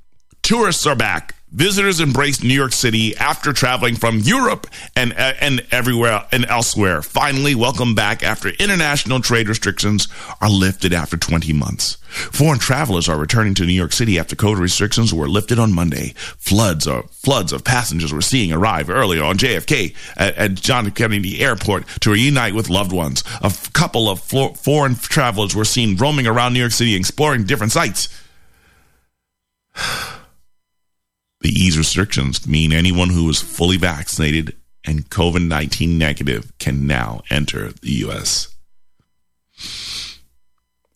Tourists 0.43 0.87
are 0.87 0.97
back. 0.97 1.37
Visitors 1.55 2.01
embraced 2.01 2.43
New 2.43 2.53
York 2.53 2.73
City 2.73 3.17
after 3.17 3.53
traveling 3.53 3.95
from 3.95 4.19
Europe 4.19 4.67
and 4.97 5.13
uh, 5.13 5.35
and 5.41 5.65
everywhere 5.71 6.27
and 6.33 6.45
elsewhere. 6.47 7.01
Finally, 7.01 7.55
welcome 7.55 7.95
back 7.95 8.25
after 8.25 8.49
international 8.49 9.21
trade 9.21 9.49
restrictions 9.49 10.09
are 10.41 10.51
lifted 10.51 10.93
after 10.93 11.17
20 11.17 11.53
months. 11.53 11.95
Foreign 12.09 12.59
travelers 12.59 13.09
are 13.09 13.17
returning 13.17 13.55
to 13.55 13.65
New 13.65 13.73
York 13.73 13.93
City 13.93 14.19
after 14.19 14.35
COVID 14.35 14.59
restrictions 14.59 15.15
were 15.15 15.29
lifted 15.29 15.61
on 15.61 15.73
Monday. 15.73 16.15
Floods 16.17 16.89
of 16.89 17.09
floods 17.13 17.53
of 17.53 17.63
passengers 17.63 18.13
were 18.13 18.21
seeing 18.21 18.53
arrive 18.53 18.91
earlier 18.91 19.23
on 19.23 19.39
JFK 19.39 19.95
at, 20.17 20.35
at 20.37 20.55
John 20.55 20.89
F. 20.89 20.95
Kennedy 20.97 21.41
Airport 21.41 21.87
to 22.01 22.11
reunite 22.11 22.57
with 22.57 22.69
loved 22.69 22.91
ones. 22.91 23.23
A 23.43 23.47
f- 23.47 23.73
couple 23.73 24.09
of 24.09 24.19
flo- 24.19 24.55
foreign 24.55 24.97
travelers 24.97 25.55
were 25.55 25.65
seen 25.65 25.97
roaming 25.97 26.27
around 26.27 26.53
New 26.53 26.59
York 26.59 26.73
City, 26.73 26.97
exploring 26.97 27.45
different 27.45 27.71
sites. 27.71 28.09
The 31.45 31.51
ease 31.51 31.77
restrictions 31.77 32.49
mean 32.49 32.73
anyone 32.73 33.11
who 33.11 33.29
is 33.29 33.43
fully 33.43 33.77
vaccinated 33.77 34.57
and 34.83 35.11
COVID 35.11 35.47
19 35.47 35.99
negative 35.99 36.51
can 36.59 36.87
now 36.87 37.21
enter 37.29 37.71
the 37.83 37.91
U.S. 38.07 38.49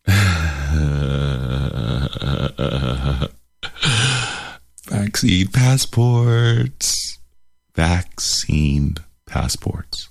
Vaccine 4.88 5.48
passports. 5.48 7.18
Vaccine 7.74 8.96
passports. 9.26 10.08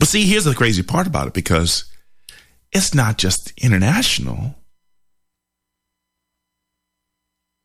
But 0.00 0.08
see, 0.08 0.26
here's 0.26 0.46
the 0.46 0.56
crazy 0.56 0.82
part 0.82 1.06
about 1.06 1.28
it 1.28 1.32
because 1.32 1.84
it's 2.72 2.92
not 2.92 3.18
just 3.18 3.52
international. 3.62 4.56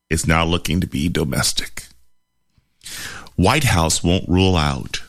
Is 0.10 0.28
now 0.28 0.46
looking 0.46 0.82
to 0.82 0.88
be 0.88 1.10
domestic. 1.10 1.84
White 3.36 3.66
House 3.66 4.04
won't 4.04 4.28
rule 4.28 4.56
out. 4.56 5.02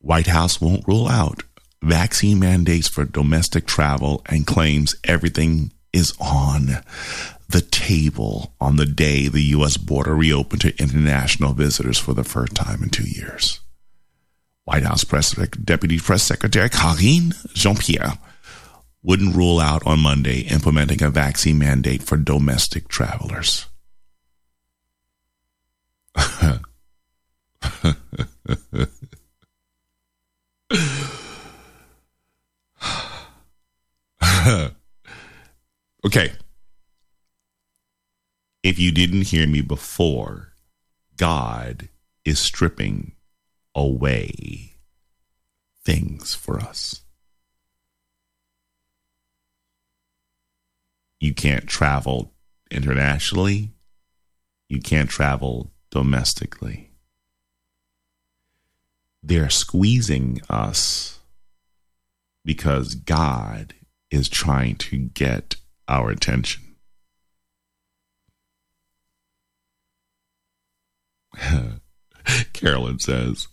White 0.00 0.28
House 0.28 0.60
won't 0.60 0.86
rule 0.86 1.08
out 1.08 1.42
vaccine 1.82 2.38
mandates 2.38 2.88
for 2.88 3.04
domestic 3.04 3.66
travel 3.66 4.22
and 4.26 4.46
claims 4.46 4.94
everything 5.04 5.72
is 5.92 6.14
on 6.20 6.82
the 7.48 7.60
table 7.60 8.54
on 8.60 8.76
the 8.76 8.86
day 8.86 9.28
the 9.28 9.42
U.S. 9.42 9.76
border 9.76 10.14
reopened 10.14 10.60
to 10.62 10.78
international 10.80 11.52
visitors 11.52 11.98
for 11.98 12.14
the 12.14 12.22
first 12.22 12.54
time 12.54 12.82
in 12.82 12.90
two 12.90 13.08
years. 13.08 13.60
White 14.64 14.84
House 14.84 15.02
Press 15.02 15.34
Deputy 15.34 15.98
Press 15.98 16.22
Secretary 16.22 16.68
Karine 16.68 17.34
Jean 17.54 17.76
Pierre 17.76 18.18
wouldn't 19.02 19.34
rule 19.34 19.58
out 19.60 19.86
on 19.86 20.00
Monday 20.00 20.40
implementing 20.40 21.02
a 21.02 21.10
vaccine 21.10 21.58
mandate 21.58 22.02
for 22.02 22.16
domestic 22.16 22.88
travelers. 22.88 23.66
okay. 36.04 36.32
If 38.62 38.78
you 38.78 38.92
didn't 38.92 39.22
hear 39.22 39.46
me 39.46 39.62
before, 39.62 40.52
God 41.16 41.88
is 42.24 42.38
stripping 42.38 43.12
away 43.74 44.74
things 45.82 46.34
for 46.34 46.60
us. 46.60 47.02
You 51.20 51.34
can't 51.34 51.66
travel 51.66 52.32
internationally, 52.70 53.70
you 54.68 54.80
can't 54.80 55.10
travel 55.10 55.70
domestically. 55.90 56.90
They're 59.22 59.50
squeezing 59.50 60.40
us 60.48 61.18
because 62.44 62.94
God 62.94 63.74
is 64.10 64.28
trying 64.28 64.76
to 64.76 64.96
get 64.96 65.56
our 65.86 66.10
attention. 66.10 66.62
Carolyn 72.52 72.98
says, 72.98 73.48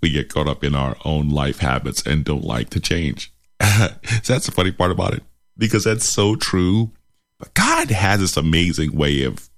we 0.00 0.10
get 0.10 0.28
caught 0.32 0.48
up 0.48 0.64
in 0.64 0.74
our 0.74 0.96
own 1.04 1.28
life 1.28 1.58
habits 1.58 2.06
and 2.06 2.24
don't 2.24 2.44
like 2.44 2.70
to 2.70 2.80
change. 2.80 3.32
that's 3.58 4.46
the 4.46 4.52
funny 4.52 4.72
part 4.72 4.90
about 4.90 5.14
it 5.14 5.22
because 5.56 5.84
that's 5.84 6.04
so 6.04 6.36
true. 6.36 6.90
But 7.42 7.54
God 7.54 7.90
has 7.90 8.20
this 8.20 8.36
amazing 8.36 8.94
way 8.96 9.24
of 9.24 9.50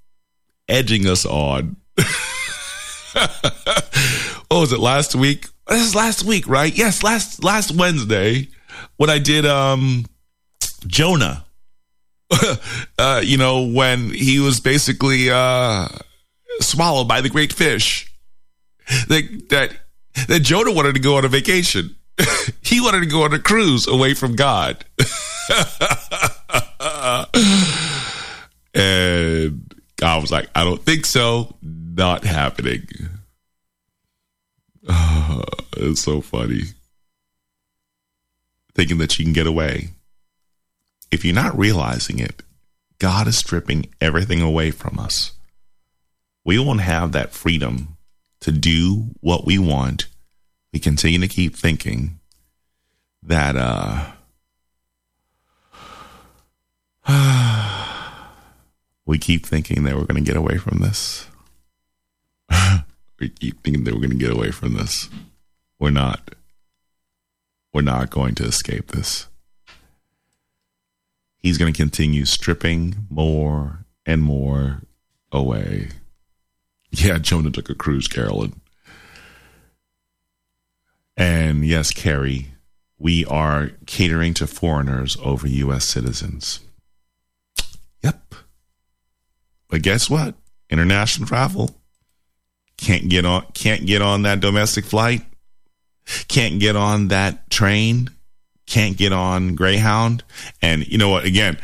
edging 0.70 1.07
us 1.07 1.26
on. 1.26 1.76
what 3.12 4.51
was 4.51 4.72
it 4.72 4.80
last 4.80 5.14
week? 5.14 5.49
This 5.68 5.89
is 5.89 5.95
last 5.95 6.24
week, 6.24 6.49
right? 6.49 6.74
Yes, 6.74 7.03
last 7.03 7.45
last 7.45 7.72
Wednesday 7.72 8.49
when 8.97 9.11
I 9.11 9.18
did 9.18 9.45
um 9.45 10.07
Jonah. 10.87 11.45
uh, 12.99 13.20
you 13.22 13.37
know, 13.37 13.66
when 13.66 14.09
he 14.09 14.41
was 14.41 14.61
basically 14.61 15.28
uh 15.30 15.89
swallowed 16.61 17.07
by 17.07 17.20
the 17.20 17.28
great 17.28 17.53
fish. 17.53 18.11
That 19.09 19.49
that 19.51 19.76
that 20.26 20.41
Jonah 20.41 20.72
wanted 20.72 20.95
to 20.95 21.03
go 21.03 21.18
on 21.18 21.26
a 21.26 21.28
vacation. 21.28 21.97
he 22.62 22.80
wanted 22.80 23.01
to 23.01 23.07
go 23.07 23.24
on 23.24 23.35
a 23.35 23.39
cruise 23.39 23.87
away 23.87 24.14
from 24.14 24.37
God. 24.37 24.87
And 28.75 29.75
God 29.97 30.20
was 30.20 30.33
like, 30.33 30.49
I 30.55 30.64
don't 30.64 30.83
think 30.83 31.07
so. 31.07 31.55
Not 31.62 32.25
happening. 32.25 32.89
Oh, 34.89 35.43
it's 35.77 36.03
so 36.03 36.20
funny. 36.20 36.62
Thinking 38.75 38.99
that 38.99 39.18
you 39.18 39.25
can 39.25 39.33
get 39.33 39.47
away. 39.47 39.91
If 41.11 41.25
you're 41.25 41.35
not 41.35 41.57
realizing 41.57 42.18
it, 42.18 42.43
God 42.99 43.29
is 43.29 43.39
stripping 43.39 43.95
everything 44.01 44.43
away 44.43 44.72
from 44.72 44.99
us. 44.99 45.33
We 46.45 46.59
won't 46.59 46.81
have 46.81 47.12
that 47.12 47.33
freedom 47.33 47.97
to 48.41 48.51
do 48.51 49.11
what 49.20 49.47
we 49.47 49.59
want. 49.59 50.07
We 50.72 50.81
continue 50.81 51.20
to 51.20 51.29
keep 51.29 51.55
thinking 51.55 52.18
that 53.22 53.57
uh 53.57 54.11
we 59.07 59.19
keep 59.19 59.47
thinking 59.47 59.85
that 59.85 59.97
we're 59.97 60.05
going 60.05 60.23
to 60.23 60.29
get 60.29 60.37
away 60.37 60.57
from 60.57 60.81
this. 60.81 61.27
we 63.21 63.29
keep 63.29 63.63
thinking 63.63 63.85
that 63.85 63.95
we're 63.95 64.01
going 64.01 64.11
to 64.11 64.17
get 64.17 64.33
away 64.33 64.51
from 64.51 64.75
this. 64.75 65.09
We're 65.79 65.91
not. 65.91 66.35
We're 67.73 67.83
not 67.83 68.11
going 68.11 68.35
to 68.37 68.45
escape 68.45 68.93
this. 68.93 69.27
He's 71.39 71.59
going 71.59 71.73
to 71.73 71.77
continue 71.77 72.25
stripping 72.25 73.07
more 73.11 73.85
and 74.07 74.23
more 74.23 74.83
away. 75.31 75.89
Yeah, 76.91 77.19
Jonah 77.19 77.51
took 77.51 77.69
a 77.69 77.75
cruise, 77.75 78.09
Carolyn. 78.09 78.61
And 81.17 81.67
yes, 81.67 81.91
Carrie, 81.91 82.53
we 82.99 83.25
are 83.27 83.73
catering 83.87 84.35
to 84.35 84.47
foreigners 84.47 85.17
over 85.23 85.47
U.S. 85.47 85.85
citizens. 85.85 86.61
Yep. 88.03 88.35
But 89.75 89.83
guess 89.83 90.09
what? 90.09 90.37
International 90.70 91.27
travel 91.27 91.75
can't 92.77 93.09
get 93.09 93.25
on 93.25 93.45
can't 93.55 93.85
get 93.85 94.03
on 94.03 94.22
that 94.22 94.39
domestic 94.39 94.85
flight. 94.85 95.22
Can't 96.29 96.61
get 96.61 96.77
on 96.77 97.09
that 97.09 97.51
train. 97.51 98.11
Can't 98.66 98.97
get 98.97 99.12
on 99.12 99.57
Greyhound. 99.57 100.22
And 100.62 100.87
you 100.87 100.97
know 100.97 101.09
what? 101.09 101.25
Again, 101.25 101.59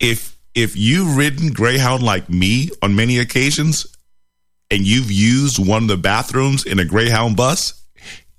if 0.00 0.36
if 0.52 0.76
you've 0.76 1.16
ridden 1.16 1.52
Greyhound 1.52 2.02
like 2.02 2.28
me 2.28 2.70
on 2.82 2.96
many 2.96 3.20
occasions 3.20 3.86
and 4.68 4.84
you've 4.84 5.12
used 5.12 5.64
one 5.64 5.82
of 5.82 5.88
the 5.88 5.96
bathrooms 5.96 6.66
in 6.66 6.80
a 6.80 6.84
Greyhound 6.84 7.36
bus, 7.36 7.80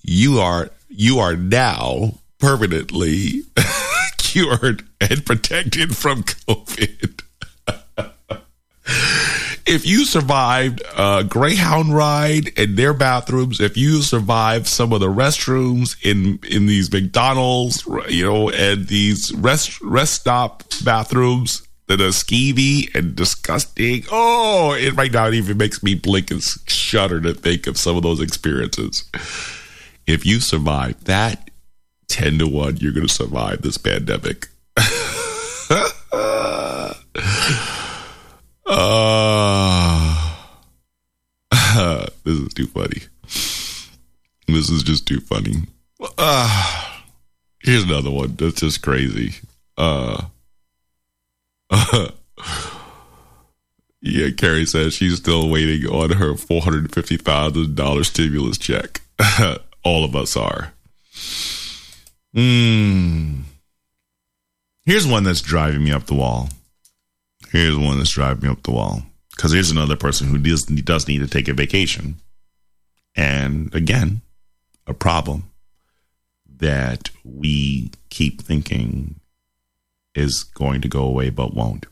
you 0.01 0.41
are 0.41 0.71
you 0.89 1.19
are 1.19 1.37
now 1.37 2.15
permanently 2.37 3.43
cured 4.17 4.83
and 4.99 5.25
protected 5.25 5.95
from 5.95 6.23
COVID. 6.23 7.21
If 9.65 9.85
you 9.85 10.05
survived 10.05 10.81
a 10.97 11.23
Greyhound 11.23 11.93
ride 11.93 12.57
and 12.57 12.75
their 12.75 12.93
bathrooms, 12.93 13.59
if 13.59 13.77
you 13.77 14.01
survived 14.01 14.67
some 14.67 14.91
of 14.91 14.99
the 14.99 15.07
restrooms 15.07 15.95
in 16.03 16.39
in 16.49 16.65
these 16.65 16.91
McDonald's, 16.91 17.85
you 18.09 18.25
know, 18.25 18.49
and 18.49 18.87
these 18.87 19.33
rest 19.35 19.79
rest 19.81 20.15
stop 20.15 20.63
bathrooms 20.83 21.67
that 21.87 22.01
are 22.01 22.09
skeevy 22.09 22.93
and 22.95 23.15
disgusting. 23.15 24.03
Oh, 24.11 24.73
it 24.73 24.95
right 24.95 25.11
now 25.11 25.27
it 25.27 25.35
even 25.35 25.57
makes 25.57 25.83
me 25.83 25.95
blink 25.95 26.31
and 26.31 26.41
shudder 26.41 27.21
to 27.21 27.33
think 27.33 27.67
of 27.67 27.77
some 27.77 27.95
of 27.95 28.03
those 28.03 28.21
experiences. 28.21 29.09
If 30.07 30.25
you 30.25 30.39
survive 30.39 31.03
that, 31.05 31.51
ten 32.07 32.39
to 32.39 32.47
one, 32.47 32.77
you're 32.77 32.93
going 32.93 33.07
to 33.07 33.13
survive 33.13 33.61
this 33.61 33.77
pandemic. 33.77 34.47
Uh, 38.69 40.35
this 42.23 42.37
is 42.37 42.53
too 42.53 42.67
funny. 42.67 43.01
This 44.47 44.69
is 44.69 44.83
just 44.83 45.07
too 45.07 45.19
funny. 45.19 45.63
Uh, 46.17 46.99
here's 47.63 47.83
another 47.83 48.11
one 48.11 48.35
that's 48.35 48.61
just 48.61 48.81
crazy. 48.81 49.35
Uh, 49.77 50.25
uh, 51.69 52.09
yeah, 54.01 54.29
Carrie 54.37 54.65
says 54.65 54.93
she's 54.93 55.17
still 55.17 55.49
waiting 55.49 55.89
on 55.89 56.11
her 56.11 56.35
four 56.35 56.61
hundred 56.61 56.93
fifty 56.93 57.17
thousand 57.17 57.75
dollar 57.75 58.03
stimulus 58.03 58.57
check. 58.57 59.01
All 59.83 60.03
of 60.03 60.15
us 60.15 60.37
are. 60.37 60.73
Mm. 62.35 63.41
Here's 64.85 65.07
one 65.07 65.23
that's 65.23 65.41
driving 65.41 65.83
me 65.83 65.91
up 65.91 66.05
the 66.05 66.13
wall. 66.15 66.49
Here's 67.51 67.77
one 67.77 67.97
that's 67.97 68.11
driving 68.11 68.43
me 68.43 68.49
up 68.49 68.63
the 68.63 68.71
wall. 68.71 69.03
Because 69.35 69.53
here's 69.53 69.71
another 69.71 69.95
person 69.95 70.27
who 70.27 70.37
does, 70.37 70.65
does 70.65 71.07
need 71.07 71.19
to 71.19 71.27
take 71.27 71.47
a 71.47 71.53
vacation. 71.53 72.15
And 73.15 73.73
again, 73.73 74.21
a 74.85 74.93
problem 74.93 75.49
that 76.57 77.09
we 77.23 77.91
keep 78.09 78.41
thinking 78.41 79.19
is 80.13 80.43
going 80.43 80.81
to 80.81 80.87
go 80.87 81.03
away 81.03 81.29
but 81.29 81.53
won't. 81.53 81.85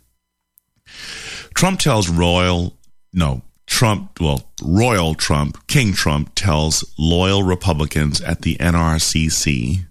Trump 1.54 1.80
tells 1.80 2.10
Royal, 2.10 2.78
no, 3.14 3.42
Trump, 3.66 4.20
well, 4.20 4.50
Royal 4.64 5.16
Trump, 5.16 5.68
King 5.68 5.94
Trump 5.94 6.34
tells 6.36 6.94
loyal 6.98 7.44
Republicans 7.44 8.22
at 8.22 8.42
the 8.42 8.56
NRCC 8.58 9.86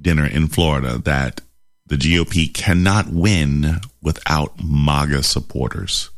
dinner 0.00 0.26
in 0.26 0.48
Florida 0.48 0.98
that 0.98 1.40
the 1.86 1.96
GOP 1.96 2.52
cannot 2.52 3.08
win 3.08 3.80
without 4.02 4.62
MAGA 4.62 5.22
supporters. 5.22 6.10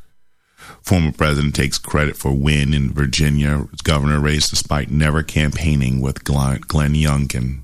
Former 0.83 1.12
president 1.12 1.55
takes 1.55 1.79
credit 1.79 2.17
for 2.17 2.33
win 2.33 2.73
in 2.73 2.93
Virginia 2.93 3.67
governor 3.83 4.21
race 4.21 4.49
despite 4.49 4.91
never 4.91 5.23
campaigning 5.23 6.01
with 6.01 6.25
Glenn, 6.25 6.61
Glenn 6.67 6.95
Youngkin. 6.95 7.62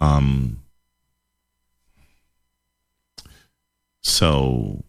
Um, 0.00 0.60
so 4.02 4.84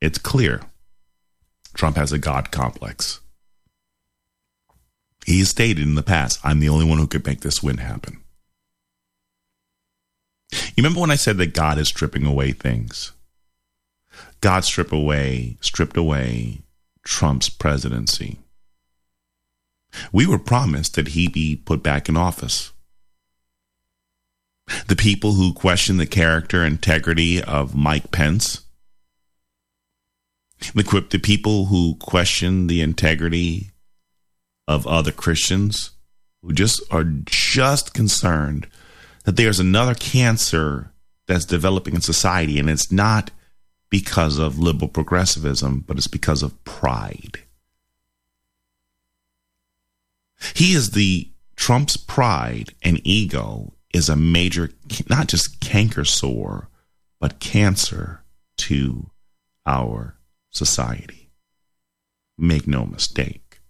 it's 0.00 0.18
clear 0.18 0.60
Trump 1.74 1.96
has 1.96 2.12
a 2.12 2.18
God 2.18 2.52
complex. 2.52 3.20
He 5.24 5.40
has 5.40 5.48
stated 5.48 5.82
in 5.82 5.96
the 5.96 6.04
past, 6.04 6.38
I'm 6.44 6.60
the 6.60 6.68
only 6.68 6.84
one 6.84 6.98
who 6.98 7.08
could 7.08 7.26
make 7.26 7.40
this 7.40 7.60
win 7.60 7.78
happen. 7.78 8.22
You 10.52 10.58
remember 10.78 11.00
when 11.00 11.10
I 11.10 11.16
said 11.16 11.38
that 11.38 11.54
God 11.54 11.78
is 11.78 11.88
stripping 11.88 12.26
away 12.26 12.52
things? 12.52 13.12
God 14.40 14.64
stripped 14.64 14.92
away, 14.92 15.56
stripped 15.60 15.96
away 15.96 16.60
Trump's 17.04 17.48
presidency. 17.48 18.38
We 20.12 20.26
were 20.26 20.38
promised 20.38 20.94
that 20.94 21.08
he 21.08 21.28
be 21.28 21.56
put 21.56 21.82
back 21.82 22.08
in 22.08 22.16
office. 22.16 22.72
The 24.88 24.96
people 24.96 25.32
who 25.32 25.52
question 25.52 25.96
the 25.96 26.06
character 26.06 26.64
integrity 26.64 27.42
of 27.42 27.74
Mike 27.74 28.10
Pence, 28.10 28.62
the, 30.74 31.06
the 31.08 31.18
people 31.18 31.66
who 31.66 31.94
question 31.96 32.66
the 32.66 32.82
integrity 32.82 33.70
of 34.66 34.86
other 34.86 35.12
Christians, 35.12 35.92
who 36.42 36.52
just 36.52 36.82
are 36.90 37.04
just 37.04 37.94
concerned 37.94 38.66
that 39.26 39.36
there's 39.36 39.58
another 39.60 39.94
cancer 39.94 40.92
that's 41.26 41.44
developing 41.44 41.96
in 41.96 42.00
society, 42.00 42.60
and 42.60 42.70
it's 42.70 42.92
not 42.92 43.32
because 43.90 44.38
of 44.38 44.58
liberal 44.58 44.88
progressivism, 44.88 45.80
but 45.80 45.96
it's 45.96 46.06
because 46.06 46.44
of 46.44 46.64
pride. 46.64 47.40
He 50.54 50.74
is 50.74 50.92
the 50.92 51.28
Trump's 51.56 51.96
pride 51.96 52.74
and 52.82 53.00
ego 53.02 53.72
is 53.92 54.08
a 54.08 54.14
major, 54.14 54.70
not 55.08 55.26
just 55.26 55.58
canker 55.60 56.04
sore, 56.04 56.68
but 57.18 57.40
cancer 57.40 58.22
to 58.58 59.10
our 59.66 60.16
society. 60.50 61.30
Make 62.38 62.68
no 62.68 62.86
mistake. 62.86 63.60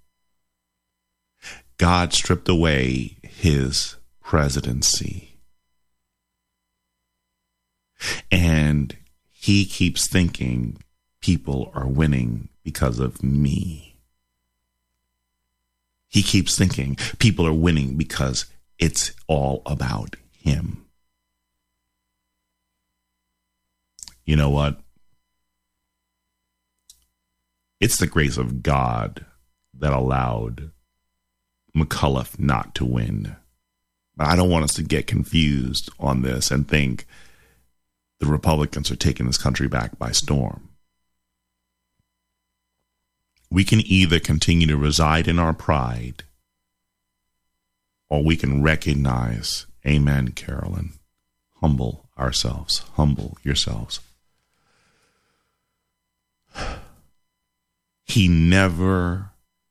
God 1.79 2.13
stripped 2.13 2.49
away 2.49 3.17
his 3.23 3.97
presidency. 4.21 5.36
And 8.31 8.97
he 9.31 9.65
keeps 9.65 10.07
thinking 10.07 10.79
people 11.21 11.71
are 11.75 11.87
winning 11.87 12.49
because 12.63 12.99
of 12.99 13.23
me. 13.23 13.97
He 16.09 16.23
keeps 16.23 16.57
thinking 16.57 16.97
people 17.19 17.47
are 17.47 17.53
winning 17.53 17.97
because 17.97 18.47
it's 18.79 19.13
all 19.27 19.63
about 19.67 20.17
him. 20.39 20.85
You 24.25 24.37
know 24.37 24.51
what? 24.51 24.81
It's 27.81 27.99
the 27.99 28.07
grace 28.07 28.39
of 28.39 28.63
God 28.63 29.25
that 29.75 29.93
allowed 29.93 30.71
McAuliffe 31.77 32.39
not 32.39 32.75
to 32.77 32.85
win. 32.85 33.37
I 34.19 34.35
don't 34.35 34.51
want 34.51 34.65
us 34.65 34.75
to 34.75 34.83
get 34.83 35.07
confused 35.07 35.91
on 36.01 36.23
this 36.23 36.51
and 36.51 36.67
think 36.67 37.07
the 38.19 38.27
Republicans 38.27 38.91
are 38.91 38.97
taking 38.97 39.27
this 39.27 39.39
country 39.39 39.69
back 39.69 39.99
by 39.99 40.13
storm. 40.13 40.71
We 43.51 43.65
can 43.65 43.81
either 43.81 44.19
continue 44.19 44.67
to 44.67 44.77
reside 44.77 45.29
in 45.29 45.39
our 45.39 45.53
pride 45.53 46.25
or 48.09 48.23
we 48.23 48.37
can 48.37 48.63
recognize, 48.63 49.67
Amen, 49.87 50.29
Carolyn, 50.33 50.93
humble 51.61 52.09
ourselves, 52.19 52.79
humble 52.95 53.39
yourselves. 53.43 54.01
He 58.05 58.29
never 58.29 59.31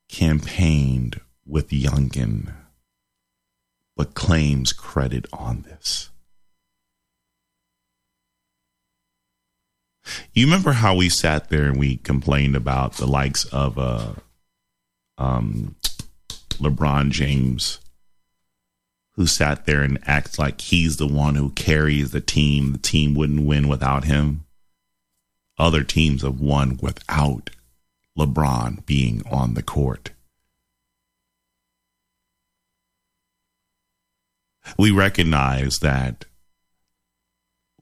campaigned 0.10 1.22
with 1.46 1.70
Youngkin, 1.70 2.54
but 3.96 4.14
claims 4.14 4.74
credit 4.74 5.26
on 5.32 5.64
this. 5.64 6.10
You 10.34 10.46
remember 10.46 10.74
how 10.74 10.96
we 10.96 11.10
sat 11.10 11.50
there 11.50 11.66
and 11.66 11.80
we 11.80 11.98
complained 11.98 12.56
about 12.56 12.94
the 12.94 13.08
likes 13.08 13.46
of 13.46 13.78
uh, 13.78 14.14
um, 15.18 15.76
LeBron 16.60 17.10
James, 17.12 17.80
who 19.14 19.26
sat 19.26 19.66
there 19.66 19.82
and 19.82 20.00
acts 20.06 20.38
like 20.38 20.62
he's 20.62 20.98
the 20.98 21.08
one 21.08 21.36
who 21.36 21.50
carries 21.52 22.12
the 22.12 22.22
team. 22.22 22.74
The 22.74 22.78
team 22.78 23.16
wouldn't 23.16 23.46
win 23.46 23.68
without 23.68 24.06
him. 24.06 24.46
Other 25.58 25.84
teams 25.84 26.22
have 26.22 26.40
won 26.40 26.78
without 26.82 27.50
LeBron 28.18 28.86
being 28.86 29.24
on 29.30 29.54
the 29.54 29.64
court. 29.64 30.12
We 34.78 34.92
recognize 34.92 35.78
that 35.80 36.26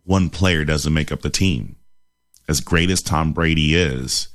one 0.03 0.29
player 0.29 0.65
doesn't 0.65 0.93
make 0.93 1.11
up 1.11 1.21
the 1.21 1.29
team 1.29 1.77
as 2.47 2.59
great 2.59 2.89
as 2.89 3.01
Tom 3.01 3.33
Brady 3.33 3.75
is, 3.75 4.29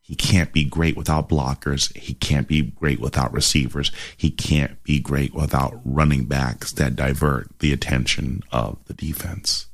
he 0.00 0.16
can't 0.16 0.52
be 0.52 0.64
great 0.64 0.96
without 0.96 1.28
blockers. 1.28 1.96
He 1.96 2.14
can't 2.14 2.48
be 2.48 2.60
great 2.62 3.00
without 3.00 3.32
receivers. 3.32 3.92
He 4.16 4.30
can't 4.30 4.82
be 4.82 4.98
great 4.98 5.32
without 5.32 5.80
running 5.84 6.24
backs 6.24 6.72
that 6.72 6.96
divert 6.96 7.58
the 7.60 7.72
attention 7.72 8.42
of 8.50 8.84
the 8.86 8.94
defense. 8.94 9.66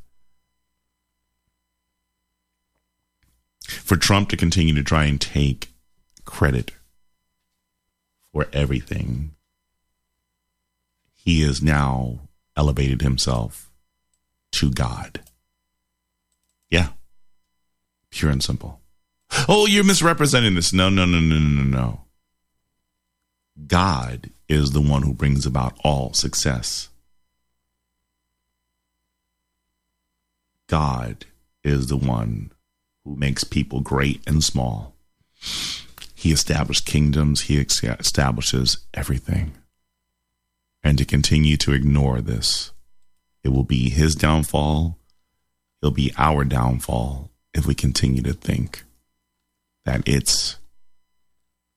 For 3.62 3.96
Trump 3.96 4.28
to 4.28 4.36
continue 4.36 4.74
to 4.74 4.82
try 4.82 5.06
and 5.06 5.20
take 5.20 5.72
credit 6.24 6.72
for 8.32 8.46
everything, 8.52 9.34
he 11.14 11.42
has 11.42 11.62
now 11.62 12.20
elevated 12.56 13.00
himself 13.00 13.70
to 14.52 14.70
God. 14.70 15.22
Yeah 16.70 16.90
pure 18.10 18.30
and 18.30 18.42
simple. 18.42 18.80
Oh, 19.48 19.66
you're 19.66 19.84
misrepresenting 19.84 20.54
this. 20.54 20.72
No, 20.72 20.88
no, 20.88 21.04
no, 21.04 21.20
no, 21.20 21.38
no, 21.38 21.62
no. 21.62 22.00
God 23.66 24.30
is 24.48 24.72
the 24.72 24.80
one 24.80 25.02
who 25.02 25.12
brings 25.12 25.44
about 25.44 25.78
all 25.84 26.12
success. 26.14 26.88
God 30.66 31.26
is 31.64 31.88
the 31.88 31.96
one 31.96 32.52
who 33.04 33.16
makes 33.16 33.44
people 33.44 33.80
great 33.80 34.22
and 34.26 34.42
small. 34.42 34.94
He 36.14 36.32
established 36.32 36.86
kingdoms, 36.86 37.42
he 37.42 37.58
establishes 37.58 38.78
everything. 38.92 39.52
And 40.82 40.98
to 40.98 41.04
continue 41.04 41.56
to 41.58 41.72
ignore 41.72 42.20
this, 42.20 42.72
it 43.42 43.50
will 43.50 43.64
be 43.64 43.88
his 43.88 44.14
downfall, 44.14 44.98
it'll 45.80 45.92
be 45.92 46.12
our 46.16 46.44
downfall 46.44 47.30
if 47.54 47.66
we 47.66 47.74
continue 47.74 48.22
to 48.22 48.32
think 48.32 48.84
that 49.84 50.02
it's 50.06 50.56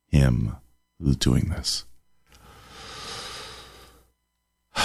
Him 0.08 0.56
who's 1.00 1.16
doing 1.16 1.50
this. 1.50 1.86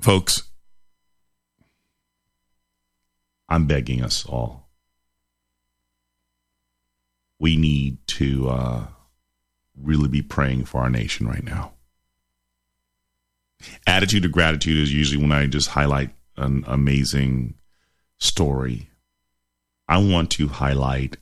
Folks, 0.00 0.42
I'm 3.48 3.66
begging 3.66 4.02
us 4.02 4.26
all. 4.26 4.68
We 7.38 7.56
need 7.56 7.98
to 8.08 8.48
uh, 8.48 8.86
really 9.80 10.08
be 10.08 10.22
praying 10.22 10.64
for 10.64 10.80
our 10.80 10.90
nation 10.90 11.28
right 11.28 11.44
now. 11.44 11.72
Attitude 13.86 14.24
of 14.24 14.32
gratitude 14.32 14.78
is 14.78 14.92
usually 14.92 15.22
when 15.22 15.32
I 15.32 15.46
just 15.46 15.68
highlight 15.68 16.10
an 16.36 16.64
amazing 16.66 17.54
story. 18.18 18.90
I 19.88 19.98
want 19.98 20.30
to 20.32 20.48
highlight 20.48 21.16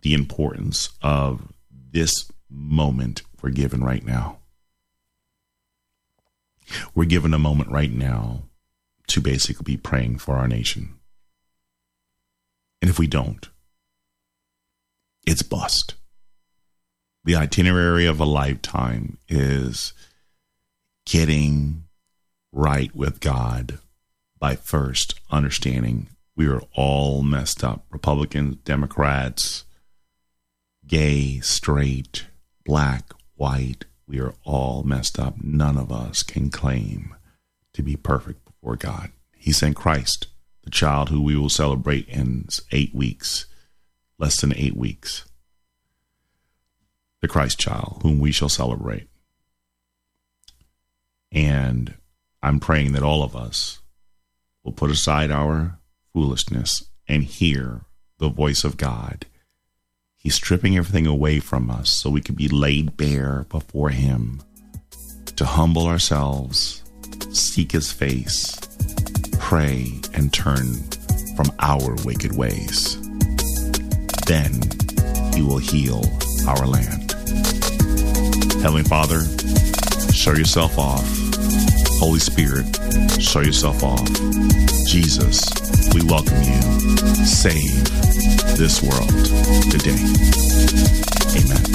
the 0.00 0.14
importance 0.14 0.90
of 1.02 1.52
this 1.70 2.30
moment 2.48 3.22
we're 3.42 3.50
given 3.50 3.82
right 3.82 4.04
now. 4.04 4.38
We're 6.94 7.04
given 7.04 7.34
a 7.34 7.38
moment 7.38 7.70
right 7.70 7.92
now 7.92 8.44
to 9.08 9.20
basically 9.20 9.64
be 9.64 9.76
praying 9.76 10.18
for 10.18 10.36
our 10.36 10.48
nation. 10.48 10.94
And 12.80 12.90
if 12.90 12.98
we 12.98 13.06
don't, 13.06 13.48
it's 15.26 15.42
bust. 15.42 15.94
The 17.24 17.36
itinerary 17.36 18.06
of 18.06 18.20
a 18.20 18.24
lifetime 18.24 19.18
is 19.28 19.94
getting 21.06 21.84
right 22.52 22.94
with 22.94 23.20
God 23.20 23.78
by 24.44 24.56
first 24.56 25.18
understanding 25.30 26.06
we 26.36 26.46
are 26.46 26.60
all 26.74 27.22
messed 27.22 27.64
up 27.64 27.86
Republicans, 27.88 28.56
Democrats, 28.56 29.64
gay, 30.86 31.40
straight, 31.40 32.26
black, 32.66 33.10
white. 33.36 33.86
We 34.06 34.20
are 34.20 34.34
all 34.44 34.82
messed 34.82 35.18
up. 35.18 35.42
None 35.42 35.78
of 35.78 35.90
us 35.90 36.22
can 36.22 36.50
claim 36.50 37.14
to 37.72 37.82
be 37.82 37.96
perfect 37.96 38.44
before 38.44 38.76
God. 38.76 39.12
He 39.34 39.50
sent 39.50 39.76
Christ, 39.76 40.26
the 40.62 40.70
child 40.70 41.08
who 41.08 41.22
we 41.22 41.38
will 41.38 41.48
celebrate 41.48 42.06
in 42.06 42.48
eight 42.70 42.94
weeks, 42.94 43.46
less 44.18 44.38
than 44.42 44.52
eight 44.58 44.76
weeks. 44.76 45.24
The 47.22 47.28
Christ 47.28 47.58
child, 47.58 48.00
whom 48.02 48.18
we 48.18 48.30
shall 48.30 48.50
celebrate. 48.50 49.08
And 51.32 51.94
I'm 52.42 52.60
praying 52.60 52.92
that 52.92 53.02
all 53.02 53.22
of 53.22 53.34
us 53.34 53.80
will 54.64 54.72
put 54.72 54.90
aside 54.90 55.30
our 55.30 55.78
foolishness 56.12 56.88
and 57.06 57.22
hear 57.22 57.82
the 58.18 58.28
voice 58.28 58.64
of 58.64 58.76
God. 58.76 59.26
He's 60.16 60.34
stripping 60.34 60.76
everything 60.76 61.06
away 61.06 61.38
from 61.38 61.70
us 61.70 61.90
so 61.90 62.08
we 62.08 62.22
can 62.22 62.34
be 62.34 62.48
laid 62.48 62.96
bare 62.96 63.44
before 63.50 63.90
Him 63.90 64.42
to 65.36 65.44
humble 65.44 65.86
ourselves, 65.86 66.82
seek 67.30 67.72
His 67.72 67.92
face, 67.92 68.58
pray, 69.38 70.00
and 70.14 70.32
turn 70.32 70.64
from 71.36 71.52
our 71.58 71.94
wicked 72.04 72.34
ways. 72.36 72.98
Then 74.26 74.62
He 75.34 75.42
will 75.42 75.58
heal 75.58 76.02
our 76.48 76.66
land. 76.66 77.12
Heavenly 78.62 78.84
Father, 78.84 79.20
show 80.12 80.32
yourself 80.32 80.78
off. 80.78 81.23
Holy 82.04 82.18
Spirit, 82.18 82.66
show 83.18 83.40
yourself 83.40 83.82
off. 83.82 84.04
Jesus, 84.86 85.42
we 85.94 86.04
welcome 86.04 86.36
you. 86.42 86.60
Save 87.24 87.82
this 88.58 88.82
world 88.82 89.08
today. 89.70 89.96
Amen. 91.34 91.74